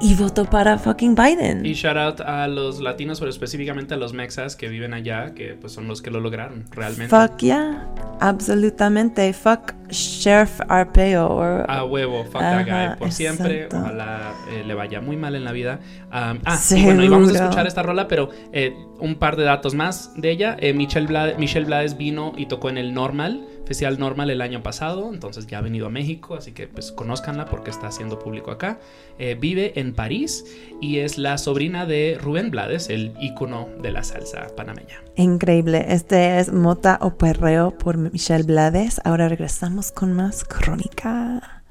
y 0.00 0.14
votó 0.14 0.44
para 0.44 0.78
fucking 0.78 1.14
Biden. 1.14 1.64
Y 1.64 1.72
shout 1.74 1.96
out 1.96 2.20
a 2.20 2.46
los 2.48 2.80
latinos, 2.80 3.18
pero 3.18 3.30
específicamente 3.30 3.94
a 3.94 3.96
los 3.96 4.12
mexas 4.12 4.56
que 4.56 4.68
viven 4.68 4.94
allá, 4.94 5.34
que 5.34 5.54
pues 5.54 5.72
son 5.72 5.88
los 5.88 6.02
que 6.02 6.10
lo 6.10 6.20
lograron 6.20 6.64
realmente. 6.70 7.08
Fuck 7.08 7.38
yeah, 7.38 7.86
absolutamente. 8.20 9.32
Fuck 9.32 9.72
Sheriff 9.88 10.60
Arpeo. 10.68 11.28
or- 11.28 11.64
A 11.68 11.84
huevo, 11.84 12.24
fuck 12.24 12.40
that 12.40 12.60
Ajá, 12.68 12.88
guy. 12.90 12.98
Por 12.98 13.12
siempre, 13.12 13.64
exacto. 13.64 13.78
ojalá 13.78 14.32
eh, 14.52 14.64
le 14.66 14.74
vaya 14.74 15.00
muy 15.00 15.16
mal 15.16 15.34
en 15.34 15.44
la 15.44 15.52
vida. 15.52 15.80
Um, 16.12 16.38
ah, 16.44 16.58
y 16.70 16.84
bueno, 16.84 17.04
y 17.04 17.08
vamos 17.08 17.30
a 17.30 17.34
escuchar 17.34 17.66
esta 17.66 17.82
rola, 17.82 18.08
pero 18.08 18.28
eh, 18.52 18.74
un 18.98 19.16
par 19.16 19.36
de 19.36 19.44
datos 19.44 19.74
más 19.74 20.12
de 20.16 20.30
ella. 20.30 20.56
Eh, 20.58 20.72
Michelle, 20.72 21.06
Blades, 21.06 21.38
Michelle 21.38 21.66
Blades 21.66 21.96
vino 21.96 22.32
y 22.36 22.46
tocó 22.46 22.68
en 22.68 22.78
el 22.78 22.94
Normal, 22.94 23.46
Festival 23.66 23.98
Normal 23.98 24.30
el 24.30 24.40
año 24.40 24.62
pasado, 24.62 25.12
entonces 25.12 25.46
ya 25.46 25.58
ha 25.58 25.60
venido 25.60 25.86
a 25.86 25.90
México, 25.90 26.36
así 26.36 26.52
que 26.52 26.68
pues 26.68 26.92
conózcanla 26.92 27.46
porque 27.46 27.70
está 27.70 27.88
haciendo 27.88 28.18
público 28.18 28.50
acá. 28.50 28.78
Eh, 29.18 29.36
vive 29.38 29.78
en 29.78 29.92
París 29.92 30.44
y 30.80 30.98
es 30.98 31.18
la 31.18 31.36
sobrina 31.36 31.84
de 31.84 32.18
Rubén 32.20 32.50
Blades, 32.50 32.88
el 32.90 33.12
ícono 33.20 33.68
de 33.82 33.90
la 33.90 34.04
salsa 34.04 34.46
panameña. 34.56 35.02
Increíble. 35.16 35.84
Este 35.88 36.38
es 36.38 36.52
Mota 36.52 36.98
o 37.00 37.16
Perreo 37.16 37.76
por 37.76 37.96
Michelle 37.96 38.44
Blades. 38.44 39.00
Ahora 39.04 39.28
regresamos 39.28 39.90
con 39.90 40.12
más 40.12 40.44
crónica. 40.44 41.62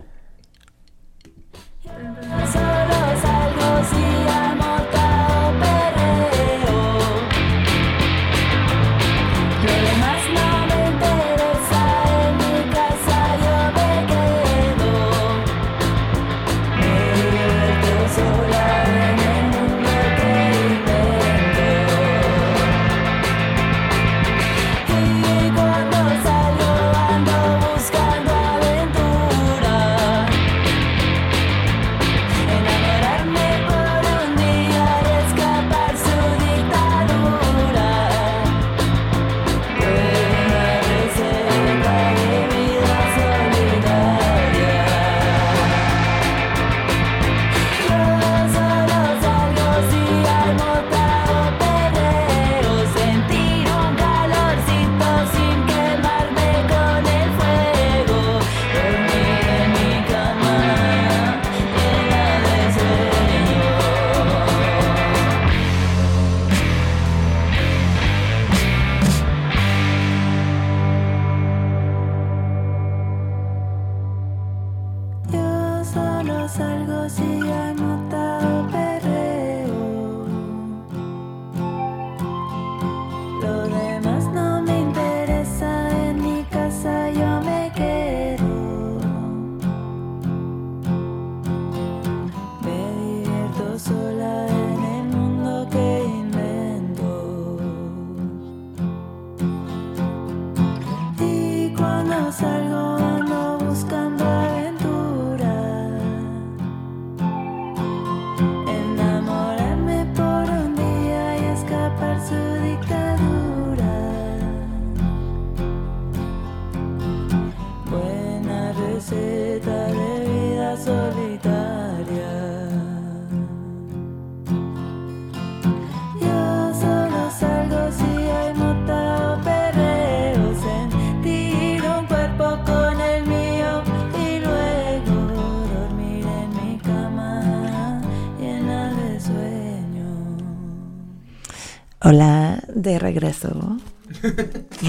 De 142.85 142.99
regreso. 142.99 143.77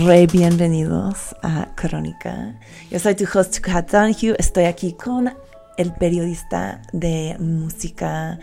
Re 0.05 0.27
bienvenidos 0.27 1.35
a 1.43 1.75
Crónica. 1.75 2.55
Yo 2.91 2.99
soy 2.99 3.15
tu 3.15 3.25
host, 3.25 3.61
Kat 3.61 3.91
Donahue. 3.91 4.37
Estoy 4.39 4.65
aquí 4.65 4.93
con 4.93 5.33
el 5.79 5.95
periodista 5.95 6.83
de 6.93 7.37
música, 7.39 8.39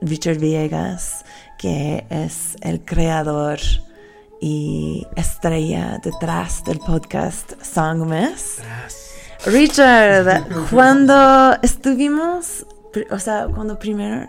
Richard 0.00 0.38
Villegas, 0.38 1.24
que 1.58 2.06
es 2.08 2.56
el 2.60 2.84
creador 2.84 3.58
y 4.40 5.04
estrella 5.16 5.98
detrás 6.00 6.62
del 6.62 6.78
podcast 6.78 7.60
Songmas. 7.62 8.58
Richard, 9.44 10.46
cuando 10.70 11.58
estuvimos, 11.62 12.64
o 13.10 13.18
sea, 13.18 13.48
cuando 13.52 13.76
primero 13.76 14.28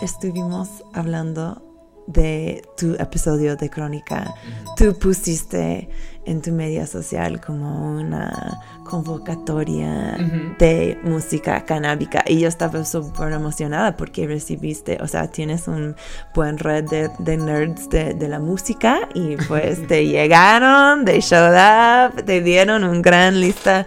estuvimos 0.00 0.68
hablando 0.94 1.65
de 2.06 2.62
tu 2.76 2.94
episodio 2.94 3.56
de 3.56 3.68
Crónica, 3.68 4.34
tú 4.76 4.96
pusiste 4.98 5.88
en 6.24 6.42
tu 6.42 6.52
media 6.52 6.86
social 6.86 7.40
como 7.40 7.96
una 7.96 8.60
convocatoria 8.84 10.16
de 10.58 10.98
música 11.02 11.64
canábica 11.64 12.24
y 12.26 12.40
yo 12.40 12.48
estaba 12.48 12.84
súper 12.84 13.32
emocionada 13.32 13.96
porque 13.96 14.26
recibiste, 14.26 14.98
o 15.00 15.08
sea, 15.08 15.28
tienes 15.28 15.68
un 15.68 15.96
buen 16.34 16.58
red 16.58 16.84
de, 16.84 17.10
de 17.18 17.36
nerds 17.36 17.88
de, 17.90 18.14
de 18.14 18.28
la 18.28 18.40
música 18.40 19.08
y 19.14 19.36
pues 19.48 19.86
te 19.88 20.06
llegaron, 20.06 21.04
they 21.04 21.20
showed 21.20 21.54
up, 21.54 22.24
te 22.24 22.40
dieron 22.40 22.84
un 22.84 23.02
gran 23.02 23.40
lista. 23.40 23.86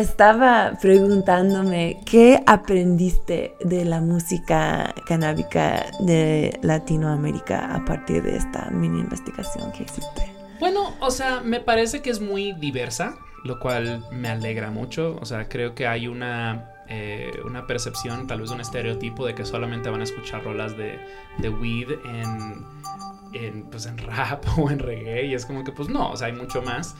Estaba 0.00 0.78
preguntándome 0.80 2.00
qué 2.06 2.42
aprendiste 2.46 3.54
de 3.60 3.84
la 3.84 4.00
música 4.00 4.94
canábica 5.06 5.90
de 5.98 6.58
Latinoamérica 6.62 7.74
a 7.74 7.84
partir 7.84 8.22
de 8.22 8.38
esta 8.38 8.70
mini 8.70 9.00
investigación 9.00 9.70
que 9.72 9.82
hiciste. 9.82 10.32
Bueno, 10.58 10.96
o 11.00 11.10
sea, 11.10 11.42
me 11.42 11.60
parece 11.60 12.00
que 12.00 12.08
es 12.08 12.18
muy 12.18 12.54
diversa, 12.54 13.18
lo 13.44 13.60
cual 13.60 14.02
me 14.10 14.30
alegra 14.30 14.70
mucho. 14.70 15.18
O 15.20 15.26
sea, 15.26 15.50
creo 15.50 15.74
que 15.74 15.86
hay 15.86 16.08
una, 16.08 16.70
eh, 16.88 17.32
una 17.44 17.66
percepción, 17.66 18.26
tal 18.26 18.40
vez 18.40 18.50
un 18.52 18.62
estereotipo 18.62 19.26
de 19.26 19.34
que 19.34 19.44
solamente 19.44 19.90
van 19.90 20.00
a 20.00 20.04
escuchar 20.04 20.42
rolas 20.42 20.78
de, 20.78 20.98
de 21.36 21.50
weed 21.50 21.90
en, 22.06 22.64
en, 23.32 23.64
pues, 23.64 23.86
en 23.86 23.98
rap 23.98 24.44
o 24.58 24.70
en 24.70 24.78
reggae. 24.78 25.26
Y 25.26 25.34
es 25.34 25.46
como 25.46 25.64
que, 25.64 25.72
pues 25.72 25.88
no, 25.88 26.10
o 26.10 26.16
sea, 26.16 26.28
hay 26.28 26.32
mucho 26.32 26.62
más. 26.62 26.94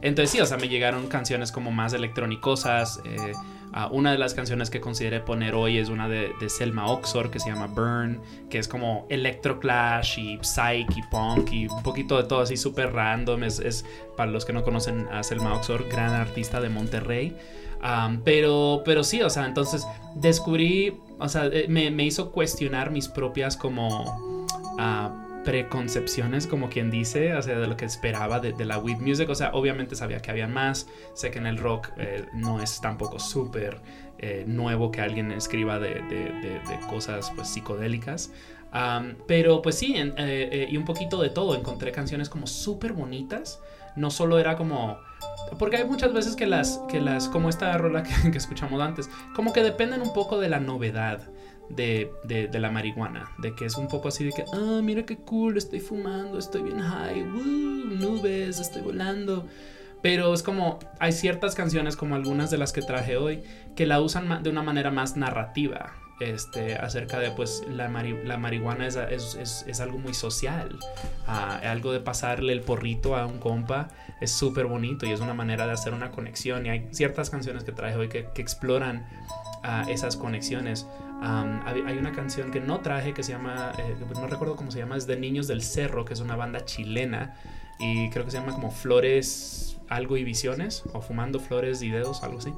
Entonces 0.00 0.30
sí, 0.30 0.40
o 0.40 0.46
sea, 0.46 0.56
me 0.56 0.68
llegaron 0.68 1.06
canciones 1.08 1.52
como 1.52 1.70
más 1.70 1.92
electrónicosas. 1.92 3.00
eh, 3.04 3.32
una 3.90 4.12
de 4.12 4.18
las 4.18 4.34
canciones 4.34 4.70
que 4.70 4.80
consideré 4.80 5.20
poner 5.20 5.54
hoy 5.54 5.78
es 5.78 5.88
una 5.88 6.08
de, 6.08 6.32
Selma 6.48 6.86
Oxor 6.86 7.30
que 7.30 7.38
se 7.38 7.50
llama 7.50 7.66
Burn, 7.66 8.20
que 8.48 8.58
es 8.58 8.66
como 8.66 9.06
electroclash 9.10 10.18
y 10.18 10.38
psych 10.40 10.96
y 10.96 11.02
punk 11.10 11.52
y 11.52 11.68
un 11.68 11.82
poquito 11.82 12.16
de 12.16 12.24
todo 12.24 12.40
así 12.40 12.56
súper 12.56 12.92
random. 12.92 13.44
Es, 13.44 13.84
para 14.16 14.30
los 14.30 14.44
que 14.44 14.52
no 14.52 14.62
conocen 14.62 15.06
a 15.12 15.22
Selma 15.22 15.54
Oxor, 15.54 15.88
gran 15.88 16.12
artista 16.12 16.60
de 16.60 16.70
Monterrey. 16.70 17.36
Am, 17.80 18.22
pero, 18.24 18.82
pero 18.84 19.04
sí, 19.04 19.22
o 19.22 19.30
sea, 19.30 19.46
entonces 19.46 19.86
descubrí, 20.16 20.98
o 21.20 21.28
sea, 21.28 21.46
eh, 21.46 21.66
me, 21.68 21.92
me 21.92 22.04
hizo 22.04 22.32
cuestionar 22.32 22.90
mis 22.90 23.06
propias 23.06 23.56
como 23.56 24.37
preconcepciones, 25.44 26.46
como 26.46 26.68
quien 26.68 26.90
dice, 26.90 27.34
o 27.34 27.40
sea, 27.40 27.58
de 27.58 27.66
lo 27.66 27.76
que 27.76 27.84
esperaba 27.84 28.40
de, 28.40 28.52
la 28.64 28.78
weed 28.78 28.98
music. 28.98 29.28
O 29.30 29.34
sea, 29.34 29.50
obviamente 29.54 29.96
sabía 29.96 30.20
que 30.20 30.30
había 30.30 30.46
más. 30.46 30.86
Sé 31.14 31.30
que 31.30 31.38
en 31.38 31.46
el 31.46 31.56
rock 31.56 31.88
eh, 31.96 32.26
no 32.34 32.60
es 32.60 32.80
tampoco 32.80 33.18
súper 33.18 33.80
eh, 34.18 34.44
nuevo 34.46 34.90
que 34.90 35.00
alguien 35.00 35.32
escriba 35.32 35.78
de, 35.78 36.60
cosas 36.90 37.32
pues 37.34 37.48
psicodélicas. 37.48 38.32
Pero 39.26 39.62
pues 39.62 39.76
sí, 39.76 39.94
eh, 39.96 40.68
y 40.70 40.76
un 40.76 40.84
poquito 40.84 41.22
de 41.22 41.30
todo. 41.30 41.56
Encontré 41.56 41.92
canciones 41.92 42.28
como 42.28 42.46
súper 42.46 42.92
bonitas. 42.92 43.60
No 43.96 44.10
solo 44.10 44.38
era 44.38 44.56
como... 44.56 44.98
Porque 45.58 45.78
hay 45.78 45.84
muchas 45.86 46.12
veces 46.12 46.36
que 46.36 46.46
las, 46.46 46.82
que 46.90 47.00
las 47.00 47.28
como 47.28 47.48
esta 47.48 47.76
rola 47.78 48.02
que 48.02 48.12
escuchamos 48.36 48.82
antes, 48.82 49.08
como 49.34 49.54
que 49.54 49.62
dependen 49.62 50.02
un 50.02 50.12
poco 50.12 50.38
de 50.38 50.50
la 50.50 50.60
novedad 50.60 51.30
de, 51.70 52.12
de- 52.24 52.58
la 52.58 52.70
marihuana. 52.70 53.30
De 53.38 53.54
que 53.54 53.64
es 53.66 53.76
un 53.76 53.88
poco 53.88 54.08
así 54.08 54.24
de 54.24 54.32
que, 54.32 54.44
ah, 54.52 54.80
mira 54.82 55.04
qué 55.04 55.16
cool, 55.16 55.56
estoy 55.56 55.80
fumando, 55.80 56.38
estoy 56.38 56.62
bien 56.62 56.80
high, 56.80 57.22
woo, 57.22 57.42
nubes, 57.42 58.58
estoy 58.58 58.82
volando. 58.82 59.46
Pero 60.02 60.32
es 60.32 60.42
como, 60.42 60.78
hay 61.00 61.12
ciertas 61.12 61.54
canciones 61.54 61.96
como 61.96 62.14
algunas 62.14 62.50
de 62.50 62.58
las 62.58 62.72
que 62.72 62.82
traje 62.82 63.16
hoy 63.16 63.42
que 63.74 63.84
la 63.86 64.00
usan 64.00 64.42
de 64.42 64.50
una 64.50 64.62
manera 64.62 64.90
más 64.90 65.16
narrativa. 65.16 65.92
Este, 66.20 66.74
acerca 66.74 67.20
de 67.20 67.30
pues 67.30 67.62
la, 67.70 67.88
mari- 67.88 68.20
la 68.24 68.38
marihuana 68.38 68.88
es, 68.88 68.96
es- 68.96 69.36
es- 69.36 69.64
es 69.68 69.78
algo 69.80 69.98
muy 69.98 70.14
social 70.14 70.76
Ah, 71.28 71.60
algo 71.62 71.92
de 71.92 72.00
pasarle 72.00 72.52
el 72.52 72.60
porrito 72.62 73.14
a 73.14 73.24
un 73.24 73.38
compa 73.38 73.86
es 74.20 74.32
súper 74.32 74.66
bonito 74.66 75.06
y 75.06 75.12
es 75.12 75.20
una 75.20 75.32
manera 75.32 75.64
de 75.68 75.74
hacer 75.74 75.94
una 75.94 76.10
conexión 76.10 76.66
y 76.66 76.70
hay 76.70 76.88
ciertas 76.90 77.30
canciones 77.30 77.62
que 77.62 77.70
traje 77.70 77.94
hoy 77.94 78.08
que 78.08 78.26
exploran 78.34 79.06
ah, 79.62 79.86
esas 79.88 80.16
conexiones. 80.16 80.86
Hay, 81.20 81.98
una 81.98 82.12
canción 82.12 82.52
que 82.52 82.60
no 82.60 82.78
traje 82.80 83.12
que 83.12 83.24
se 83.24 83.32
llama 83.32 83.72
eh, 83.76 83.96
no 84.14 84.28
recuerdo 84.28 84.54
cómo 84.54 84.70
se 84.70 84.78
llama 84.78 84.96
es 84.96 85.08
de 85.08 85.16
Niños 85.16 85.48
del 85.48 85.62
Cerro 85.62 86.04
que 86.04 86.14
es 86.14 86.20
una 86.20 86.36
banda 86.36 86.64
chilena 86.64 87.34
y 87.80 88.08
creo 88.10 88.24
que 88.24 88.30
se 88.30 88.38
llama 88.38 88.54
como 88.54 88.70
Flores 88.70 89.68
algo 89.88 90.16
y 90.16 90.24
visiones 90.24 90.84
o 90.92 91.00
fumando 91.00 91.40
flores 91.40 91.82
y 91.82 91.90
dedos 91.90 92.22
algo 92.22 92.38
así. 92.38 92.52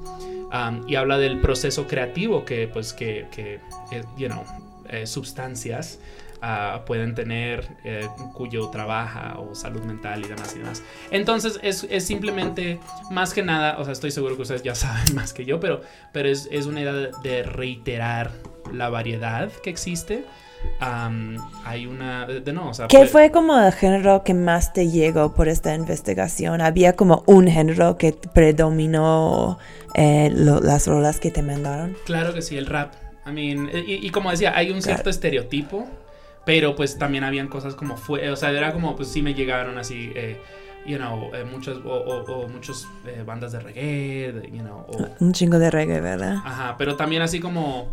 Y 0.87 0.95
habla 0.95 1.17
del 1.17 1.39
proceso 1.39 1.87
creativo 1.87 2.45
que 2.45 2.67
pues 2.67 2.93
que, 2.93 3.27
que 3.31 3.55
eh, 3.91 4.03
you 4.17 4.27
know 4.27 4.43
eh, 4.89 5.07
sustancias 5.07 5.99
ah, 6.41 6.81
pueden 6.85 7.13
tener 7.15 7.67
eh, 7.83 8.07
cuyo 8.33 8.69
trabaja 8.69 9.37
o 9.39 9.53
salud 9.55 9.81
mental 9.83 10.23
y 10.25 10.27
demás 10.27 10.53
y 10.55 10.59
demás 10.59 10.83
entonces 11.11 11.59
es, 11.63 11.85
es 11.89 12.05
simplemente 12.05 12.79
más 13.11 13.33
que 13.33 13.43
nada 13.43 13.77
o 13.79 13.83
sea 13.83 13.93
estoy 13.93 14.11
seguro 14.11 14.35
que 14.35 14.41
ustedes 14.43 14.63
ya 14.63 14.75
saben 14.75 15.13
más 15.15 15.33
que 15.33 15.45
yo 15.45 15.59
pero 15.59 15.81
pero 16.11 16.29
es, 16.29 16.47
es 16.51 16.65
una 16.65 16.81
idea 16.81 16.93
de, 16.93 17.43
reiterar 17.43 18.31
la 18.73 18.89
variedad 18.89 19.49
que 19.63 19.69
existe 19.69 20.23
Um, 20.79 21.37
hay 21.65 21.87
una 21.87 22.27
de, 22.27 22.39
de 22.39 22.53
no 22.53 22.69
o 22.69 22.73
sea 22.75 22.87
¿Qué 22.87 22.99
pues- 22.99 23.09
fue 23.11 23.31
como 23.31 23.59
el 23.59 23.71
género 23.73 24.23
que 24.23 24.35
más 24.35 24.73
te 24.73 24.91
llegó 24.91 25.33
por 25.33 25.47
esta 25.47 25.73
investigación? 25.73 26.61
¿Había 26.61 26.93
como 26.95 27.23
un 27.25 27.47
género 27.47 27.97
que 27.97 28.11
predominó 28.11 29.57
eh, 29.95 30.29
lo- 30.31 30.59
las 30.59 30.85
rolas 30.85 31.19
que 31.19 31.31
te 31.31 31.41
mandaron? 31.41 31.95
Claro 32.05 32.33
que 32.35 32.43
sí, 32.43 32.57
el 32.57 32.67
rap. 32.67 32.93
I 33.25 33.31
mean, 33.31 33.69
y, 33.73 34.05
y 34.05 34.09
como 34.11 34.29
decía, 34.29 34.55
hay 34.55 34.69
un 34.71 34.83
cierto 34.83 35.01
Claro. 35.03 35.09
estereotipo, 35.11 35.87
pero 36.45 36.75
pues 36.75 36.97
también 36.97 37.23
habían 37.23 37.47
cosas 37.47 37.75
como 37.75 37.97
fue, 37.97 38.29
o 38.29 38.35
sea, 38.35 38.51
era 38.51 38.73
como, 38.73 38.95
pues 38.95 39.09
sí 39.09 39.21
me 39.21 39.33
llegaron 39.33 39.77
así, 39.77 40.11
eh, 40.15 40.37
you 40.85 40.97
know, 40.97 41.29
eh, 41.35 41.43
muchos, 41.43 41.79
o, 41.85 41.89
o- 41.89 42.23
o 42.43 42.47
muchos 42.47 42.87
eh, 43.05 43.23
bandas 43.25 43.51
de 43.51 43.59
reggae, 43.59 44.31
de, 44.33 44.49
you 44.51 44.63
know, 44.63 44.85
o, 44.87 45.07
Un 45.19 45.33
chingo 45.33 45.59
de 45.59 45.69
reggae, 45.69 46.01
¿verdad? 46.01 46.37
ajá, 46.43 46.75
pero 46.77 46.95
también 46.95 47.21
así 47.21 47.39
como, 47.39 47.87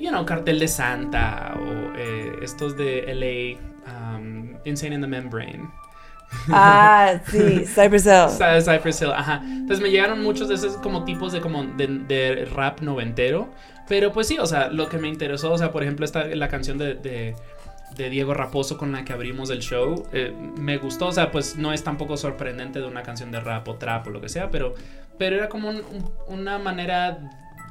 you 0.00 0.08
know, 0.10 0.24
Cartel 0.24 0.58
de 0.58 0.68
Santa, 0.68 1.54
o 1.58 1.92
eh, 1.96 2.38
estos 2.42 2.76
de 2.76 3.10
LA, 3.10 3.58
um, 4.16 4.54
Insane 4.64 4.94
in 4.94 5.00
the 5.02 5.06
Membrane. 5.06 5.68
Ah, 6.50 7.20
sí, 7.30 7.64
Cypress 7.66 8.06
Hill. 8.06 8.28
Cy- 8.30 8.60
Cypress 8.62 9.00
Hill, 9.02 9.12
ajá. 9.12 9.40
Entonces 9.44 9.80
me 9.80 9.90
llegaron 9.90 10.22
muchos 10.22 10.48
de 10.48 10.54
esos 10.54 10.76
como 10.78 11.04
tipos 11.04 11.32
de 11.32 11.40
como 11.40 11.64
de, 11.64 11.86
de 11.86 12.44
rap 12.46 12.80
noventero. 12.80 13.48
Pero 13.88 14.12
pues 14.12 14.26
sí, 14.28 14.38
o 14.38 14.46
sea, 14.46 14.68
lo 14.68 14.88
que 14.88 14.96
me 14.98 15.08
interesó, 15.08 15.52
o 15.52 15.58
sea, 15.58 15.70
por 15.70 15.82
ejemplo, 15.82 16.06
esta, 16.06 16.24
la 16.24 16.48
canción 16.48 16.78
de, 16.78 16.94
de, 16.94 17.36
de 17.96 18.10
Diego 18.10 18.34
Raposo 18.34 18.76
con 18.78 18.92
la 18.92 19.04
que 19.04 19.12
abrimos 19.12 19.50
el 19.50 19.60
show, 19.60 20.06
eh, 20.12 20.32
me 20.58 20.78
gustó, 20.78 21.06
o 21.08 21.12
sea, 21.12 21.30
pues 21.30 21.56
no 21.56 21.72
es 21.72 21.82
tampoco 21.84 22.16
sorprendente 22.16 22.80
de 22.80 22.86
una 22.86 23.02
canción 23.02 23.30
de 23.30 23.40
rap 23.40 23.68
o 23.68 23.74
trap 23.76 24.06
o 24.06 24.10
lo 24.10 24.20
que 24.20 24.28
sea, 24.28 24.50
pero, 24.50 24.74
pero 25.18 25.36
era 25.36 25.48
como 25.48 25.68
un- 25.70 25.76
un- 25.78 26.10
una 26.28 26.58
manera 26.58 27.18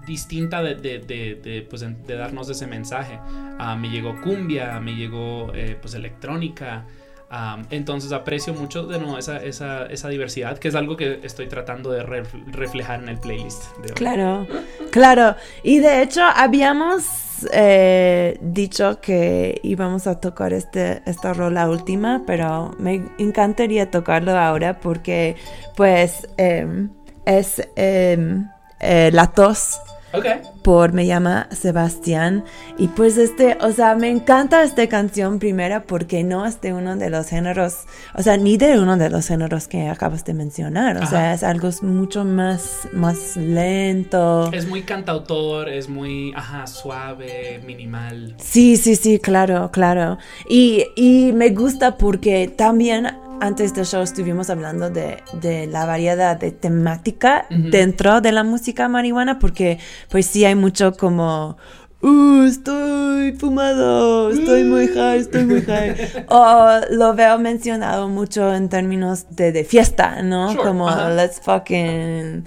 distinta 0.05 0.61
de, 0.61 0.75
de, 0.75 0.99
de, 0.99 1.65
pues, 1.69 1.81
de 1.81 2.15
darnos 2.15 2.49
ese 2.49 2.67
mensaje. 2.67 3.19
Ah, 3.57 3.77
me 3.79 3.89
llegó 3.89 4.19
cumbia, 4.21 4.79
me 4.81 4.95
llegó 4.95 5.51
eh, 5.53 5.77
pues 5.79 5.93
electrónica. 5.93 6.85
Am, 7.29 7.65
entonces 7.71 8.11
aprecio 8.11 8.53
mucho 8.53 8.85
de 8.85 8.99
nuevo 8.99 9.17
esa, 9.17 9.37
esa, 9.43 9.85
esa 9.87 10.09
diversidad, 10.09 10.59
que 10.59 10.67
es 10.67 10.75
algo 10.75 10.95
que 10.97 11.19
estoy 11.23 11.47
tratando 11.47 11.89
de 11.91 12.03
ref- 12.03 12.45
reflejar 12.51 13.01
en 13.01 13.09
el 13.09 13.17
playlist. 13.17 13.63
Claro, 13.95 14.45
claro. 14.91 15.35
Y 15.63 15.79
de 15.79 16.03
hecho 16.03 16.21
habíamos 16.21 17.32
eh, 17.51 18.37
dicho 18.41 18.99
que 19.01 19.59
íbamos 19.63 20.07
a 20.07 20.19
tocar 20.19 20.53
este, 20.53 21.01
esta 21.05 21.33
rola 21.33 21.69
última, 21.69 22.23
pero 22.25 22.71
me 22.79 23.01
encantaría 23.17 23.91
tocarlo 23.91 24.37
ahora 24.37 24.79
porque 24.79 25.35
pues 25.75 26.27
em, 26.37 26.89
es 27.25 27.61
em, 27.75 28.47
eh, 28.79 29.09
la 29.13 29.27
tos 29.27 29.79
Ok. 30.13 30.25
por 30.63 30.93
Me 30.93 31.05
llama 31.05 31.47
Sebastián. 31.51 32.43
Y 32.77 32.87
pues 32.89 33.17
este, 33.17 33.57
o 33.61 33.71
sea, 33.71 33.95
me 33.95 34.09
encanta 34.09 34.63
esta 34.63 34.87
canción 34.87 35.39
primera 35.39 35.83
porque 35.83 36.23
no 36.23 36.45
es 36.45 36.61
de 36.61 36.73
uno 36.73 36.95
de 36.95 37.09
los 37.09 37.27
géneros, 37.27 37.79
o 38.15 38.21
sea, 38.21 38.37
ni 38.37 38.57
de 38.57 38.79
uno 38.79 38.95
de 38.97 39.09
los 39.09 39.27
géneros 39.27 39.67
que 39.67 39.89
acabas 39.89 40.23
de 40.25 40.33
mencionar. 40.33 40.97
O 40.97 41.03
Ajá. 41.03 41.09
sea, 41.09 41.33
es 41.33 41.43
algo 41.43 41.69
mucho 41.81 42.25
más, 42.25 42.87
más 42.93 43.35
lento. 43.35 44.51
Es 44.53 44.67
muy 44.67 44.83
cantautor, 44.83 45.69
es 45.69 45.89
muy, 45.89 46.33
ajá, 46.35 46.67
suave, 46.67 47.61
minimal. 47.65 48.35
Sí, 48.37 48.77
sí, 48.77 48.95
sí, 48.95 49.19
claro, 49.19 49.71
claro. 49.71 50.17
Y, 50.47 50.85
y 50.95 51.31
me 51.33 51.49
gusta 51.49 51.97
porque 51.97 52.47
también 52.47 53.07
antes 53.43 53.73
del 53.73 53.85
show 53.85 54.01
estuvimos 54.01 54.49
hablando 54.49 54.89
de, 54.89 55.17
de 55.33 55.67
la 55.67 55.85
variedad 55.85 56.37
de 56.37 56.51
temática 56.51 57.45
dentro 57.49 58.21
de 58.21 58.31
la 58.31 58.43
música 58.43 58.87
marihuana, 58.87 59.37
porque 59.37 59.79
pues 60.09 60.25
sí 60.27 60.45
hay 60.45 60.55
mucho 60.55 60.93
como... 60.93 61.57
"Uh, 62.01 62.43
estoy 62.43 63.33
fumado, 63.33 64.29
estoy 64.29 64.63
muy 64.63 64.87
high, 64.87 65.19
estoy 65.19 65.45
muy 65.45 65.61
high. 65.61 65.95
o 66.29 66.67
lo 66.91 67.13
veo 67.15 67.37
mencionado 67.39 68.07
mucho 68.09 68.53
en 68.53 68.69
términos 68.69 69.25
de, 69.29 69.51
de 69.51 69.63
fiesta, 69.63 70.21
¿no? 70.21 70.51
Sure, 70.51 70.63
Como 70.63 70.89
let's 71.15 71.39
fucking 71.41 72.45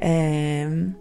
em, 0.00 0.94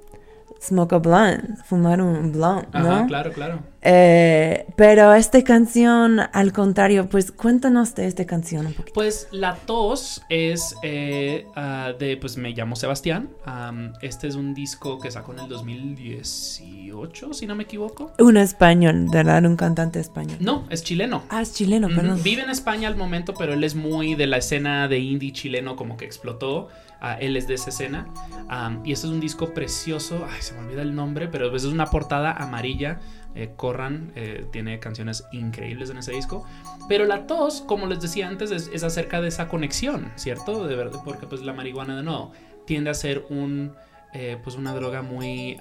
smoke 0.61 0.93
a 0.93 0.99
blunt, 0.99 1.59
fumar 1.65 2.01
un 2.01 2.31
blunt, 2.31 2.73
¿no? 2.73 2.91
Ajá, 2.91 3.05
claro, 3.07 3.31
claro. 3.31 3.59
Eh, 3.87 4.65
pero 4.75 5.13
esta 5.13 5.43
canción, 5.43 6.19
al 6.33 6.51
contrario, 6.51 7.07
pues 7.07 7.31
cuéntanos 7.31 7.93
de 7.93 8.07
esta 8.07 8.25
canción 8.25 8.65
un 8.65 8.73
poquito. 8.73 8.95
Pues 8.95 9.27
La 9.31 9.55
Tos 9.55 10.23
es 10.27 10.75
eh, 10.81 11.45
ah, 11.55 11.93
de, 11.97 12.17
pues 12.17 12.35
me 12.35 12.49
llamo 12.49 12.75
Sebastián. 12.75 13.29
Am, 13.45 13.93
este 14.01 14.27
es 14.27 14.33
un 14.33 14.55
disco 14.55 14.99
que 14.99 15.11
sacó 15.11 15.33
en 15.33 15.39
el 15.39 15.49
2018, 15.49 17.33
si 17.33 17.45
no 17.45 17.53
me 17.53 17.63
equivoco. 17.63 18.11
Un 18.17 18.37
español, 18.37 19.07
¿verdad? 19.11 19.45
Un 19.45 19.55
cantante 19.55 19.99
español. 19.99 20.37
No, 20.39 20.65
es 20.71 20.83
chileno. 20.83 21.21
Ah, 21.29 21.43
es 21.43 21.53
chileno, 21.53 21.87
perdón. 21.89 22.23
Vive 22.23 22.41
en 22.41 22.49
España 22.49 22.87
al 22.87 22.95
momento, 22.95 23.35
pero 23.37 23.53
él 23.53 23.63
es 23.63 23.75
muy 23.75 24.15
de 24.15 24.25
la 24.25 24.37
escena 24.37 24.87
de 24.87 24.97
indie 24.97 25.31
chileno, 25.31 25.75
como 25.75 25.95
que 25.95 26.05
explotó. 26.05 26.69
Ah, 27.01 27.17
él 27.19 27.37
es 27.37 27.47
de 27.47 27.53
esa 27.53 27.69
escena. 27.69 28.07
Am, 28.49 28.81
y 28.83 28.93
este 28.93 29.05
es 29.05 29.13
un 29.13 29.19
disco 29.19 29.53
precioso. 29.53 30.25
Ay, 30.27 30.41
se 30.41 30.55
me 30.55 30.61
olvida 30.61 30.81
el 30.81 30.95
nombre, 30.95 31.27
pero 31.27 31.55
es 31.55 31.65
una 31.65 31.85
portada 31.91 32.31
amarilla. 32.31 32.99
Eh, 33.35 33.51
Corran 33.55 34.13
eh, 34.15 34.45
tiene 34.51 34.79
canciones 34.79 35.25
increíbles 35.31 35.89
en 35.89 35.97
ese 35.97 36.13
disco. 36.13 36.45
Pero 36.87 37.05
la 37.05 37.27
tos, 37.27 37.61
como 37.61 37.85
les 37.85 37.99
decía 37.99 38.27
antes, 38.27 38.51
es, 38.51 38.69
es 38.73 38.83
acerca 38.83 39.21
de 39.21 39.27
esa 39.27 39.47
conexión, 39.47 40.11
¿cierto? 40.15 40.67
De 40.67 40.75
verdad, 40.75 41.01
porque 41.03 41.27
pues 41.27 41.41
la 41.41 41.53
marihuana 41.53 41.97
de 41.97 42.03
nuevo 42.03 42.31
tiende 42.65 42.89
a 42.89 42.93
ser 42.93 43.25
un, 43.29 43.73
eh, 44.13 44.37
pues 44.43 44.55
una 44.55 44.73
droga 44.73 45.01
muy 45.01 45.59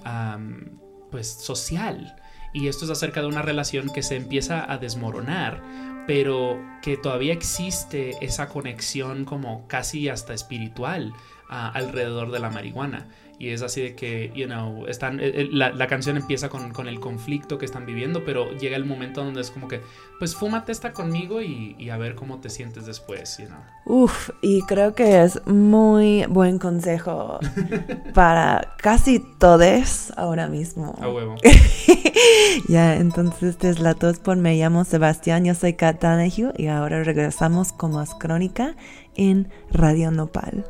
pues 1.10 1.28
social. 1.28 2.16
Y 2.52 2.68
esto 2.68 2.84
es 2.84 2.90
acerca 2.92 3.20
de 3.20 3.26
una 3.26 3.42
relación 3.42 3.92
que 3.92 4.02
se 4.02 4.16
empieza 4.16 4.70
a 4.70 4.78
desmoronar, 4.78 5.60
pero 6.06 6.62
que 6.82 6.96
todavía 6.96 7.32
existe 7.32 8.16
esa 8.20 8.48
conexión 8.48 9.24
como 9.24 9.66
casi 9.66 10.08
hasta 10.08 10.34
espiritual 10.34 11.12
ah, 11.48 11.70
alrededor 11.74 12.30
de 12.30 12.38
la 12.38 12.50
marihuana. 12.50 13.08
Y 13.38 13.50
es 13.50 13.62
así 13.62 13.82
de 13.82 13.94
que, 13.94 14.32
you 14.34 14.46
know, 14.46 14.86
están, 14.86 15.20
eh, 15.20 15.32
eh, 15.34 15.48
la, 15.50 15.70
la 15.72 15.86
canción 15.86 16.16
empieza 16.16 16.48
con, 16.48 16.72
con 16.72 16.88
el 16.88 17.00
conflicto 17.00 17.58
que 17.58 17.64
están 17.64 17.84
viviendo, 17.86 18.24
pero 18.24 18.52
llega 18.52 18.76
el 18.76 18.84
momento 18.84 19.24
donde 19.24 19.40
es 19.40 19.50
como 19.50 19.68
que, 19.68 19.80
pues 20.18 20.36
fúmate 20.36 20.72
esta 20.72 20.92
conmigo 20.92 21.42
y, 21.42 21.74
y 21.78 21.90
a 21.90 21.96
ver 21.96 22.14
cómo 22.14 22.40
te 22.40 22.48
sientes 22.48 22.86
después, 22.86 23.38
you 23.38 23.46
know. 23.46 23.58
Uf, 23.86 24.30
y 24.40 24.62
creo 24.62 24.94
que 24.94 25.22
es 25.22 25.44
muy 25.46 26.24
buen 26.28 26.58
consejo 26.58 27.38
para 28.14 28.74
casi 28.78 29.20
todos 29.38 30.12
ahora 30.16 30.48
mismo. 30.48 30.94
A 31.00 31.08
huevo. 31.08 31.36
ya, 32.68 32.96
entonces 32.96 33.42
esta 33.50 33.68
es 33.68 33.80
la 33.80 33.94
tos 33.94 34.18
por 34.18 34.36
Me 34.36 34.56
llamo 34.56 34.84
Sebastián, 34.84 35.44
yo 35.44 35.54
soy 35.54 35.74
Kat 35.74 36.00
Donahue 36.00 36.52
y 36.56 36.68
ahora 36.68 37.02
regresamos 37.02 37.72
con 37.72 37.92
más 37.92 38.14
crónica 38.14 38.74
en 39.16 39.48
Radio 39.70 40.10
Nopal. 40.10 40.64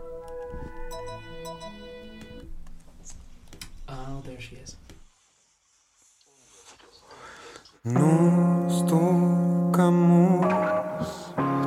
Nos 7.85 8.87
tocamos 8.87 10.47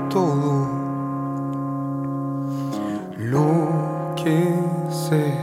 todo 0.09 0.67
lo 3.19 4.15
que 4.15 4.51
se 4.89 5.37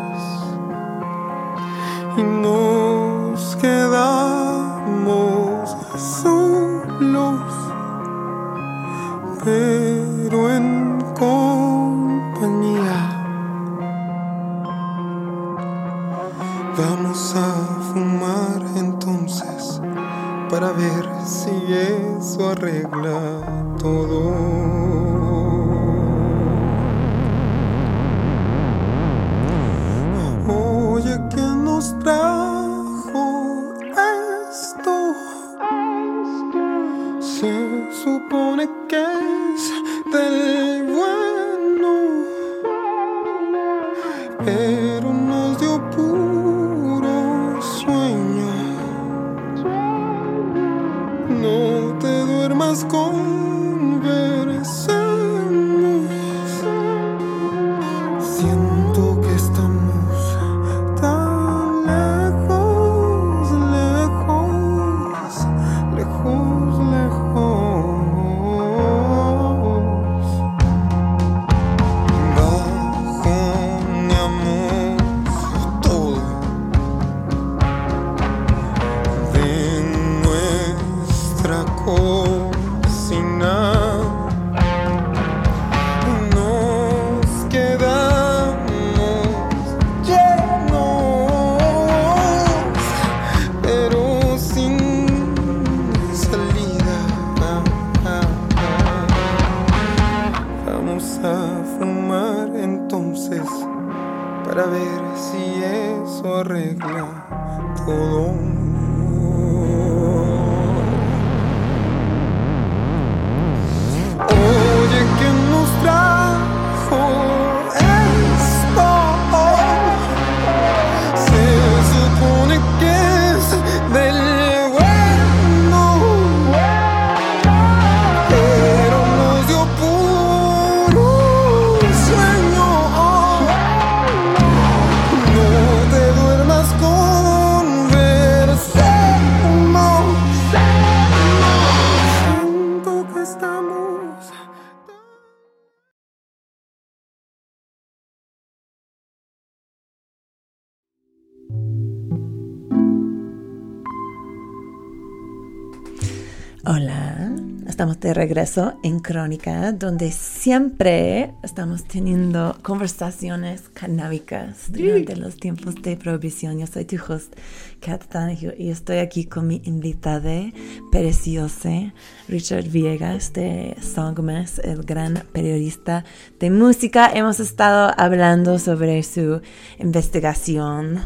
de 158.10 158.14
regreso 158.14 158.74
en 158.82 158.98
Crónica, 158.98 159.70
donde 159.70 160.10
siempre 160.10 161.32
estamos 161.44 161.84
teniendo 161.84 162.58
conversaciones 162.60 163.68
canábicas 163.72 164.72
durante 164.72 165.14
los 165.14 165.36
tiempos 165.36 165.76
de 165.76 165.96
prohibición. 165.96 166.58
Yo 166.58 166.66
soy 166.66 166.86
tu 166.86 166.96
host, 166.96 167.32
Kat 167.78 168.04
Tannehill, 168.06 168.54
y 168.58 168.70
estoy 168.70 168.98
aquí 168.98 169.26
con 169.26 169.46
mi 169.46 169.62
invitada 169.64 170.50
preciosa, 170.90 171.92
Richard 172.26 172.68
Viegas 172.68 173.32
de 173.32 173.76
Songmas, 173.80 174.58
el 174.58 174.82
gran 174.82 175.22
periodista 175.32 176.04
de 176.40 176.50
música. 176.50 177.12
Hemos 177.14 177.38
estado 177.38 177.94
hablando 177.96 178.58
sobre 178.58 179.04
su 179.04 179.40
investigación 179.78 180.98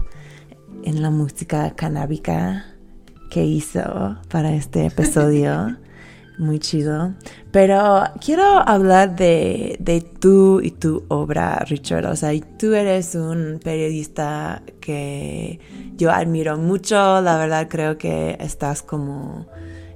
en 0.85 1.03
la 1.03 1.11
música 1.11 1.75
canábica 1.77 2.65
que 3.31 3.45
hizo 3.45 4.17
para 4.31 4.55
este 4.55 4.87
episodio. 4.87 5.84
Muy 6.37 6.59
chido. 6.59 7.15
Pero 7.53 8.03
quiero 8.21 8.45
hablar 8.45 9.15
de, 9.15 9.77
de, 9.79 10.01
tú 10.01 10.61
y 10.61 10.73
tu 10.73 11.05
obra, 11.09 11.59
Richard. 11.69 12.07
O 12.07 12.17
sea, 12.17 12.33
tú 12.59 12.75
eres 12.75 13.15
un 13.15 13.61
periodista 13.63 14.63
que 14.81 15.61
yo 15.97 16.11
admiro 16.11 16.57
mucho. 16.57 17.21
La 17.21 17.39
verdad 17.39 17.69
creo 17.69 17.99
que 17.99 18.37
estás 18.41 18.83
como 18.83 19.47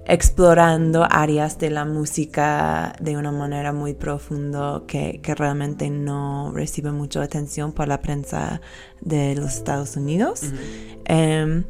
explorando 0.09 1.07
áreas 1.09 1.59
de 1.59 1.71
la 1.71 1.85
música 1.85 2.95
de 2.99 3.17
una 3.17 3.31
manera 3.31 3.73
muy 3.75 3.93
profunda 3.93 4.83
que, 4.87 5.21
que 5.23 5.35
realmente 5.35 5.91
no 5.91 6.51
recibe 6.55 6.93
mucha 6.93 7.23
atención 7.23 7.73
por 7.73 7.89
la 7.89 8.01
prensa 8.01 8.63
de 9.03 9.35
los 9.35 9.57
Estados 9.57 9.97
Unidos. 9.97 10.45
Em, 11.05 11.65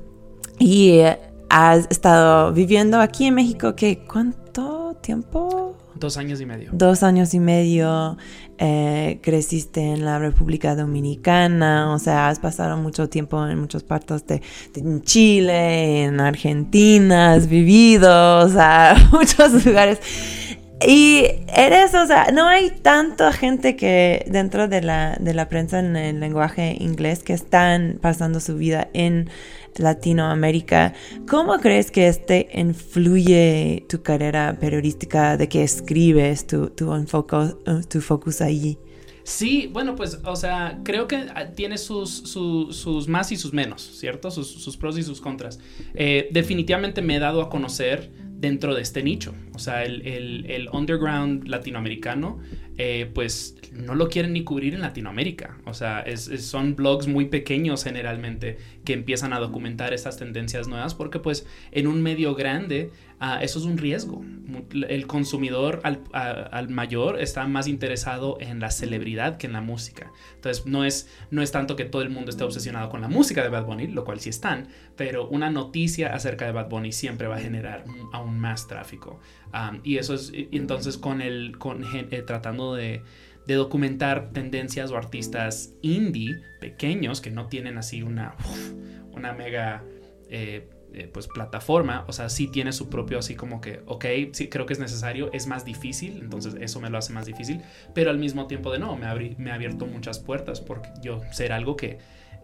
y 0.59 1.01
has 1.49 1.87
estado 1.91 2.53
viviendo 2.53 3.01
aquí 3.01 3.27
en 3.27 3.35
México, 3.35 3.75
¿qué? 3.75 4.05
¿Cuánto 4.07 4.97
tiempo? 5.01 5.77
Dos 5.95 6.17
años 6.17 6.41
y 6.41 6.47
medio. 6.47 6.71
Dos 6.73 7.03
años 7.03 7.35
y 7.35 7.41
medio. 7.41 8.17
Eh, 8.61 9.21
creciste 9.23 9.81
en 9.81 10.05
la 10.05 10.19
República 10.19 10.75
Dominicana, 10.75 11.93
o 11.93 11.99
sea, 12.01 12.29
has 12.29 12.41
pasado 12.41 12.77
mucho 12.77 13.09
tiempo 13.09 13.47
en 13.47 13.61
muchas 13.61 13.85
partes 13.85 14.27
de, 14.27 14.43
de 14.75 15.01
Chile, 15.03 16.03
en 16.03 16.19
Argentina, 16.19 17.35
has 17.35 17.49
vivido, 17.49 18.41
o 18.41 18.49
sea, 18.49 18.97
muchos 19.13 19.65
lugares. 19.65 20.01
Y 20.85 21.25
eres, 21.55 21.95
o 21.95 22.07
sea, 22.07 22.29
no 22.33 22.47
hay 22.47 22.71
tanta 22.71 23.33
gente 23.33 23.75
que 23.77 24.25
dentro 24.29 24.69
de 24.69 24.81
la, 24.81 25.17
de 25.21 25.35
la 25.35 25.49
prensa 25.49 25.81
en 25.81 25.97
el 25.97 26.21
lenguaje 26.21 26.77
inglés 26.81 27.23
que 27.23 27.33
están 27.33 27.99
pasando 28.01 28.39
su 28.41 28.57
vida 28.57 28.89
en 28.93 29.29
Latinoamérica. 29.79 30.95
¿Cómo 31.29 31.59
crees 31.59 31.91
que 31.91 32.09
este 32.09 32.49
influye 32.55 33.85
tu 33.89 34.03
carrera 34.03 34.57
periodística, 34.61 35.37
de 35.37 35.49
que 35.49 35.63
escribes, 35.63 36.47
tu, 36.47 36.71
tu, 36.71 36.95
enfoco, 36.95 37.59
tu 37.89 38.01
focus 38.01 38.41
allí? 38.41 38.79
Sí, 39.29 39.69
bueno, 39.71 39.95
pues, 39.95 40.21
o 40.25 40.37
sea, 40.37 40.81
creo 40.85 41.07
que 41.07 41.27
tiene 41.55 41.77
sus, 41.77 42.11
sus, 42.11 42.75
sus 42.75 43.09
más 43.09 43.31
y 43.31 43.37
sus 43.37 43.53
menos, 43.53 43.83
¿cierto? 43.83 44.31
Sus, 44.31 44.49
sus 44.49 44.79
pros 44.79 44.97
y 44.97 45.03
sus 45.03 45.21
contras. 45.21 45.61
Eh, 45.95 46.31
definitivamente 46.31 47.03
me 47.03 47.17
he 47.17 47.19
dado 47.19 47.43
a 47.43 47.51
conocer 47.51 48.11
dentro 48.39 48.75
de 48.75 48.81
este 48.81 49.03
nicho. 49.03 49.35
O 49.55 49.59
sea, 49.59 49.83
el, 49.83 50.01
el, 50.47 50.69
underground 50.73 51.47
latinoamericano, 51.47 52.39
eh, 52.79 53.11
pues 53.13 53.57
no 53.73 53.95
lo 53.95 54.09
quieren 54.09 54.33
ni 54.33 54.45
cubrir 54.45 54.75
en 54.75 54.81
Latinoamérica. 54.81 55.59
O 55.67 55.75
sea, 55.75 56.01
es, 56.01 56.31
son 56.47 56.75
blogs 56.75 57.07
muy 57.07 57.27
pequeños 57.27 57.85
generalmente 57.85 58.57
que 58.89 58.95
empiezan 58.95 59.35
a 59.35 59.39
documentar 59.39 59.93
estas 59.93 60.17
tendencias 60.17 60.67
nuevas 60.67 60.95
porque 60.95 61.19
pues 61.19 61.47
en 61.73 61.89
un 61.89 62.03
medio 62.03 62.35
grande 62.35 62.91
uh, 63.21 63.43
eso 63.43 63.59
es 63.59 63.67
un 63.67 63.77
riesgo. 63.77 64.25
El 64.73 65.07
consumidor 65.07 65.81
al, 65.85 66.01
a, 66.15 66.31
al, 66.31 66.71
mayor 66.71 67.21
está 67.21 67.47
más 67.47 67.69
interesado 67.69 68.39
en 68.41 68.61
la 68.61 68.71
celebridad 68.71 69.37
que 69.37 69.47
en 69.47 69.53
la 69.53 69.61
música. 69.61 70.11
Entonces 70.37 70.65
no 70.65 70.87
es, 70.87 71.07
no 71.31 71.43
es 71.43 71.53
tanto 71.53 71.77
que 71.77 71.85
todo 71.85 72.01
el 72.01 72.09
mundo 72.09 72.31
esté 72.31 72.45
obsesionado 72.45 72.89
con 72.89 73.03
la 73.03 73.09
música 73.09 73.43
de 73.43 73.51
Bad 73.51 73.67
Bunny, 73.67 73.89
lo 73.89 74.07
cual 74.07 74.21
sí 74.21 74.31
están, 74.31 74.69
pero 74.97 75.29
una 75.29 75.51
noticia 75.51 76.15
acerca 76.15 76.47
de 76.47 76.53
Bad 76.53 76.71
Bunny 76.71 76.91
siempre 76.91 77.29
va 77.29 77.37
a 77.37 77.41
generar 77.41 77.85
aún 78.15 78.39
más 78.41 78.69
tráfico. 78.69 79.21
Um, 79.53 79.81
y 79.85 79.99
eso 79.99 80.15
es 80.15 80.33
entonces 80.35 80.97
con 80.97 81.21
el 81.21 81.59
con, 81.59 81.85
eh, 81.95 82.23
tratando 82.23 82.75
de, 82.75 83.03
de, 83.49 83.55
documentar 83.55 84.31
tendencias 84.33 84.91
o 84.91 84.97
artistas 84.97 85.75
indie 85.83 86.37
pequeños 86.61 87.21
que 87.21 87.31
no 87.31 87.49
tienen 87.49 87.79
así 87.79 88.03
una, 88.03 88.37
una 89.13 89.33
mega 89.33 89.83
eh, 90.29 90.69
eh, 90.95 91.11
pues 91.13 91.29
plataforma, 91.29 92.05
o 92.09 92.13
sea, 92.13 92.31
sí 92.31 92.49
tiene 92.49 92.73
su 92.73 92.89
propio 92.89 93.19
así 93.19 93.35
como 93.35 93.61
que, 93.61 93.83
ok, 93.85 94.07
sí 94.33 94.49
creo 94.49 94.65
que 94.65 94.73
es 94.73 94.79
necesario, 94.79 95.31
es 95.35 95.47
más 95.47 95.67
difícil, 95.67 96.19
entonces 96.23 96.57
eso 96.61 96.81
me 96.81 96.89
lo 96.89 96.97
hace 96.97 97.13
más 97.13 97.27
difícil, 97.27 97.61
pero 97.95 98.09
al 98.09 98.19
mismo 98.19 98.47
tiempo 98.47 98.73
de 98.73 98.79
no, 98.79 98.97
me, 98.97 99.07
abrí, 99.07 99.37
me 99.39 99.51
ha 99.51 99.55
abierto 99.55 99.87
muchas 99.87 100.19
puertas 100.19 100.63
porque 100.63 100.89
yo 101.03 101.21
ser 101.31 101.53
algo 101.53 101.77
que 101.77 101.99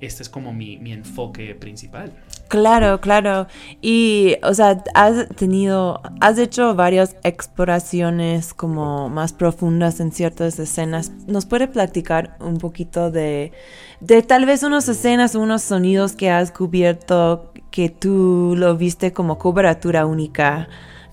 este 0.05 0.23
es 0.23 0.29
como 0.29 0.53
mi, 0.53 0.77
mi, 0.79 0.93
enfoque 0.93 1.55
principal. 1.55 2.13
Claro, 2.49 3.01
claro. 3.01 3.47
Y, 3.81 4.37
o 4.43 4.55
sea, 4.55 4.83
has 4.95 5.29
tenido, 5.37 6.01
has 6.21 6.39
hecho 6.39 6.75
varias 6.75 7.17
exploraciones 7.23 8.55
como 8.55 9.09
más 9.09 9.33
profundas 9.33 10.01
en 10.01 10.13
ciertas 10.13 10.59
escenas. 10.59 11.11
¿Nos 11.27 11.47
puede 11.47 11.69
platicar 11.69 12.37
un 12.41 12.59
poquito 12.59 13.11
de, 13.11 13.53
de 14.01 14.23
tal 14.23 14.47
vez 14.47 14.63
unas 14.63 14.89
escenas 14.89 15.35
unos 15.35 15.63
sonidos 15.63 16.13
que 16.13 16.31
has 16.31 16.51
cubierto 16.51 17.53
que 17.71 17.89
tú 17.89 18.55
lo 18.57 18.77
viste 18.77 19.13
como 19.13 19.39
cobertura 19.39 20.07
única? 20.07 20.69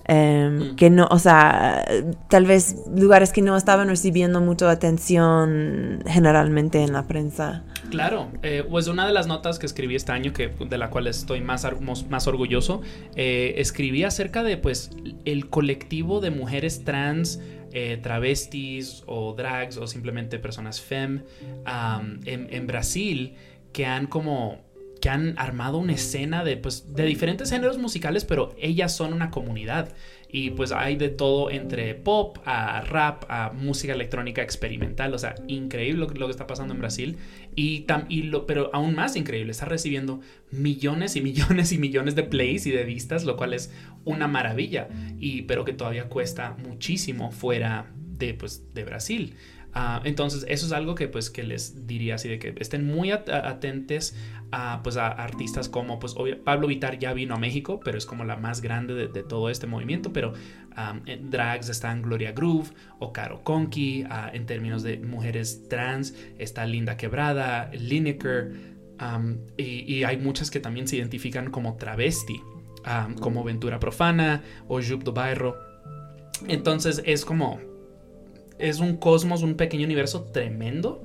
Um, 0.08 0.72
mm. 0.72 0.76
que 0.76 0.90
no, 0.90 1.06
o 1.12 1.18
sea, 1.20 1.84
tal 2.28 2.44
vez 2.44 2.76
lugares 2.92 3.32
que 3.32 3.40
no 3.40 3.56
estaban 3.56 3.88
recibiendo 3.88 4.40
mucha 4.40 4.68
atención 4.68 6.02
generalmente 6.06 6.82
en 6.82 6.92
la 6.92 7.04
prensa. 7.04 7.62
Claro, 7.92 8.32
eh, 8.42 8.64
pues 8.68 8.88
una 8.88 9.06
de 9.06 9.12
las 9.12 9.26
notas 9.26 9.58
que 9.58 9.66
escribí 9.66 9.94
este 9.94 10.12
año, 10.12 10.32
que, 10.32 10.48
de 10.48 10.78
la 10.78 10.90
cual 10.90 11.06
estoy 11.06 11.40
más, 11.40 11.66
más 12.08 12.26
orgulloso, 12.26 12.80
eh, 13.14 13.54
escribí 13.58 14.04
acerca 14.04 14.42
de 14.42 14.56
pues 14.56 14.90
el 15.24 15.50
colectivo 15.50 16.20
de 16.20 16.30
mujeres 16.30 16.84
trans, 16.84 17.40
eh, 17.72 17.98
travestis 18.02 19.02
o 19.06 19.34
drags 19.34 19.76
o 19.76 19.86
simplemente 19.86 20.38
personas 20.38 20.80
fem 20.80 21.22
en, 22.24 22.48
en 22.50 22.66
Brasil 22.66 23.34
que 23.72 23.86
han 23.86 24.06
como 24.06 24.72
que 25.02 25.10
han 25.10 25.36
armado 25.36 25.78
una 25.78 25.94
escena 25.94 26.44
de, 26.44 26.56
pues, 26.56 26.94
de 26.94 27.04
diferentes 27.04 27.50
géneros 27.50 27.76
musicales, 27.76 28.24
pero 28.24 28.54
ellas 28.56 28.94
son 28.94 29.12
una 29.12 29.32
comunidad. 29.32 29.88
Y 30.34 30.50
pues 30.50 30.72
hay 30.72 30.96
de 30.96 31.10
todo 31.10 31.50
entre 31.50 31.94
pop 31.94 32.38
a 32.46 32.80
rap 32.80 33.24
a 33.28 33.52
música 33.52 33.92
electrónica 33.92 34.42
experimental. 34.42 35.12
O 35.12 35.18
sea, 35.18 35.34
increíble 35.46 36.06
lo, 36.14 36.26
que 36.26 36.30
está 36.30 36.46
pasando 36.46 36.72
en 36.72 36.80
Brasil. 36.80 37.18
Y, 37.54 37.80
tam, 37.80 38.06
y 38.08 38.22
lo, 38.22 38.46
pero 38.46 38.70
aún 38.72 38.94
más 38.94 39.14
increíble, 39.14 39.52
está 39.52 39.66
recibiendo 39.66 40.20
millones 40.50 41.16
y 41.16 41.20
millones 41.20 41.72
y 41.72 41.78
millones 41.78 42.14
de 42.14 42.22
plays 42.22 42.66
y 42.66 42.70
de 42.70 42.84
vistas, 42.84 43.24
lo 43.24 43.36
cual 43.36 43.52
es 43.52 43.70
una 44.06 44.26
maravilla. 44.26 44.88
Y, 45.18 45.42
pero 45.42 45.66
que 45.66 45.74
todavía 45.74 46.08
cuesta 46.08 46.56
muchísimo 46.66 47.30
fuera 47.30 47.92
de, 47.94 48.32
pues, 48.32 48.72
de 48.72 48.84
Brasil. 48.84 49.34
Uh, 49.74 50.04
entonces, 50.04 50.44
eso 50.48 50.66
es 50.66 50.72
algo 50.72 50.94
que 50.94 51.08
pues 51.08 51.30
que 51.30 51.42
les 51.42 51.86
diría 51.86 52.16
así 52.16 52.28
de 52.28 52.38
que 52.38 52.54
estén 52.58 52.86
muy 52.86 53.10
at 53.10 53.28
atentes 53.30 54.14
a, 54.50 54.80
pues, 54.82 54.98
a 54.98 55.08
artistas 55.08 55.70
como 55.70 55.98
pues 55.98 56.14
Pablo 56.44 56.66
Vitar 56.66 56.98
ya 56.98 57.14
vino 57.14 57.34
a 57.34 57.38
México, 57.38 57.80
pero 57.82 57.96
es 57.96 58.04
como 58.04 58.24
la 58.24 58.36
más 58.36 58.60
grande 58.60 59.08
de, 59.08 59.22
todo 59.22 59.48
este 59.48 59.66
movimiento, 59.66 60.12
pero 60.12 60.34
um, 60.76 61.00
en 61.06 61.30
drags 61.30 61.70
están 61.70 62.02
Gloria 62.02 62.32
Groove 62.32 62.68
o 62.98 63.14
Caro 63.14 63.42
Conky, 63.42 64.04
uh, 64.04 64.34
en 64.34 64.44
términos 64.44 64.82
de 64.82 64.98
mujeres 64.98 65.66
trans 65.70 66.14
está 66.38 66.66
Linda 66.66 66.98
Quebrada, 66.98 67.70
Lineker, 67.72 68.72
y, 69.56 70.04
hay 70.04 70.16
muchas 70.16 70.50
que 70.50 70.60
también 70.60 70.86
se 70.86 70.96
identifican 70.96 71.50
como 71.50 71.76
travesti, 71.76 72.40
como 73.20 73.42
Ventura 73.42 73.80
Profana 73.80 74.42
o 74.68 74.80
Jup 74.80 75.02
do 75.02 75.12
Bairro. 75.12 75.56
Entonces 76.46 77.02
es 77.04 77.24
como 77.24 77.58
es 78.62 78.78
un 78.78 78.96
cosmos, 78.96 79.42
un 79.42 79.54
pequeño 79.54 79.84
universo 79.84 80.22
tremendo. 80.32 81.02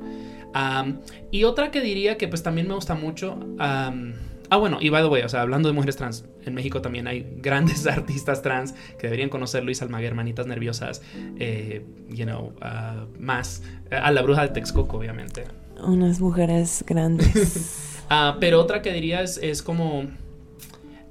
Um, 0.55 0.99
y 1.31 1.43
otra 1.43 1.71
que 1.71 1.81
diría 1.81 2.17
que 2.17 2.27
pues 2.27 2.43
también 2.43 2.67
me 2.67 2.73
gusta 2.73 2.95
mucho. 2.95 3.33
Um, 3.33 4.13
ah, 4.49 4.57
bueno, 4.57 4.77
y 4.79 4.89
by 4.89 5.03
the 5.03 5.09
way, 5.09 5.23
o 5.23 5.29
sea, 5.29 5.41
hablando 5.41 5.67
de 5.67 5.73
mujeres 5.73 5.97
trans, 5.97 6.25
en 6.45 6.53
México 6.53 6.81
también 6.81 7.07
hay 7.07 7.27
grandes 7.37 7.85
artistas 7.87 8.41
trans 8.41 8.73
que 8.97 9.07
deberían 9.07 9.29
conocer 9.29 9.63
Luis 9.63 9.81
Almaguer, 9.81 10.15
Manitas 10.15 10.47
Nerviosas, 10.47 11.01
eh, 11.39 11.85
you 12.09 12.25
know, 12.25 12.53
uh, 12.61 13.07
más. 13.19 13.63
A 13.91 14.11
la 14.11 14.21
bruja 14.21 14.43
de 14.43 14.49
Texcoco, 14.49 14.97
obviamente. 14.97 15.45
Unas 15.83 16.19
mujeres 16.19 16.83
grandes. 16.87 18.01
uh, 18.09 18.37
pero 18.39 18.61
otra 18.61 18.81
que 18.81 18.93
diría 18.93 19.21
es, 19.21 19.37
es 19.37 19.61
como, 19.61 20.05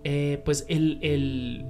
eh, 0.02 0.40
pues 0.44 0.64
el, 0.68 0.98
el, 1.02 1.64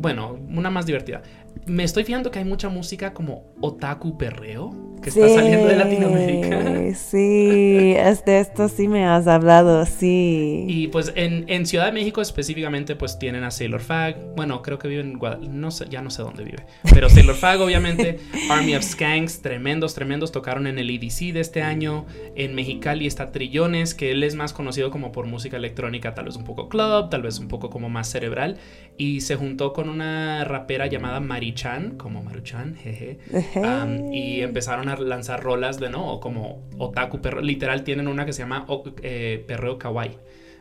bueno, 0.00 0.38
una 0.48 0.70
más 0.70 0.86
divertida 0.86 1.22
me 1.66 1.84
estoy 1.84 2.04
fijando 2.04 2.30
que 2.30 2.38
hay 2.38 2.44
mucha 2.44 2.68
música 2.68 3.12
como 3.12 3.44
otaku 3.60 4.18
perreo. 4.18 4.70
que 5.02 5.10
está 5.10 5.28
saliendo 5.28 5.66
de 5.66 5.76
Latinoamérica. 5.76 6.60
Sí, 6.94 7.94
de 8.26 8.40
esto 8.40 8.68
sí 8.68 8.88
me 8.88 9.06
has 9.06 9.28
hablado, 9.28 9.86
sí. 9.86 10.64
Y 10.66 10.88
pues 10.88 11.12
en, 11.14 11.44
en 11.48 11.64
Ciudad 11.64 11.86
de 11.86 11.92
México 11.92 12.20
específicamente 12.20 12.96
pues 12.96 13.18
tienen 13.18 13.44
a 13.44 13.52
Sailor 13.52 13.80
Fag. 13.80 14.34
Bueno, 14.34 14.60
creo 14.62 14.78
que 14.78 14.88
vive 14.88 15.02
en 15.02 15.18
Guadalajara. 15.18 15.52
No 15.52 15.70
sé, 15.70 15.86
ya 15.88 16.02
no 16.02 16.10
sé 16.10 16.22
dónde 16.22 16.42
vive. 16.42 16.66
Pero 16.92 17.08
Sailor 17.08 17.36
Fag 17.36 17.60
obviamente. 17.60 18.18
Army 18.50 18.74
of 18.74 18.82
Skanks, 18.82 19.40
tremendos, 19.40 19.94
tremendos. 19.94 20.32
Tocaron 20.32 20.66
en 20.66 20.78
el 20.80 20.90
EDC 20.90 21.32
de 21.32 21.40
este 21.40 21.62
año. 21.62 22.06
En 22.34 22.56
Mexicali 22.56 23.06
está 23.06 23.30
Trillones, 23.30 23.94
que 23.94 24.10
él 24.10 24.24
es 24.24 24.34
más 24.34 24.52
conocido 24.52 24.90
como 24.90 25.12
por 25.12 25.26
música 25.26 25.56
electrónica, 25.56 26.14
tal 26.14 26.24
vez 26.24 26.36
un 26.36 26.44
poco 26.44 26.68
club, 26.68 27.08
tal 27.08 27.22
vez 27.22 27.38
un 27.38 27.46
poco 27.46 27.70
como 27.70 27.88
más 27.88 28.10
cerebral. 28.10 28.58
Y 28.96 29.20
se 29.20 29.36
juntó 29.36 29.72
con 29.72 29.88
una 29.88 30.44
rapera 30.44 30.88
llamada 30.88 31.20
Marichan, 31.44 31.96
como 31.96 32.22
Maruchan, 32.22 32.76
jeje. 32.76 33.18
Um, 33.56 34.12
y 34.12 34.42
empezaron 34.42 34.88
a 34.90 34.96
lanzar 34.96 35.42
rolas 35.42 35.80
de 35.80 35.88
no, 35.88 36.20
como 36.20 36.68
otaku 36.76 37.20
perro. 37.22 37.40
Literal 37.40 37.82
tienen 37.82 38.08
una 38.08 38.26
que 38.26 38.32
se 38.34 38.42
llama 38.42 38.66
o- 38.68 38.84
eh, 39.02 39.42
Perreo 39.48 39.78
Kawaii. 39.78 40.18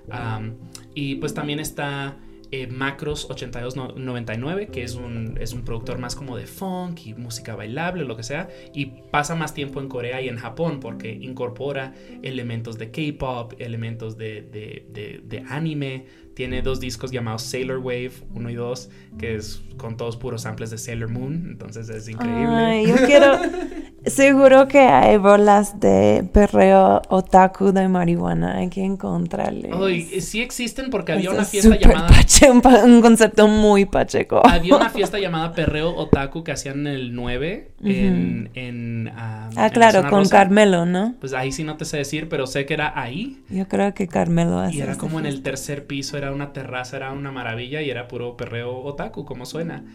Um, 0.08 0.54
y 0.96 1.16
pues 1.16 1.34
también 1.34 1.60
está 1.60 2.18
eh, 2.52 2.66
Macros 2.66 3.30
8299, 3.30 4.68
que 4.68 4.82
es 4.84 4.96
un, 4.96 5.38
es 5.40 5.54
un 5.54 5.64
productor 5.64 6.00
más 6.00 6.16
como 6.16 6.36
de 6.36 6.48
funk 6.48 7.06
y 7.06 7.14
música 7.14 7.56
bailable, 7.56 8.06
lo 8.06 8.16
que 8.16 8.24
sea. 8.24 8.48
Y 8.74 8.86
pasa 9.12 9.36
más 9.36 9.54
tiempo 9.54 9.80
en 9.82 9.88
Corea 9.90 10.22
y 10.22 10.30
en 10.30 10.38
Japón 10.38 10.80
porque 10.80 11.12
incorpora 11.12 11.94
elementos 12.24 12.78
de 12.80 12.90
K-pop, 12.90 13.54
elementos 13.60 14.18
de, 14.18 14.42
de- 14.42 14.86
de- 14.90 15.22
de 15.26 15.44
anime. 15.50 16.06
Tiene 16.40 16.62
dos 16.62 16.80
discos 16.80 17.12
llamados 17.12 17.42
Sailor 17.42 17.80
Wave 17.80 18.14
1 18.34 18.50
y 18.50 18.56
2, 18.56 18.90
que 19.18 19.36
es 19.36 19.62
con 19.76 19.98
todos 19.98 20.16
puros 20.16 20.44
samples 20.44 20.70
de 20.70 20.78
Sailor 20.78 21.10
Moon. 21.10 21.48
Entonces 21.52 21.90
es 21.90 22.08
increíble. 22.08 22.46
Ay, 22.48 22.88
yo 22.88 22.96
quiero. 23.06 23.34
Seguro 24.06 24.70
que 24.70 24.80
hay 24.80 25.18
bolas 25.18 25.82
de 25.82 26.26
perreo 26.32 27.02
otaku 27.10 27.74
de 27.74 27.90
marihuana. 27.90 28.56
Hay 28.60 28.70
que 28.70 28.82
encontrarles. 28.86 29.70
Ay, 29.74 30.22
sí 30.22 30.42
existen 30.42 30.90
porque 30.90 31.12
había 31.12 31.26
Eso 31.26 31.34
una 31.34 31.42
es 31.42 31.50
fiesta 31.50 31.76
llamada 31.76 32.08
pache, 32.08 32.50
un, 32.50 32.62
un 32.86 33.02
concepto 33.02 33.50
muy 33.50 33.84
pacheco. 33.84 34.42
había 34.48 34.78
una 34.78 34.90
fiesta 34.90 35.20
llamada 35.20 35.52
Perreo 35.54 35.94
Otaku 35.94 36.46
que 36.46 36.54
hacían 36.54 36.88
en 36.88 36.88
el 36.88 37.14
9 37.14 37.72
en, 37.84 38.50
en, 38.54 39.12
ah, 39.14 39.50
Ah, 39.58 39.70
claro, 39.70 40.04
con 40.04 40.20
rosa. 40.20 40.38
Carmelo, 40.38 40.86
¿no? 40.86 41.16
Pues 41.20 41.34
ahí 41.34 41.52
sí 41.52 41.66
no 41.66 41.76
te 41.76 41.84
sé 41.84 41.98
decir, 41.98 42.30
pero 42.30 42.48
sé 42.48 42.66
que 42.66 42.76
era 42.76 42.98
ahí. 42.98 43.42
Yo 43.50 43.68
creo 43.68 43.94
que 43.94 44.08
Carmelo 44.08 44.60
hace 44.60 44.78
Y 44.78 44.82
era 44.82 44.96
como 44.98 45.20
en 45.20 45.26
el 45.26 45.44
tercer 45.44 45.86
piso, 45.86 46.18
era 46.18 46.29
una 46.32 46.54
terraza, 46.54 46.98
era 46.98 47.12
una 47.12 47.32
maravilla 47.32 47.82
y 47.82 47.90
era 47.90 48.08
puro 48.08 48.38
perreo 48.38 48.78
otaku, 48.84 49.26
como 49.26 49.46
suena. 49.46 49.86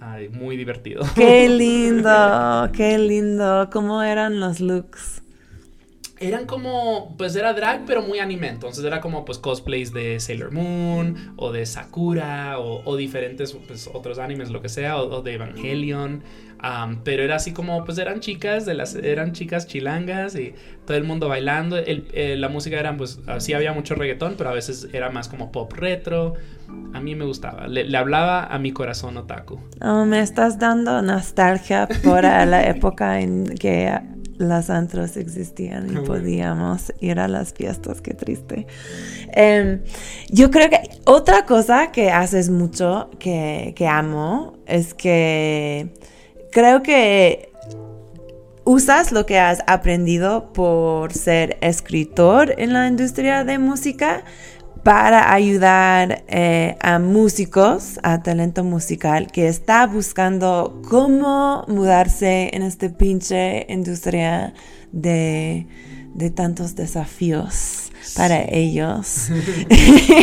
Ay, 0.00 0.28
muy 0.28 0.56
divertido. 0.56 1.02
Qué 1.14 1.48
lindo, 1.48 2.70
qué 2.72 2.98
lindo. 2.98 3.68
¿Cómo 3.72 4.02
eran 4.02 4.38
los 4.40 4.60
looks? 4.60 5.23
Eran 6.20 6.46
como, 6.46 7.14
pues 7.18 7.34
era 7.36 7.52
drag, 7.54 7.84
pero 7.86 8.02
muy 8.02 8.20
anime. 8.20 8.48
Entonces 8.48 8.84
era 8.84 9.00
como 9.00 9.24
pues 9.24 9.38
cosplays 9.38 9.92
de 9.92 10.20
Sailor 10.20 10.52
Moon 10.52 11.34
o 11.36 11.50
de 11.52 11.66
Sakura 11.66 12.58
o, 12.58 12.82
o 12.84 12.96
diferentes 12.96 13.52
pues, 13.52 13.90
otros 13.92 14.18
animes, 14.18 14.50
lo 14.50 14.62
que 14.62 14.68
sea, 14.68 14.96
o, 14.98 15.18
o 15.18 15.22
de 15.22 15.34
Evangelion. 15.34 16.22
Pero 17.02 17.22
era 17.22 17.36
así 17.36 17.52
como, 17.52 17.84
pues 17.84 17.98
eran 17.98 18.20
chicas, 18.20 18.64
de 18.64 18.72
las, 18.72 18.94
eran 18.94 19.32
chicas 19.32 19.66
chilangas 19.66 20.34
y 20.34 20.54
todo 20.86 20.96
el 20.96 21.04
mundo 21.04 21.28
bailando. 21.28 21.76
El- 21.76 22.08
eh, 22.14 22.36
la 22.38 22.48
música 22.48 22.78
era, 22.80 22.96
pues, 22.96 23.20
así 23.26 23.52
había 23.52 23.72
mucho 23.74 23.94
reggaetón, 23.94 24.36
pero 24.38 24.48
a 24.50 24.54
veces 24.54 24.88
era 24.94 25.10
más 25.10 25.28
como 25.28 25.52
pop 25.52 25.70
retro. 25.74 26.34
A 26.94 27.00
mí 27.00 27.14
me 27.14 27.26
gustaba, 27.26 27.66
le, 27.68 27.84
le 27.84 27.98
hablaba 27.98 28.46
a 28.46 28.58
mi 28.58 28.72
corazón 28.72 29.16
otaku. 29.18 29.60
Oh, 29.82 30.06
me 30.06 30.20
estás 30.20 30.58
dando 30.58 31.02
nostalgia 31.02 31.86
por 32.02 32.22
la 32.22 32.66
época 32.68 33.20
en 33.20 33.44
que 33.58 34.00
las 34.38 34.70
antros 34.70 35.16
existían 35.16 35.90
y 35.90 36.00
podíamos 36.06 36.92
ir 37.00 37.20
a 37.20 37.28
las 37.28 37.52
fiestas, 37.52 38.00
qué 38.00 38.14
triste. 38.14 38.66
Em, 39.32 39.82
yo 40.30 40.50
creo 40.50 40.70
que 40.70 40.80
otra 41.04 41.46
cosa 41.46 41.92
que 41.92 42.10
haces 42.10 42.50
mucho, 42.50 43.10
que, 43.18 43.72
que 43.76 43.86
amo, 43.86 44.58
es 44.66 44.94
que 44.94 45.94
creo 46.50 46.82
que 46.82 47.52
usas 48.64 49.12
lo 49.12 49.26
que 49.26 49.38
has 49.38 49.62
aprendido 49.66 50.52
por 50.52 51.12
ser 51.12 51.58
escritor 51.60 52.54
en 52.58 52.72
la 52.72 52.88
industria 52.88 53.44
de 53.44 53.58
música 53.58 54.24
para 54.84 55.32
ayudar 55.32 56.24
eh, 56.28 56.76
a 56.80 56.98
músicos, 56.98 57.98
a 58.02 58.22
talento 58.22 58.62
musical 58.62 59.28
que 59.32 59.48
está 59.48 59.86
buscando 59.86 60.82
cómo 60.88 61.64
mudarse 61.68 62.50
en 62.52 62.62
esta 62.62 62.90
pinche 62.90 63.66
industria 63.70 64.52
de, 64.92 65.66
de 66.14 66.30
tantos 66.30 66.74
desafíos 66.76 67.90
para 68.16 68.44
ellos. 68.50 69.28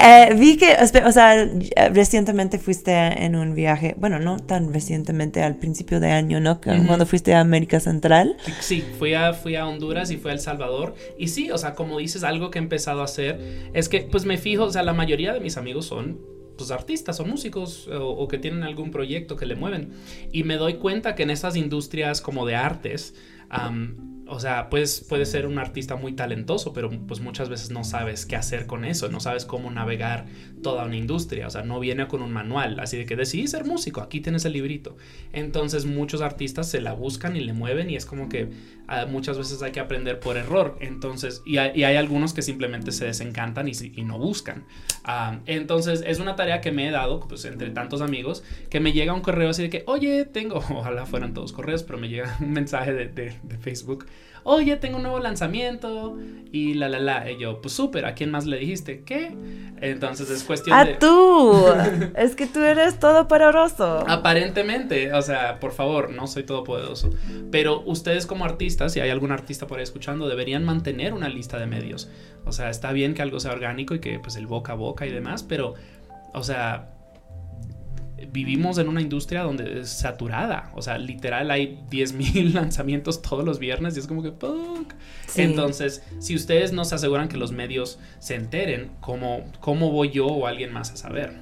Eh, 0.00 0.34
vi 0.38 0.56
que, 0.56 0.76
o 1.04 1.12
sea, 1.12 1.48
recientemente 1.92 2.58
fuiste 2.58 2.92
en 2.92 3.34
un 3.34 3.54
viaje, 3.54 3.94
bueno, 3.98 4.18
no 4.20 4.38
tan 4.38 4.72
recientemente, 4.72 5.42
al 5.42 5.56
principio 5.56 5.98
de 5.98 6.10
año, 6.10 6.40
¿no? 6.40 6.60
Que- 6.60 6.70
Ujú. 6.70 6.86
Cuando 6.86 7.04
fuiste 7.06 7.34
a 7.34 7.40
América 7.40 7.80
Central. 7.80 8.36
Sí, 8.60 8.84
fui 8.98 9.14
a, 9.14 9.32
fui 9.32 9.56
a 9.56 9.66
Honduras 9.66 10.10
y 10.10 10.16
fui 10.16 10.30
a 10.30 10.34
El 10.34 10.40
Salvador. 10.40 10.94
Y 11.18 11.28
sí, 11.28 11.50
o 11.50 11.58
sea, 11.58 11.74
como 11.74 11.98
dices, 11.98 12.22
algo 12.22 12.50
que 12.50 12.58
he 12.58 12.62
empezado 12.62 13.00
a 13.00 13.04
hacer 13.04 13.70
es 13.74 13.88
que, 13.88 14.02
pues 14.02 14.24
me 14.24 14.38
fijo, 14.38 14.64
o 14.64 14.70
sea, 14.70 14.82
la 14.82 14.92
mayoría 14.94 15.32
de 15.32 15.40
mis 15.40 15.56
amigos 15.56 15.86
son, 15.86 16.20
pues, 16.56 16.70
artistas, 16.70 17.16
son 17.16 17.28
músicos 17.30 17.88
o, 17.88 18.08
o 18.10 18.28
que 18.28 18.38
tienen 18.38 18.62
algún 18.62 18.90
proyecto 18.90 19.36
que 19.36 19.46
le 19.46 19.56
mueven. 19.56 19.90
Y 20.32 20.44
me 20.44 20.56
doy 20.56 20.74
cuenta 20.74 21.14
que 21.16 21.24
en 21.24 21.30
estas 21.30 21.56
industrias 21.56 22.20
como 22.20 22.46
de 22.46 22.54
artes, 22.54 23.14
am, 23.48 24.17
o 24.28 24.40
sea, 24.40 24.68
pues 24.70 25.04
puedes 25.08 25.30
ser 25.30 25.46
un 25.46 25.58
artista 25.58 25.96
muy 25.96 26.12
talentoso, 26.12 26.72
pero 26.72 26.90
pues 26.90 27.20
muchas 27.20 27.48
veces 27.48 27.70
no 27.70 27.84
sabes 27.84 28.26
qué 28.26 28.36
hacer 28.36 28.66
con 28.66 28.84
eso, 28.84 29.08
no 29.08 29.20
sabes 29.20 29.44
cómo 29.44 29.70
navegar 29.70 30.26
toda 30.62 30.84
una 30.84 30.96
industria, 30.96 31.46
o 31.46 31.50
sea, 31.50 31.62
no 31.62 31.80
viene 31.80 32.06
con 32.08 32.22
un 32.22 32.32
manual, 32.32 32.78
así 32.80 32.96
de 32.96 33.06
que 33.06 33.16
decidí 33.16 33.46
ser 33.46 33.64
músico, 33.64 34.00
aquí 34.00 34.20
tienes 34.20 34.44
el 34.44 34.52
librito. 34.52 34.96
Entonces 35.32 35.86
muchos 35.86 36.20
artistas 36.20 36.68
se 36.68 36.80
la 36.80 36.92
buscan 36.92 37.36
y 37.36 37.40
le 37.40 37.52
mueven 37.52 37.90
y 37.90 37.96
es 37.96 38.06
como 38.06 38.28
que 38.28 38.48
muchas 39.08 39.36
veces 39.36 39.62
hay 39.62 39.72
que 39.72 39.80
aprender 39.80 40.18
por 40.18 40.36
error, 40.36 40.76
entonces, 40.80 41.42
y 41.44 41.58
hay, 41.58 41.82
algunos 41.82 42.32
que 42.32 42.42
simplemente 42.42 42.92
se 42.92 43.04
desencantan 43.04 43.68
y, 43.68 43.72
no 44.02 44.18
buscan. 44.18 44.64
Ah, 45.04 45.40
entonces 45.46 46.02
es 46.06 46.20
una 46.20 46.36
tarea 46.36 46.60
que 46.60 46.72
me 46.72 46.88
he 46.88 46.90
dado, 46.90 47.20
pues 47.20 47.44
entre 47.44 47.70
tantos 47.70 48.00
amigos, 48.00 48.42
que 48.70 48.80
me 48.80 48.92
llega 48.92 49.12
un 49.12 49.20
correo 49.20 49.50
así 49.50 49.62
de 49.62 49.70
que, 49.70 49.84
oye, 49.86 50.24
tengo, 50.24 50.56
ojalá 50.70 51.06
fueran 51.06 51.34
todos 51.34 51.52
correos, 51.52 51.82
pero 51.82 51.98
me 51.98 52.08
llega 52.08 52.36
un 52.40 52.52
mensaje 52.52 52.94
de 52.94 53.58
Facebook, 53.60 54.06
oye, 54.48 54.76
tengo 54.76 54.96
un 54.96 55.02
nuevo 55.02 55.20
lanzamiento 55.20 56.16
y 56.50 56.72
la, 56.74 56.88
la, 56.88 56.98
la, 56.98 57.30
y 57.30 57.38
yo, 57.38 57.60
pues 57.60 57.74
súper, 57.74 58.06
¿a 58.06 58.14
quién 58.14 58.30
más 58.30 58.46
le 58.46 58.56
dijiste? 58.56 59.02
¿Qué? 59.04 59.36
Entonces 59.80 60.30
es 60.30 60.42
cuestión 60.42 60.82
de... 60.84 60.94
¡A 60.94 60.98
tú! 60.98 61.66
es 62.16 62.34
que 62.34 62.46
tú 62.46 62.60
eres 62.60 62.98
todopoderoso. 62.98 64.04
Aparentemente, 64.08 65.12
o 65.12 65.20
sea, 65.20 65.60
por 65.60 65.72
favor, 65.72 66.10
no 66.10 66.26
soy 66.26 66.44
todopoderoso. 66.44 67.10
Pero 67.50 67.82
ustedes 67.84 68.26
como 68.26 68.46
artistas, 68.46 68.94
si 68.94 69.00
hay 69.00 69.10
algún 69.10 69.32
artista 69.32 69.66
por 69.66 69.78
ahí 69.78 69.84
escuchando, 69.84 70.26
deberían 70.28 70.64
mantener 70.64 71.12
una 71.12 71.28
lista 71.28 71.58
de 71.58 71.66
medios. 71.66 72.08
O 72.46 72.52
sea, 72.52 72.70
está 72.70 72.92
bien 72.92 73.12
que 73.12 73.20
algo 73.20 73.40
sea 73.40 73.52
orgánico 73.52 73.94
y 73.94 74.00
que 74.00 74.18
pues 74.18 74.36
el 74.36 74.46
boca 74.46 74.72
a 74.72 74.76
boca 74.76 75.06
y 75.06 75.12
demás, 75.12 75.42
pero, 75.42 75.74
o 76.32 76.42
sea, 76.42 76.97
vivimos 78.32 78.78
en 78.78 78.88
una 78.88 79.00
industria 79.00 79.42
donde 79.42 79.80
es 79.80 79.88
saturada. 79.90 80.70
O 80.74 80.82
sea, 80.82 80.98
literal 80.98 81.50
hay 81.50 81.78
10.000 81.90 82.52
lanzamientos 82.54 83.22
todos 83.22 83.44
los 83.44 83.58
viernes 83.58 83.96
y 83.96 84.00
es 84.00 84.06
como 84.06 84.22
que. 84.22 84.32
Sí. 85.26 85.42
Entonces, 85.42 86.02
si 86.18 86.34
ustedes 86.34 86.72
no 86.72 86.84
se 86.84 86.94
aseguran 86.94 87.28
que 87.28 87.36
los 87.36 87.52
medios 87.52 87.98
se 88.18 88.34
enteren, 88.34 88.90
¿cómo, 89.00 89.44
¿cómo 89.60 89.90
voy 89.90 90.10
yo 90.10 90.26
o 90.26 90.46
alguien 90.46 90.72
más 90.72 90.90
a 90.92 90.96
saber? 90.96 91.32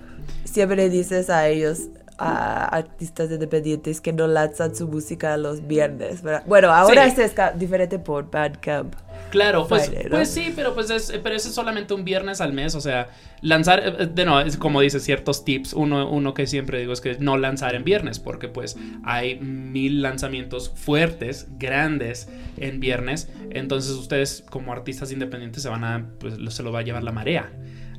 Siempre 0.45 0.89
dices 0.91 1.31
a 1.31 1.49
ellos, 1.49 1.89
a 2.19 2.65
artistas 2.65 3.31
independientes, 3.31 4.01
que 4.01 4.13
no 4.13 4.27
lanzan 4.27 4.75
su 4.75 4.89
música 4.89 5.37
los 5.37 5.67
viernes, 5.67 6.23
¿verdad? 6.23 6.43
Bueno, 6.47 6.73
ahora 6.73 7.09
Sí. 7.11 7.21
es 7.23 7.35
diferente 7.59 7.99
por 7.99 8.31
Bandcamp. 8.31 8.95
Claro, 9.31 9.67
pues, 9.67 9.87
Friday, 9.89 10.05
¿no? 10.05 10.11
pues 10.11 10.31
sí, 10.31 10.53
pero 10.55 10.75
pues 10.75 10.91
es, 10.91 11.13
pero 11.23 11.35
eso 11.35 11.49
es 11.49 11.55
solamente 11.55 11.95
un 11.95 12.05
viernes 12.05 12.41
al 12.41 12.53
mes, 12.53 12.75
o 12.75 12.81
sea, 12.81 13.09
lanzar, 13.43 13.83
eh, 13.85 14.07
de 14.07 14.25
no, 14.25 14.41
es 14.41 14.57
como 14.57 14.81
dice 14.81 15.01
ciertos 15.01 15.45
tips, 15.45 15.73
uno, 15.73 16.09
uno 16.09 16.35
que 16.35 16.47
siempre 16.47 16.79
digo 16.79 16.93
es 16.93 17.01
que 17.01 17.17
no 17.19 17.37
lanzar 17.37 17.75
en 17.75 17.85
viernes, 17.85 18.19
porque 18.19 18.49
pues 18.49 18.77
hay 19.05 19.39
mil 19.41 20.03
lanzamientos 20.03 20.71
fuertes, 20.75 21.49
grandes 21.59 22.29
en 22.57 22.81
viernes, 22.81 23.29
entonces 23.51 23.93
ustedes 23.93 24.45
como 24.49 24.73
artistas 24.73 25.13
independientes 25.13 25.63
se 25.63 25.69
van 25.69 25.85
a, 25.85 26.07
pues 26.19 26.37
se 26.49 26.63
lo 26.63 26.73
va 26.73 26.81
a 26.81 26.83
llevar 26.83 27.03
la 27.03 27.13
marea. 27.13 27.53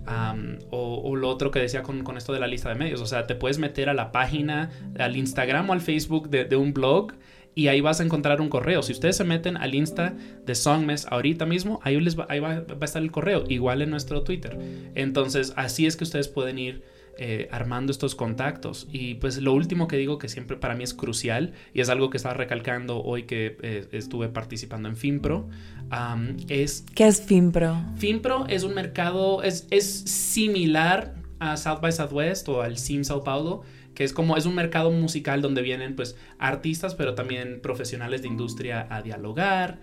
Am, 0.10 0.60
o, 0.70 1.02
o 1.04 1.18
lo 1.18 1.28
otro 1.28 1.52
que 1.52 1.60
decía 1.60 1.84
con, 1.84 2.02
con 2.06 2.16
esto 2.16 2.32
de 2.32 2.40
la 2.40 2.48
lista 2.48 2.70
de 2.70 2.76
medios, 2.76 3.02
o 3.02 3.06
sea, 3.06 3.28
te 3.28 3.36
puedes 3.36 3.60
meter 3.60 3.90
a 3.90 3.94
la 3.94 4.14
página, 4.14 4.70
al 4.98 5.18
Instagram 5.18 5.70
o 5.70 5.74
al 5.74 5.82
Facebook 5.82 6.30
de, 6.30 6.46
de 6.46 6.56
un 6.56 6.74
blog 6.74 7.12
y 7.58 7.70
ahí 7.70 7.82
vas 7.82 8.00
a 8.00 8.04
encontrar 8.04 8.40
un 8.40 8.50
correo. 8.50 8.84
Si 8.84 8.92
ustedes 8.92 9.18
se 9.18 9.24
meten 9.24 9.58
al 9.58 9.74
Insta 9.74 10.16
de 10.46 10.54
Songmes 10.54 11.08
ahorita 11.10 11.48
mismo, 11.48 11.80
ahí, 11.82 12.00
les 12.00 12.18
va, 12.18 12.28
ahí 12.30 12.40
va, 12.40 12.60
va 12.60 12.78
a 12.82 12.86
estar 12.86 13.02
el 13.02 13.10
correo, 13.12 13.46
igual 13.50 13.82
en 13.82 13.90
nuestro 13.90 14.22
Twitter. 14.22 14.60
Entonces, 14.94 15.54
así 15.56 15.88
es 15.88 15.98
que 15.98 16.04
ustedes 16.04 16.28
pueden 16.28 16.60
ir 16.60 16.84
eh, 17.18 17.48
armando 17.52 17.92
estos 17.92 18.14
contactos. 18.14 18.88
Y 18.92 19.16
pues 19.16 19.42
lo 19.42 19.54
último 19.54 19.88
que 19.88 19.98
digo 19.98 20.20
que 20.20 20.30
siempre 20.30 20.56
para 20.56 20.76
mí 20.76 20.84
es 20.84 20.94
crucial 20.94 21.54
y 21.74 21.82
es 21.82 21.90
algo 21.90 22.12
que 22.12 22.18
estaba 22.18 22.36
recalcando 22.36 23.04
hoy 23.04 23.24
que 23.24 23.58
eh, 23.64 23.88
estuve 23.92 24.30
participando 24.30 24.88
en 24.88 24.96
FinPro, 24.96 25.50
am, 25.90 26.38
es 26.50 26.86
¿Qué 26.94 27.08
es 27.08 27.24
FinPro? 27.24 27.76
FinPro 27.96 28.46
es 28.48 28.62
un 28.62 28.76
mercado, 28.76 29.42
es, 29.42 29.66
es 29.72 29.88
similar 29.88 31.16
a 31.40 31.58
South 31.58 31.80
by 31.82 31.92
Southwest 31.92 32.48
o 32.50 32.62
al 32.62 32.78
SIM 32.78 33.04
Sao 33.04 33.24
Paulo, 33.24 33.64
que 33.98 34.04
es 34.04 34.14
como, 34.14 34.38
es 34.38 34.46
un 34.46 34.54
mercado 34.54 34.92
musical 34.92 35.42
donde 35.42 35.64
vienen 35.64 35.96
pues 35.96 36.16
artistas, 36.38 36.94
pero 36.94 37.16
también 37.16 37.62
profesionales 37.64 38.22
de 38.22 38.28
industria 38.28 38.86
a 38.92 39.02
dialogar. 39.02 39.80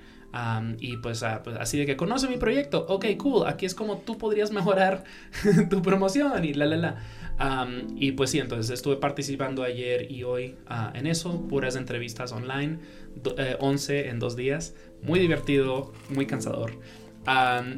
y 0.78 0.96
pues, 0.98 1.24
a- 1.24 1.42
pues, 1.42 1.56
así 1.56 1.78
de 1.78 1.84
que 1.86 1.96
conoce 1.96 2.28
mi 2.28 2.36
proyecto, 2.36 2.86
ok, 2.88 3.06
cool, 3.18 3.46
aquí 3.48 3.66
es 3.66 3.74
como 3.74 3.98
tú 3.98 4.16
podrías 4.16 4.52
mejorar 4.52 5.02
tu 5.70 5.82
promoción 5.82 6.44
y 6.44 6.54
la, 6.54 6.66
la, 6.66 6.76
la. 6.76 7.84
Y 7.96 8.12
pues 8.12 8.30
sí, 8.30 8.38
entonces 8.38 8.70
estuve 8.70 8.96
participando 8.98 9.64
ayer 9.64 10.08
y 10.12 10.22
hoy 10.22 10.54
ah, 10.68 10.92
en 10.94 11.08
eso, 11.08 11.48
puras 11.48 11.74
entrevistas 11.74 12.30
online, 12.30 12.78
do- 13.20 13.34
eh, 13.36 13.56
11 13.58 14.10
en 14.10 14.20
dos 14.20 14.36
días, 14.36 14.74
muy 15.02 15.18
divertido, 15.18 15.92
muy 16.08 16.26
cansador. 16.26 16.70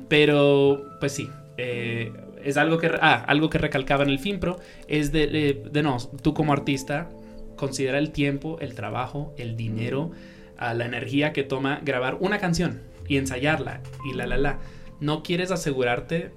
Pero, 0.09 0.85
pues 1.01 1.13
sí, 1.13 1.29
eh, 1.57 2.13
es 2.49 2.57
algo 2.57 2.79
que, 2.79 2.91
ah, 3.01 3.25
algo 3.27 3.51
que 3.51 3.59
recalcaba 3.59 4.05
en 4.05 4.11
el 4.11 4.19
FinPro, 4.19 4.59
es 4.89 5.13
de, 5.13 5.27
de, 5.27 5.63
de 5.71 5.83
no, 5.83 5.99
tú 6.23 6.33
como 6.35 6.53
artista, 6.53 7.09
considera 7.57 7.99
el 7.99 8.11
tiempo, 8.11 8.59
el 8.61 8.75
trabajo, 8.75 9.35
el 9.39 9.57
dinero, 9.57 10.11
ah, 10.59 10.75
la 10.75 10.85
energía 10.87 11.33
que 11.33 11.43
toma 11.43 11.81
grabar 11.85 12.17
una 12.21 12.39
canción 12.39 12.83
y 13.09 13.17
ensayarla 13.17 13.81
y 14.11 14.15
la, 14.15 14.27
la, 14.27 14.37
la. 14.37 14.59
¿No 15.01 15.23
quieres 15.23 15.51
asegurarte 15.51 16.31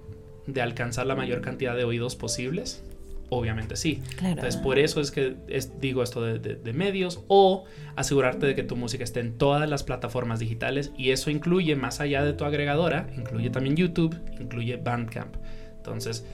de 0.48 0.62
alcanzar 0.62 1.06
la 1.06 1.16
mayor 1.16 1.42
cantidad 1.42 1.76
de 1.76 1.84
oídos 1.84 2.16
posibles? 2.16 2.84
Obviamente 3.32 3.76
sí. 3.76 4.02
Claro. 4.18 4.34
Entonces, 4.36 4.60
por 4.60 4.80
eso 4.80 5.02
es 5.02 5.12
que 5.12 5.36
es- 5.50 5.80
digo 5.80 6.02
esto 6.02 6.24
de, 6.24 6.40
de- 6.40 6.56
de 6.56 6.74
medios 6.74 7.24
o 7.28 7.66
asegurarte 7.96 8.48
de 8.48 8.56
que 8.56 8.64
tu 8.64 8.76
música 8.76 9.04
esté 9.04 9.20
en 9.20 9.38
todas 9.38 9.70
las 9.70 9.84
plataformas 9.84 10.40
digitales 10.40 10.92
y 10.98 11.12
eso 11.12 11.30
incluye, 11.30 11.76
más 11.76 12.00
allá 12.00 12.24
de 12.24 12.34
tu 12.34 12.44
agregadora, 12.46 13.08
incluye 13.16 13.52
también 13.52 13.76
YouTube, 13.76 14.18
incluye 14.40 14.78
Bandcamp. 14.78 15.36
Entonces, 15.90 16.26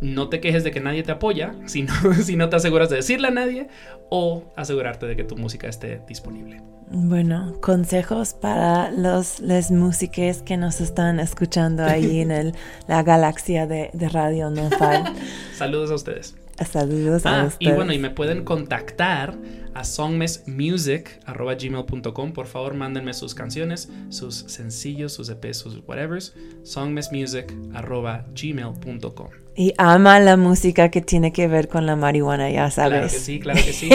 no 0.00 0.28
te 0.28 0.40
quejes 0.40 0.64
de 0.64 0.70
que 0.70 0.80
nadie 0.80 1.02
te 1.02 1.12
apoya 1.12 1.54
si 1.66 1.82
no, 1.82 1.92
si 2.14 2.36
no 2.36 2.48
te 2.48 2.56
aseguras 2.56 2.90
de 2.90 2.96
decirle 2.96 3.28
a 3.28 3.30
nadie 3.30 3.68
o 4.10 4.52
asegurarte 4.56 5.06
de 5.06 5.16
que 5.16 5.24
tu 5.24 5.36
música 5.36 5.68
esté 5.68 6.00
disponible. 6.06 6.62
Bueno, 6.90 7.54
consejos 7.60 8.34
para 8.34 8.90
los 8.90 9.40
les 9.40 9.70
músicos 9.70 10.42
que 10.42 10.56
nos 10.56 10.80
están 10.80 11.18
escuchando 11.18 11.82
ahí 11.84 12.20
en 12.20 12.30
el, 12.30 12.54
la 12.88 13.02
galaxia 13.02 13.66
de, 13.66 13.90
de 13.94 14.08
Radio 14.08 14.50
Nopal. 14.50 15.14
Saludos 15.56 15.90
a 15.90 15.94
ustedes. 15.94 16.36
Saludos 16.70 17.26
a 17.26 17.40
Ah, 17.42 17.46
ustedes. 17.46 17.72
y 17.72 17.74
bueno, 17.74 17.92
y 17.92 17.98
me 17.98 18.10
pueden 18.10 18.44
contactar 18.44 19.34
a 19.74 19.82
songmessmusic.gmail.com. 19.84 22.32
Por 22.32 22.46
favor, 22.46 22.74
mándenme 22.74 23.12
sus 23.12 23.34
canciones, 23.34 23.88
sus 24.08 24.36
sencillos, 24.46 25.12
sus 25.12 25.28
EPs, 25.30 25.56
sus 25.58 25.80
whatevers. 25.86 26.32
songmessmusic.gmail.com. 26.62 29.28
Y 29.56 29.72
ama 29.78 30.18
la 30.20 30.36
música 30.36 30.88
que 30.90 31.00
tiene 31.00 31.32
que 31.32 31.46
ver 31.46 31.68
con 31.68 31.86
la 31.86 31.94
marihuana, 31.96 32.50
ya 32.50 32.70
sabes. 32.72 32.98
Claro 32.98 33.12
que 33.12 33.18
sí, 33.18 33.38
claro 33.40 33.60
que 33.64 33.72
sí. 33.72 33.88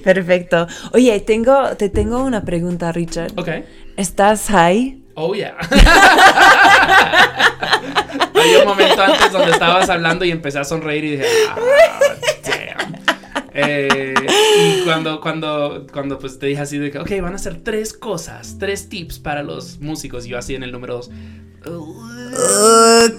Perfecto. 0.04 0.66
Oye, 0.92 1.20
tengo, 1.20 1.76
te 1.76 1.88
tengo 1.90 2.22
una 2.24 2.44
pregunta, 2.44 2.90
Richard. 2.92 3.32
Ok. 3.36 3.48
¿Estás 3.96 4.46
high? 4.48 5.00
Oh, 5.14 5.32
yeah. 5.34 5.56
Había 8.46 8.58
un 8.60 8.68
momento 8.68 9.02
antes 9.02 9.32
donde 9.32 9.50
estabas 9.50 9.88
hablando 9.88 10.24
y 10.24 10.30
empecé 10.30 10.58
a 10.58 10.64
sonreír 10.64 11.04
y 11.04 11.10
dije, 11.12 11.26
ah. 11.50 11.56
Eh, 13.58 14.12
y 14.18 14.84
cuando, 14.84 15.18
cuando, 15.18 15.86
cuando 15.90 16.18
pues 16.18 16.38
te 16.38 16.46
dije 16.46 16.60
así 16.60 16.76
de 16.76 16.90
que, 16.90 16.98
ok, 16.98 17.10
van 17.22 17.32
a 17.32 17.36
hacer 17.36 17.62
tres 17.62 17.94
cosas, 17.94 18.58
tres 18.58 18.90
tips 18.90 19.18
para 19.18 19.42
los 19.42 19.80
músicos. 19.80 20.26
Y 20.26 20.30
yo 20.30 20.38
así 20.38 20.54
en 20.54 20.62
el 20.62 20.72
número 20.72 20.96
dos. 20.96 21.10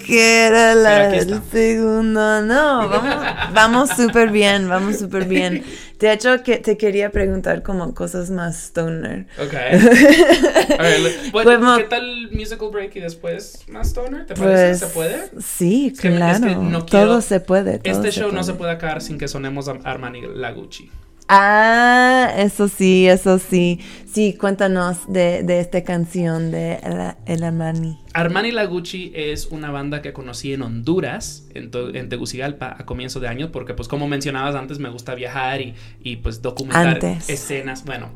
Que 0.06 0.46
era 0.48 0.76
la 0.76 1.16
está. 1.16 1.42
segundo. 1.52 2.42
No, 2.42 2.88
vamos, 2.90 3.16
vamos 3.54 3.90
súper 3.96 4.30
bien, 4.30 4.68
vamos 4.70 4.98
súper 4.98 5.26
bien. 5.26 5.64
De 6.00 6.14
hecho, 6.14 6.44
que 6.44 6.58
te 6.58 6.78
quería 6.78 7.10
preguntar 7.12 7.64
como 7.64 7.96
cosas 7.96 8.30
más 8.30 8.56
stoner. 8.66 9.26
Ok. 9.40 9.52
Le- 10.80 11.32
bueno, 11.32 11.56
Como- 11.60 11.78
¿Qué 11.78 11.84
tal 11.86 12.30
musical 12.32 12.70
break 12.72 12.96
y 12.98 13.00
después 13.00 13.64
más 13.68 13.88
stoner? 13.88 14.28
¿Te 14.28 14.36
parece? 14.36 14.68
Pues, 14.68 14.80
¿Se 14.80 14.88
puede? 14.88 15.42
Sí, 15.42 15.88
que- 15.90 15.96
es 15.96 16.00
que 16.02 16.16
claro. 16.16 16.62
no 16.62 16.86
quiero- 16.86 17.08
todo 17.08 17.22
se 17.22 17.40
puede. 17.40 17.80
todo 17.80 17.92
Este 17.92 18.12
se 18.12 18.20
show 18.22 18.32
no 18.32 18.44
se 18.44 18.52
puede. 18.54 18.58
puede 18.60 18.72
acabar 18.74 19.02
sin 19.02 19.18
que 19.18 19.28
sonemos 19.28 19.68
a 19.68 19.72
Armani 19.84 20.22
Lagucci. 20.36 20.92
Ah, 21.30 22.34
eso 22.38 22.68
sí, 22.70 23.08
eso 23.08 23.38
sí. 23.38 23.80
Sí, 24.06 24.34
cuéntanos 24.34 25.12
de, 25.12 25.44
de 25.44 25.60
esta 25.60 25.84
canción 25.84 26.52
de 26.52 26.76
El, 26.76 27.16
el 27.26 27.44
Armani. 27.44 28.00
Armani 28.14 28.52
Lagucci 28.52 29.12
es 29.14 29.48
una 29.48 29.70
banda 29.70 30.02
que 30.02 30.14
conocí 30.14 30.54
en 30.54 30.62
Honduras, 30.62 31.48
en, 31.54 32.10
Tegucigalpa, 32.10 32.76
a 32.80 32.86
comienzo 32.86 33.20
de 33.20 33.28
año, 33.28 33.52
porque 33.52 33.74
pues 33.74 33.88
como 33.88 34.08
mencionabas 34.08 34.56
antes, 34.56 34.80
me 34.80 34.90
gusta 34.90 35.14
viajar 35.16 35.62
y, 35.62 35.76
y, 36.02 36.16
pues 36.16 36.42
documentar 36.42 36.88
Antes. 36.88 37.30
escenas, 37.30 37.84
bueno, 37.86 38.12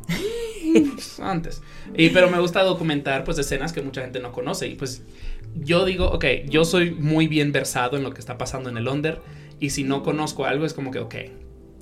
antes. 1.22 1.62
Y, 1.96 2.10
pero 2.10 2.30
me 2.32 2.40
gusta 2.40 2.64
documentar 2.64 3.24
pues 3.26 3.38
escenas 3.38 3.74
que 3.74 3.82
mucha 3.82 4.02
gente 4.02 4.20
no 4.22 4.32
conoce 4.32 4.68
y 4.68 4.76
pues 4.76 5.04
yo 5.56 5.86
digo, 5.86 6.10
ok, 6.10 6.26
yo 6.48 6.64
soy 6.64 6.92
muy 6.92 7.28
bien 7.28 7.52
versado 7.52 7.98
en 7.98 8.04
lo 8.04 8.14
que 8.14 8.22
está 8.22 8.38
pasando 8.38 8.70
en 8.70 8.78
el 8.78 8.88
Under 8.88 9.22
y 9.60 9.72
si 9.72 9.84
no 9.84 10.02
conozco 10.02 10.46
algo 10.46 10.66
es 10.66 10.74
como 10.74 10.92
que, 10.92 11.00
ok, 11.00 11.16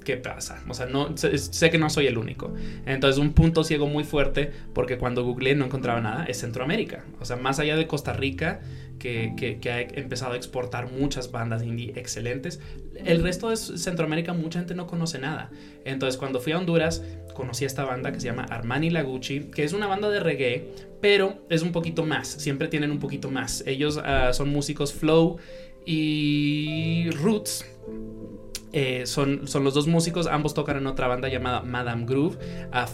¿qué 0.10 0.18
pasa? 0.18 0.64
O 0.68 0.74
sea, 0.74 0.88
no, 0.88 1.16
sé, 1.16 1.38
sé 1.38 1.70
que 1.70 1.78
no 1.78 1.88
soy 1.92 2.08
el 2.08 2.18
único. 2.18 2.52
Entonces, 2.88 3.20
un 3.22 3.34
punto 3.34 3.64
ciego 3.64 3.86
muy 3.86 4.04
fuerte, 4.04 4.52
porque 4.74 4.98
cuando 4.98 5.24
googleé 5.24 5.54
no 5.54 5.66
encontraba 5.66 6.02
nada, 6.02 6.26
es 6.26 6.40
Centroamérica. 6.40 7.06
O 7.20 7.26
sea, 7.26 7.36
más 7.36 7.60
allá 7.60 7.76
de 7.76 7.86
Costa 7.86 8.12
Rica, 8.14 8.60
que, 8.98 9.34
que- 9.38 9.60
que 9.60 9.72
ha 9.72 9.82
empezado 9.82 10.34
a 10.34 10.36
exportar 10.36 10.92
muchas 10.92 11.32
bandas 11.32 11.62
indie 11.64 11.94
excelentes, 11.96 12.60
el 13.06 13.22
resto 13.22 13.52
de 13.52 13.58
Centroamérica 13.58 14.34
mucha 14.34 14.58
gente 14.60 14.74
no 14.74 14.88
conoce 14.88 15.20
nada. 15.20 15.52
Entonces, 15.86 16.18
cuando 16.18 16.40
fui 16.40 16.54
a 16.54 16.58
Honduras, 16.58 17.04
conocí 17.36 17.66
a 17.66 17.68
esta 17.68 17.86
banda 17.86 18.12
que 18.12 18.20
se 18.20 18.26
llama 18.26 18.46
Armani 18.50 18.90
Lagucci, 18.90 19.52
que 19.54 19.64
es 19.64 19.74
una 19.74 19.86
banda 19.86 20.10
de 20.10 20.20
reggae, 20.22 20.66
pero 21.02 21.46
es 21.52 21.62
un 21.62 21.72
poquito 21.72 22.04
más, 22.04 22.28
siempre 22.28 22.68
tienen 22.68 22.90
un 22.90 22.98
poquito 23.00 23.30
más. 23.30 23.64
Ellos 23.68 24.00
ah, 24.04 24.32
son 24.34 24.50
músicos 24.50 24.92
flow 24.92 25.38
y 25.86 27.10
roots, 27.12 27.66
eh, 28.72 29.06
son, 29.06 29.48
son 29.48 29.64
los 29.64 29.74
dos 29.74 29.88
músicos, 29.88 30.28
ambos 30.28 30.54
tocan 30.54 30.78
en 30.78 30.88
otra 30.88 31.08
banda 31.08 31.28
llamada 31.28 31.62
Madame 31.62 32.06
Groove. 32.06 32.38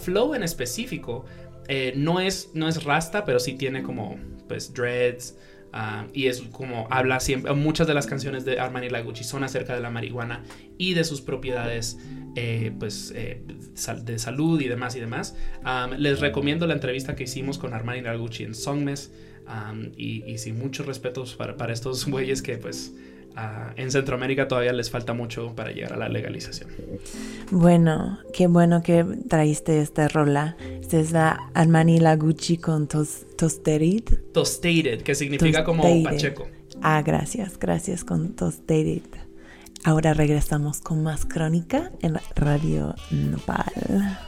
Flow 0.00 0.34
en 0.34 0.42
específico 0.42 1.24
eh, 1.68 1.92
no, 1.96 2.20
es, 2.20 2.50
no 2.54 2.68
es 2.68 2.84
rasta, 2.84 3.24
pero 3.24 3.40
sí 3.40 3.54
tiene 3.54 3.82
como 3.82 4.18
pues 4.48 4.72
dreads. 4.72 5.36
ah, 5.72 6.06
y 6.14 6.26
es 6.28 6.40
como 6.52 6.86
habla 6.90 7.20
siempre, 7.20 7.52
muchas 7.54 7.86
de 7.86 7.94
las 7.94 8.06
canciones 8.06 8.44
de 8.44 8.58
Armani 8.58 8.88
Lagucci 8.88 9.24
son 9.24 9.44
acerca 9.44 9.74
de 9.74 9.80
la 9.80 9.90
marihuana 9.90 10.44
y 10.78 10.94
de 10.94 11.04
sus 11.04 11.20
propiedades 11.20 11.98
eh, 12.36 12.72
pues, 12.78 13.12
de 13.12 14.18
salud 14.18 14.60
y 14.60 14.68
demás 14.68 14.96
y 14.96 15.00
demás. 15.00 15.36
Les 15.98 16.20
recomiendo 16.20 16.66
la 16.66 16.74
entrevista 16.74 17.16
que 17.16 17.24
hicimos 17.24 17.58
con 17.58 17.74
Armani 17.74 18.00
Lagucci 18.00 18.44
en 18.44 18.54
Songmes. 18.54 19.12
y, 19.96 20.24
y 20.24 20.38
sin 20.38 20.58
muchos 20.58 20.86
respetos 20.86 21.34
para, 21.34 21.56
para 21.56 21.72
estos 21.72 22.06
güeyes 22.10 22.40
que 22.40 22.56
pues 22.56 22.94
ah, 23.36 23.72
en 23.76 23.90
Centroamérica 23.90 24.48
todavía 24.48 24.72
les 24.72 24.90
falta 24.90 25.12
mucho 25.12 25.54
para 25.54 25.70
llegar 25.70 25.92
a 25.92 25.96
la 25.96 26.08
legalización. 26.08 26.70
Bueno, 27.50 28.18
qué 28.32 28.46
bueno 28.46 28.82
que 28.82 29.04
traíste 29.28 29.80
esta 29.80 30.08
rola. 30.08 30.56
Esta 30.80 30.98
es 30.98 31.12
la 31.12 31.50
Armani 31.54 31.98
Lagucci 31.98 32.58
con 32.58 32.88
tos, 32.88 33.26
Tosterid. 33.36 34.04
Tostated, 34.32 35.02
que 35.02 35.14
significa 35.14 35.64
como 35.64 35.82
Tostated. 35.82 36.04
Pacheco. 36.04 36.48
Ah, 36.82 37.02
gracias, 37.02 37.58
gracias 37.58 38.04
con 38.04 38.34
Tosterid. 38.34 39.02
Ahora 39.84 40.14
regresamos 40.14 40.80
con 40.80 41.02
más 41.02 41.24
crónica 41.24 41.92
en 42.02 42.18
Radio 42.34 42.94
Nopal. 43.10 44.18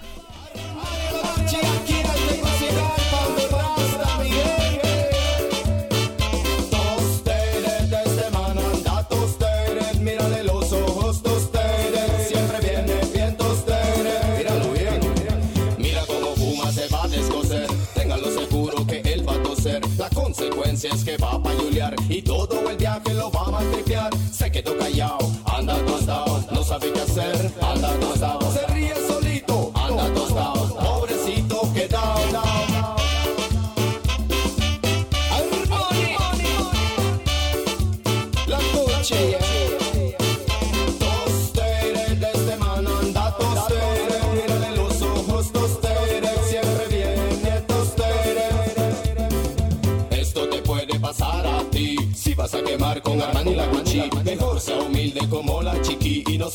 La 19.98 20.08
consecuencia 20.10 20.90
es 20.92 21.04
que 21.04 21.16
va 21.18 21.32
a 21.32 21.42
payulear 21.42 21.94
y 22.08 22.22
todo 22.22 22.70
el 22.70 22.76
viaje 22.76 23.12
lo 23.14 23.30
va 23.30 23.46
a 23.46 23.50
maltripear, 23.50 24.10
se 24.32 24.50
quedó 24.50 24.76
callado, 24.78 25.17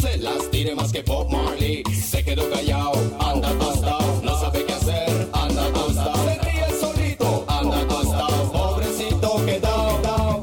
se 0.04 0.18
las 0.18 0.52
tire 0.52 0.76
más 0.76 0.92
que 0.92 1.02
Pop 1.02 1.32
Marley. 1.32 1.82
Se 1.94 2.24
quedó 2.26 2.50
callado, 2.50 2.92
anda 3.20 3.50
tostado, 3.58 4.22
no 4.22 4.38
sabe 4.38 4.66
qué 4.66 4.74
hacer, 4.74 5.30
anda 5.32 5.66
tostado. 5.72 6.26
Se 6.26 6.40
ríe 6.40 6.68
solito, 6.80 7.46
anda 7.48 7.88
tostado, 7.88 8.52
pobrecito 8.52 9.46
quedado. 9.46 10.40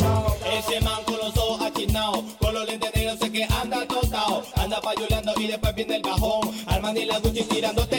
Ese 0.59 0.81
man 0.81 1.03
con 1.05 1.19
los 1.19 1.37
ojos 1.37 1.61
achinados, 1.61 2.25
con 2.39 2.55
los 2.55 2.67
lentes 2.67 2.91
negros 2.95 3.19
sé 3.19 3.31
que 3.31 3.45
anda 3.45 3.87
tostado, 3.87 4.43
anda 4.57 4.81
payuleando 4.81 5.33
y 5.37 5.47
después 5.49 5.75
viene 5.75 5.97
el 5.97 6.03
bajón, 6.03 6.51
Armani 6.67 7.01
y 7.01 7.05
la 7.05 7.19
Gucci 7.19 7.43
tirándote 7.45 7.90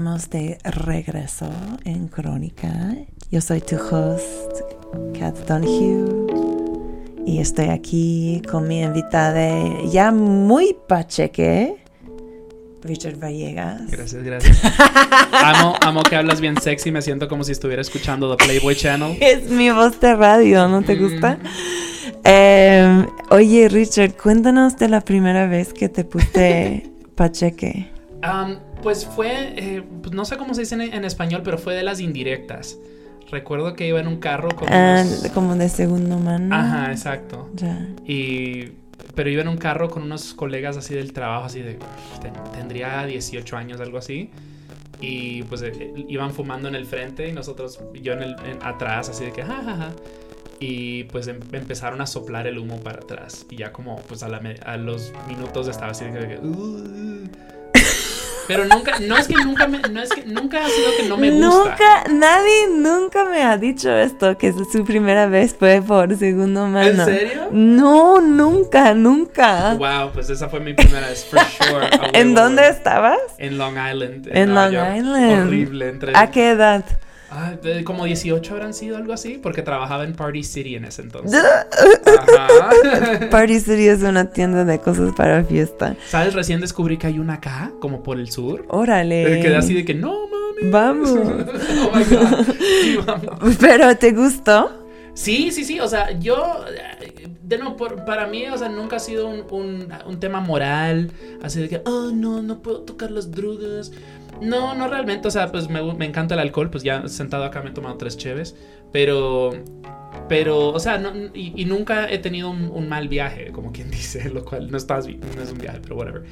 estamos 0.00 0.30
de 0.30 0.56
regreso 0.64 1.50
en 1.84 2.08
Crónica. 2.08 2.96
Yo 3.30 3.42
soy 3.42 3.60
tu 3.60 3.76
host, 3.76 4.62
Kat 5.18 5.36
Donahue. 5.46 6.26
Y 7.26 7.38
estoy 7.38 7.66
aquí 7.66 8.40
con 8.50 8.66
mi 8.66 8.80
invitada 8.80 9.44
ya 9.92 10.10
muy 10.10 10.74
pacheque, 10.88 11.84
Richard 12.80 13.18
Vallegas. 13.18 13.90
Gracias, 13.90 14.22
gracias. 14.22 14.62
amo, 15.32 15.74
amo 15.82 16.02
que 16.02 16.16
hablas 16.16 16.40
bien 16.40 16.58
sexy. 16.58 16.90
Me 16.90 17.02
siento 17.02 17.28
como 17.28 17.44
si 17.44 17.52
estuviera 17.52 17.82
escuchando 17.82 18.34
The 18.34 18.42
Playboy 18.42 18.74
Channel. 18.74 19.18
Es 19.20 19.50
mi 19.50 19.68
voz 19.70 20.00
de 20.00 20.14
radio, 20.14 20.66
¿no 20.66 20.80
te 20.80 20.96
gusta? 20.96 21.38
Eh, 22.24 23.04
oye, 23.28 23.68
Richard, 23.68 24.14
cuéntanos 24.14 24.78
de 24.78 24.88
la 24.88 25.02
primera 25.02 25.46
vez 25.46 25.74
que 25.74 25.90
te 25.90 26.04
puse 26.04 26.90
pacheque. 27.16 27.90
Um, 28.22 28.56
pues 28.82 29.06
fue, 29.06 29.54
eh, 29.56 29.82
pues 30.02 30.14
no 30.14 30.24
sé 30.24 30.36
cómo 30.36 30.54
se 30.54 30.62
dice 30.62 30.74
en, 30.74 30.82
en 30.82 31.04
español, 31.04 31.42
pero 31.44 31.58
fue 31.58 31.74
de 31.74 31.82
las 31.82 32.00
indirectas. 32.00 32.78
Recuerdo 33.30 33.74
que 33.74 33.86
iba 33.86 34.00
en 34.00 34.08
un 34.08 34.16
carro 34.18 34.48
con 34.56 34.72
Ah, 34.72 35.04
unos- 35.06 35.30
como 35.32 35.54
de 35.54 35.68
segundo 35.68 36.18
mano. 36.18 36.54
Ajá, 36.54 36.90
exacto. 36.90 37.48
Ya. 37.54 37.86
Y... 38.06 38.72
Pero 39.14 39.28
iba 39.30 39.42
en 39.42 39.48
un 39.48 39.56
carro 39.56 39.88
con 39.90 40.02
unos 40.02 40.34
colegas 40.34 40.76
así 40.76 40.94
del 40.94 41.12
trabajo, 41.12 41.44
así 41.46 41.60
de... 41.60 41.78
ten- 42.22 42.32
tendría 42.52 43.04
18 43.06 43.56
años, 43.56 43.80
algo 43.80 43.98
así. 43.98 44.30
Y 45.00 45.42
pues 45.44 45.62
eh, 45.62 45.92
iban 46.08 46.32
fumando 46.32 46.68
en 46.68 46.74
el 46.74 46.86
frente 46.86 47.28
y 47.28 47.32
nosotros, 47.32 47.80
yo 48.02 48.12
en 48.14 48.22
el, 48.22 48.36
en- 48.44 48.62
atrás, 48.62 49.08
así 49.08 49.24
de 49.24 49.32
que... 49.32 49.42
Ja, 49.42 49.62
ja, 49.64 49.76
ja. 49.76 49.88
Y 50.58 51.04
pues 51.04 51.26
em- 51.28 51.40
empezaron 51.52 52.00
a 52.00 52.06
soplar 52.06 52.46
el 52.46 52.58
humo 52.58 52.80
para 52.80 52.98
atrás. 52.98 53.46
Y 53.50 53.56
ya 53.56 53.72
como 53.72 53.96
pues 54.02 54.22
a, 54.22 54.28
la 54.28 54.40
a 54.64 54.76
los 54.76 55.12
minutos 55.28 55.68
estaba 55.68 55.92
así 55.92 56.04
de 56.04 56.12
que... 56.28 56.38
"Uh". 56.38 57.24
Pero 58.50 58.64
nunca, 58.66 58.98
no 59.00 59.16
es 59.16 59.28
que 59.28 59.34
nunca 59.34 59.66
me, 59.68 59.78
no 59.78 60.02
es 60.02 60.10
que 60.10 60.24
nunca 60.24 60.64
ha 60.64 60.68
sido 60.68 60.90
que 60.96 61.08
no 61.08 61.16
me 61.16 61.30
gusta. 61.30 61.46
Nunca, 61.46 62.04
nadie 62.10 62.68
nunca 62.74 63.24
me 63.24 63.42
ha 63.44 63.56
dicho 63.56 63.90
esto, 63.96 64.36
que 64.36 64.52
su 64.52 64.84
primera 64.84 65.26
vez 65.26 65.54
fue 65.56 65.80
por 65.80 66.16
segundo 66.16 66.66
mano. 66.66 67.04
serio? 67.04 67.48
No, 67.52 68.20
nunca, 68.20 68.92
nunca. 68.94 69.74
Wow, 69.74 70.10
pues 70.12 70.30
esa 70.30 70.48
fue 70.48 70.58
mi 70.60 70.74
primera 70.74 71.08
vez, 71.08 71.24
for 71.24 71.38
sure. 71.58 71.88
¿En 72.12 72.34
dónde 72.34 72.68
estabas? 72.68 73.18
En 73.38 73.56
Long 73.56 73.76
Island. 73.76 74.28
En 74.32 74.54
Long 74.54 74.72
York. 74.72 74.96
Island. 74.96 75.46
Horrible. 75.46 75.88
Entre, 75.88 76.12
¿A 76.16 76.30
qué 76.30 76.50
edad? 76.50 76.84
Ah, 77.32 77.52
de- 77.62 77.84
como 77.84 78.04
18 78.06 78.52
habrán 78.54 78.74
sido 78.74 78.96
algo 78.96 79.12
así, 79.12 79.38
porque 79.42 79.62
trabajaba 79.62 80.04
en 80.04 80.14
Party 80.14 80.42
City 80.42 80.74
en 80.74 80.84
ese 80.84 81.02
entonces. 81.02 81.40
Ajá. 82.18 82.70
Party 83.30 83.60
City 83.60 83.86
es 83.88 84.02
una 84.02 84.30
tienda 84.32 84.64
de 84.64 84.78
cosas 84.80 85.12
para 85.16 85.44
fiesta. 85.44 85.96
¿Sabes? 86.08 86.34
Recién 86.34 86.60
descubrí 86.60 86.96
que 86.98 87.06
hay 87.06 87.18
una 87.18 87.34
acá, 87.34 87.70
como 87.80 88.02
por 88.02 88.18
el 88.18 88.30
sur. 88.30 88.64
Órale. 88.68 89.38
Eh, 89.38 89.42
Quedé 89.42 89.56
así 89.56 89.74
de 89.74 89.84
que 89.84 89.94
no, 89.94 90.12
mami. 90.28 90.70
Vamos. 90.72 91.10
oh 91.10 91.96
my 91.96 92.04
god. 92.04 92.46
Sí, 92.82 92.98
vamos. 93.06 93.56
Pero 93.60 93.96
¿te 93.96 94.10
gustó? 94.12 94.70
Sí, 95.14 95.50
sí, 95.50 95.64
sí, 95.64 95.80
o 95.80 95.88
sea, 95.88 96.18
yo, 96.18 96.64
eh, 97.00 97.28
de 97.42 97.58
nuevo, 97.58 97.76
por- 97.76 98.04
para 98.04 98.26
mí, 98.26 98.46
o 98.46 98.56
sea, 98.56 98.68
nunca 98.68 98.96
ha 98.96 99.00
sido 99.00 99.26
un, 99.28 99.44
un- 99.50 99.88
un 100.06 100.20
tema 100.20 100.40
moral, 100.40 101.10
así 101.42 101.60
de 101.60 101.68
que, 101.68 101.82
oh, 101.84 102.10
no, 102.14 102.42
no 102.42 102.62
puedo 102.62 102.82
tocar 102.82 103.10
las 103.10 103.30
drogas. 103.30 103.92
No, 104.40 104.74
no 104.74 104.88
realmente, 104.88 105.28
o 105.28 105.30
sea, 105.30 105.50
pues 105.52 105.68
me, 105.68 105.82
me 105.94 106.06
encanta 106.06 106.34
el 106.34 106.40
alcohol, 106.40 106.70
pues 106.70 106.82
ya 106.82 107.06
sentado 107.08 107.44
acá 107.44 107.62
me 107.62 107.70
he 107.70 107.72
tomado 107.72 107.96
tres 107.96 108.16
cheves, 108.16 108.56
pero, 108.92 109.50
pero, 110.28 110.68
o 110.70 110.78
sea, 110.80 110.98
no, 110.98 111.10
y, 111.34 111.52
y 111.60 111.64
nunca 111.64 112.10
he 112.10 112.18
tenido 112.18 112.50
un, 112.50 112.70
un 112.72 112.88
mal 112.88 113.08
viaje, 113.08 113.52
como 113.52 113.72
quien 113.72 113.90
dice, 113.90 114.30
lo 114.30 114.44
cual 114.44 114.70
no, 114.70 114.76
estás, 114.76 115.06
no 115.06 115.42
es 115.42 115.52
un 115.52 115.58
viaje, 115.58 115.80
pero 115.82 115.96
whatever. 115.96 116.22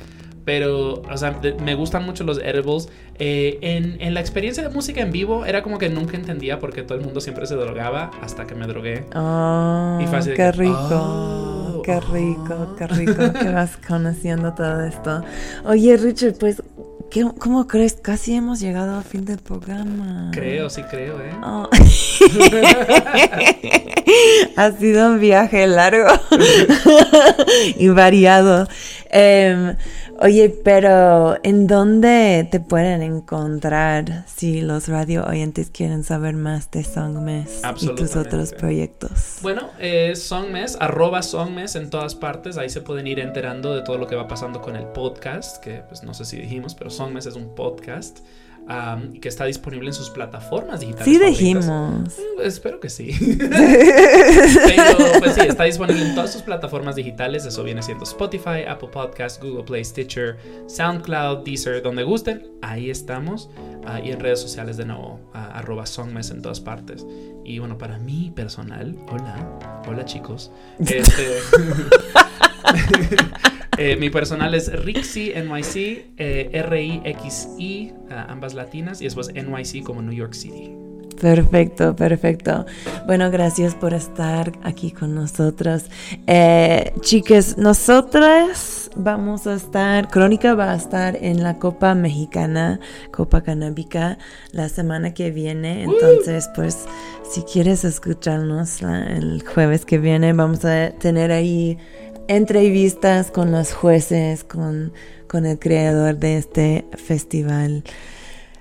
Pero, 0.44 1.02
o 1.02 1.16
sea, 1.18 1.32
de- 1.32 1.52
me 1.56 1.74
gustan 1.74 2.04
mucho 2.06 2.24
los 2.24 2.38
edibles. 2.38 2.88
Eh, 3.18 3.58
en, 3.60 4.00
en 4.00 4.14
la 4.14 4.20
experiencia 4.20 4.62
de 4.62 4.70
música 4.70 5.02
en 5.02 5.12
vivo, 5.12 5.44
era 5.44 5.62
como 5.62 5.76
que 5.76 5.90
nunca 5.90 6.16
entendía 6.16 6.58
por 6.58 6.72
qué 6.72 6.82
todo 6.82 6.96
el 6.96 7.04
mundo 7.04 7.20
siempre 7.20 7.46
se 7.46 7.54
drogaba 7.56 8.10
hasta 8.22 8.46
que 8.46 8.54
me 8.54 8.66
drogué. 8.66 9.04
Oh, 9.14 9.98
Y 10.00 10.06
así 10.06 10.30
de 10.30 10.36
qué 10.36 10.44
que, 10.44 10.52
rico, 10.52 10.78
oh, 10.90 11.82
qué 11.84 12.00
rico, 12.00 12.74
qué 12.78 12.86
rico 12.86 13.30
que 13.38 13.50
vas 13.50 13.76
conociendo 13.86 14.54
todo 14.54 14.84
esto. 14.84 15.22
Oye, 15.66 15.96
Richard, 15.98 16.34
pues, 16.38 16.62
¿qué- 16.62 16.77
¿cómo 17.38 17.66
crees? 17.66 17.94
Casi 17.94 18.34
hemos 18.34 18.60
llegado 18.60 18.98
al 18.98 19.04
fin 19.04 19.24
del 19.24 19.38
programa. 19.38 20.30
Creo, 20.32 20.68
sí 20.68 20.82
creo, 20.82 21.18
¿eh? 21.20 21.32
Oh. 21.42 21.68
ha 24.56 24.72
sido 24.72 25.08
un 25.08 25.20
viaje 25.20 25.66
largo 25.66 26.08
y 27.76 27.88
variado. 27.88 28.68
Em, 29.10 29.76
oye, 30.20 30.48
pero 30.48 31.36
¿en 31.42 31.66
dónde 31.66 32.46
te 32.50 32.60
pueden 32.60 33.02
encontrar 33.02 34.24
si 34.26 34.60
los 34.60 34.88
radio 34.88 35.24
oyentes 35.24 35.70
quieren 35.70 36.04
saber 36.04 36.34
más 36.34 36.70
de 36.70 36.84
Songmes 36.84 37.62
y 37.80 37.94
tus 37.94 38.16
otros 38.16 38.52
proyectos? 38.52 39.38
Bueno, 39.42 39.70
eh, 39.78 40.14
Songmes, 40.16 40.76
arroba 40.80 41.22
Songmes 41.22 41.76
en 41.76 41.90
todas 41.90 42.14
partes. 42.14 42.58
Ahí 42.58 42.68
se 42.68 42.80
pueden 42.80 43.06
ir 43.06 43.20
enterando 43.20 43.74
de 43.74 43.82
todo 43.82 43.98
lo 43.98 44.06
que 44.06 44.16
va 44.16 44.28
pasando 44.28 44.60
con 44.60 44.76
el 44.76 44.86
podcast, 44.86 45.62
que 45.62 45.82
pues 45.88 46.02
no 46.02 46.14
sé 46.14 46.24
si 46.24 46.36
dijimos, 46.36 46.74
pero 46.74 46.90
Songmes 46.90 47.26
es 47.26 47.34
un 47.34 47.54
podcast. 47.54 48.20
Um, 48.68 49.12
que 49.20 49.28
está 49.28 49.44
disponible 49.44 49.88
en 49.88 49.94
sus 49.94 50.10
plataformas 50.10 50.80
digitales. 50.80 51.04
Sí 51.06 51.14
favoritas. 51.14 51.38
dijimos. 51.38 51.66
Mm, 52.18 52.40
Espero 52.42 52.80
que 52.80 52.88
sí. 52.88 53.16
Pero 53.38 54.96
pues 55.18 55.34
sí, 55.34 55.40
está 55.40 55.64
disponible 55.64 56.02
en 56.06 56.14
todas 56.14 56.32
sus 56.32 56.42
plataformas 56.42 56.96
digitales. 56.96 57.44
Eso 57.46 57.64
viene 57.64 57.82
siendo 57.82 58.04
Spotify, 58.04 58.64
Apple 58.68 58.88
Podcast, 58.92 59.42
Google 59.42 59.64
Play, 59.64 59.84
Stitcher, 59.84 60.36
SoundCloud, 60.66 61.44
Deezer, 61.44 61.82
donde 61.82 62.02
gusten. 62.02 62.46
Ahí 62.62 62.90
estamos. 62.90 63.50
Ah, 63.86 64.00
y 64.00 64.10
en 64.10 64.20
redes 64.20 64.40
sociales 64.40 64.76
de 64.76 64.84
nuevo, 64.84 65.18
ah, 65.32 65.50
arroba 65.54 65.86
Songmes 65.86 66.30
en 66.30 66.42
todas 66.42 66.60
partes. 66.60 67.06
Y 67.44 67.58
bueno, 67.58 67.78
para 67.78 67.98
mí 67.98 68.30
personal, 68.34 68.94
hola, 69.10 69.58
hola 69.86 70.04
chicos. 70.04 70.50
Este, 70.78 71.38
eh, 73.78 73.96
mi 73.96 74.10
personal 74.10 74.54
es 74.54 74.70
Rixi 74.84 75.32
NYC, 75.34 75.76
eh, 76.18 76.50
R-I-X-I, 76.52 77.92
ah, 78.10 78.26
ambas 78.28 78.54
latinas, 78.54 79.00
y 79.00 79.04
después 79.04 79.30
NYC 79.34 79.82
como 79.84 80.02
New 80.02 80.12
York 80.12 80.34
City. 80.34 80.72
Perfecto, 81.20 81.96
perfecto. 81.96 82.64
Bueno, 83.06 83.28
gracias 83.32 83.74
por 83.74 83.92
estar 83.92 84.52
aquí 84.62 84.92
con 84.92 85.16
nosotros. 85.16 85.86
Eh, 86.28 86.92
chicas, 87.00 87.58
nosotras 87.58 88.88
vamos 88.94 89.48
a 89.48 89.54
estar, 89.54 90.08
Crónica 90.08 90.54
va 90.54 90.72
a 90.72 90.76
estar 90.76 91.16
en 91.20 91.42
la 91.42 91.58
Copa 91.58 91.96
Mexicana, 91.96 92.78
Copa 93.10 93.42
Canábica, 93.42 94.18
la 94.52 94.68
semana 94.68 95.12
que 95.12 95.32
viene. 95.32 95.82
Entonces, 95.82 96.48
pues, 96.54 96.86
si 97.28 97.42
quieres 97.42 97.84
escucharnos 97.84 98.80
la- 98.82 99.06
el 99.08 99.42
jueves 99.44 99.84
que 99.84 99.98
viene, 99.98 100.32
vamos 100.32 100.64
a 100.64 100.90
tener 100.92 101.32
ahí 101.32 101.78
entrevistas 102.28 103.30
con 103.30 103.50
los 103.50 103.72
jueces, 103.72 104.44
con, 104.44 104.92
con 105.26 105.46
el 105.46 105.58
creador 105.58 106.16
de 106.16 106.38
este 106.38 106.84
festival. 106.96 107.82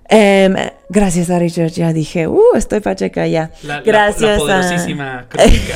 Em, 0.09 0.55
gracias 0.88 1.30
a 1.30 1.38
Richard, 1.38 1.72
ya 1.72 1.91
dije, 1.91 2.30
uh, 2.30 2.41
estoy 2.55 2.80
pacheca 2.80 3.28
ya. 3.28 3.51
La, 3.63 3.76
la- 3.78 3.82
gracias 3.82 4.22
la 4.22 4.36
a... 4.36 4.61
poderosísima 4.61 5.26
crónica. 5.30 5.76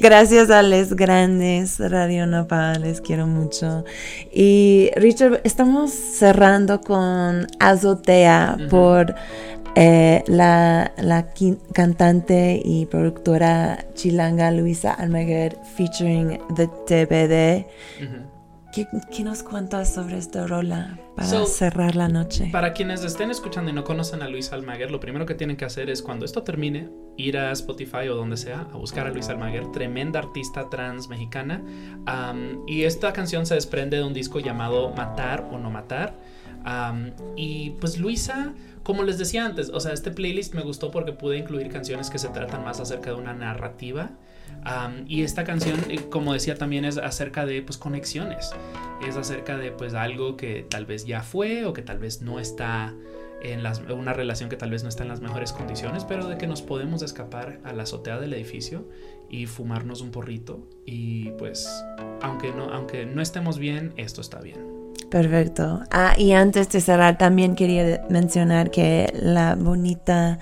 Gracias 0.00 0.50
a 0.50 0.62
Les 0.62 0.94
Grandes, 0.96 1.78
Radio 1.78 2.26
Nopal, 2.26 2.82
les 2.82 3.00
quiero 3.00 3.28
mucho. 3.28 3.84
Y 4.32 4.90
Richard, 4.96 5.42
estamos 5.44 5.92
cerrando 5.92 6.80
con 6.80 7.46
Azotea 7.60 8.56
por 8.68 9.14
eh, 9.74 10.22
la, 10.26 10.92
la 10.98 11.28
cantante 11.72 12.60
y 12.64 12.86
productora 12.86 13.86
chilanga 13.94 14.50
Luisa 14.50 14.92
Almaguer 14.92 15.56
featuring 15.76 16.38
The 16.54 16.66
TBD. 16.86 17.66
Ujú. 18.04 18.32
¿Qué, 18.72 18.86
qué 19.14 19.22
nos 19.22 19.42
cuentas 19.42 19.92
sobre 19.92 20.16
esta 20.16 20.46
rola 20.46 20.98
para 21.14 21.28
So, 21.28 21.44
cerrar 21.44 21.94
la 21.94 22.08
noche? 22.08 22.48
Para 22.50 22.72
quienes 22.72 23.04
estén 23.04 23.30
escuchando 23.30 23.70
y 23.70 23.74
no 23.74 23.84
conocen 23.84 24.22
a 24.22 24.28
Luis 24.28 24.50
Almaguer, 24.50 24.90
lo 24.90 24.98
primero 24.98 25.26
que 25.26 25.34
tienen 25.34 25.58
que 25.58 25.66
hacer 25.66 25.90
es 25.90 26.00
cuando 26.00 26.24
esto 26.24 26.42
termine, 26.42 26.88
ir 27.18 27.36
a 27.36 27.52
Spotify 27.52 28.08
o 28.08 28.14
donde 28.14 28.38
sea 28.38 28.66
a 28.72 28.76
buscar 28.78 29.06
a 29.06 29.10
Luis 29.10 29.28
Almaguer, 29.28 29.70
tremenda 29.72 30.20
artista 30.20 30.70
trans 30.70 31.08
mexicana. 31.08 31.62
Am, 32.06 32.62
y 32.66 32.84
esta 32.84 33.12
canción 33.12 33.44
se 33.44 33.56
desprende 33.56 33.98
de 33.98 34.04
un 34.04 34.14
disco 34.14 34.40
llamado 34.40 34.88
Matar 34.90 35.50
o 35.52 35.58
No 35.58 35.70
Matar. 35.70 36.18
Am, 36.64 37.12
y 37.36 37.70
pues 37.78 37.98
Luisa, 37.98 38.54
como 38.82 39.02
les 39.02 39.18
decía 39.18 39.44
antes, 39.44 39.70
o 39.70 39.80
sea, 39.80 39.92
este 39.92 40.10
playlist 40.10 40.54
me 40.54 40.62
gustó 40.62 40.90
porque 40.90 41.12
pude 41.12 41.38
incluir 41.38 41.68
canciones 41.68 42.10
que 42.10 42.18
se 42.18 42.28
tratan 42.28 42.64
más 42.64 42.80
acerca 42.80 43.10
de 43.10 43.16
una 43.16 43.34
narrativa. 43.34 44.10
Y 45.06 45.22
esta 45.22 45.44
canción, 45.44 45.78
eh, 45.88 46.08
como 46.10 46.32
decía, 46.32 46.56
también 46.56 46.84
es 46.84 46.98
acerca 46.98 47.46
de 47.46 47.62
pues 47.62 47.78
conexiones. 47.78 48.52
Es 49.06 49.16
acerca 49.16 49.56
de 49.56 49.72
pues 49.72 49.94
algo 49.94 50.36
que 50.36 50.64
tal 50.68 50.86
vez 50.86 51.04
ya 51.04 51.22
fue 51.22 51.64
o 51.64 51.72
que 51.72 51.82
tal 51.82 51.98
vez 51.98 52.22
no 52.22 52.38
está 52.38 52.94
en 53.42 53.62
las, 53.62 53.80
una 53.80 54.12
relación 54.12 54.48
que 54.48 54.56
tal 54.56 54.70
vez 54.70 54.84
no 54.84 54.88
está 54.88 55.02
en 55.02 55.08
las 55.08 55.20
mejores 55.20 55.52
condiciones, 55.52 56.04
pero 56.04 56.28
de 56.28 56.38
que 56.38 56.46
nos 56.46 56.62
podemos 56.62 57.02
escapar 57.02 57.58
a 57.64 57.72
la 57.72 57.82
azotea 57.82 58.20
del 58.20 58.34
edificio 58.34 58.88
y 59.28 59.46
fumarnos 59.46 60.00
un 60.00 60.12
porrito 60.12 60.68
y 60.86 61.30
pues 61.32 61.84
aunque 62.20 62.52
no, 62.52 62.64
aunque 62.72 63.04
no 63.04 63.20
estemos 63.20 63.58
bien, 63.58 63.94
esto 63.96 64.20
está 64.20 64.40
bien. 64.40 64.81
Perfecto. 65.10 65.82
Ah, 65.90 66.14
y 66.16 66.32
antes 66.32 66.70
de 66.70 66.80
cerrar, 66.80 67.18
también 67.18 67.54
quería 67.54 68.02
mencionar 68.08 68.70
que 68.70 69.12
la 69.20 69.56
bonita 69.56 70.38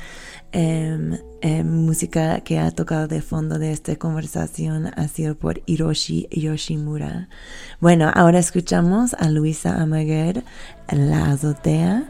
em, 0.53 1.19
em, 1.41 1.67
música 1.67 2.41
que 2.41 2.59
ha 2.59 2.71
tocado 2.71 3.09
de 3.09 3.21
fondo 3.21 3.59
de 3.59 3.73
esta 3.73 3.97
conversación 3.97 4.87
ha 4.87 5.09
sido 5.09 5.37
por 5.37 5.61
Hiroshi 5.67 6.29
Yoshimura. 6.31 7.29
Bueno, 7.81 8.13
ahora 8.15 8.39
escuchamos 8.39 9.15
a 9.15 9.29
Luisa 9.29 9.81
Amaguer 9.81 10.45
la 10.93 11.33
azotea. 11.33 12.05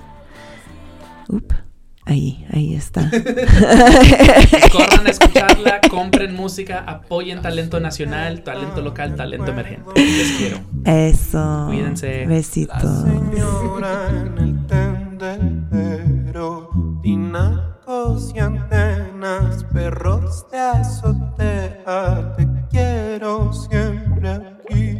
Up, 1.28 1.70
ahí, 2.05 2.46
ahí 2.53 2.74
está. 2.74 3.11
Corran 4.72 5.07
a 5.07 5.11
escucharla, 5.11 5.80
compren 5.90 6.34
música, 6.34 6.84
apoyen 6.86 7.42
talento 7.42 7.80
nacional, 7.80 8.42
talento 8.42 8.80
local, 8.80 9.14
talento 9.16 9.51
emergente. 9.51 9.90
Les 9.94 10.32
quiero. 10.32 10.59
Eso. 10.84 11.64
Cuídense. 11.68 12.26
Besitos. 12.26 13.03
Señora 13.03 14.09
en 14.11 14.38
el 14.38 14.66
tendedero, 14.66 16.70
tinacos 17.03 18.32
y 18.34 18.38
antenas, 18.38 19.64
perros 19.72 20.46
de 20.51 20.59
azotea, 20.59 22.34
te 22.36 22.48
quiero 22.70 23.53
siempre 23.53 24.30
aquí. 24.30 24.98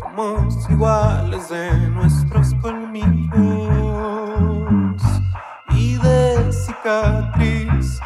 Somos 0.00 0.70
iguales 0.70 1.48
de 1.48 1.88
nuestros 1.90 2.54
colmillos 2.60 3.32
y 5.70 5.96
de 5.98 6.52
cicatrices. 6.52 8.00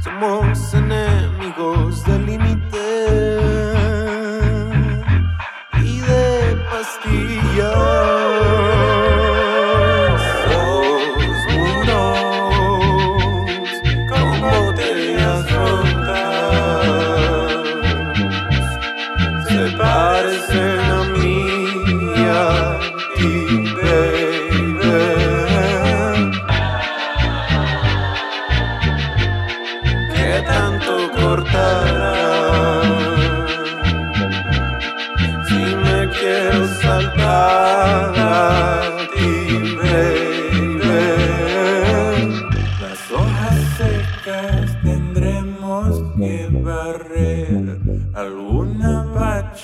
Somos 0.00 0.74
enemigos 0.74 2.04
del 2.04 2.26
límite 2.26 3.61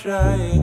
trying 0.09 0.58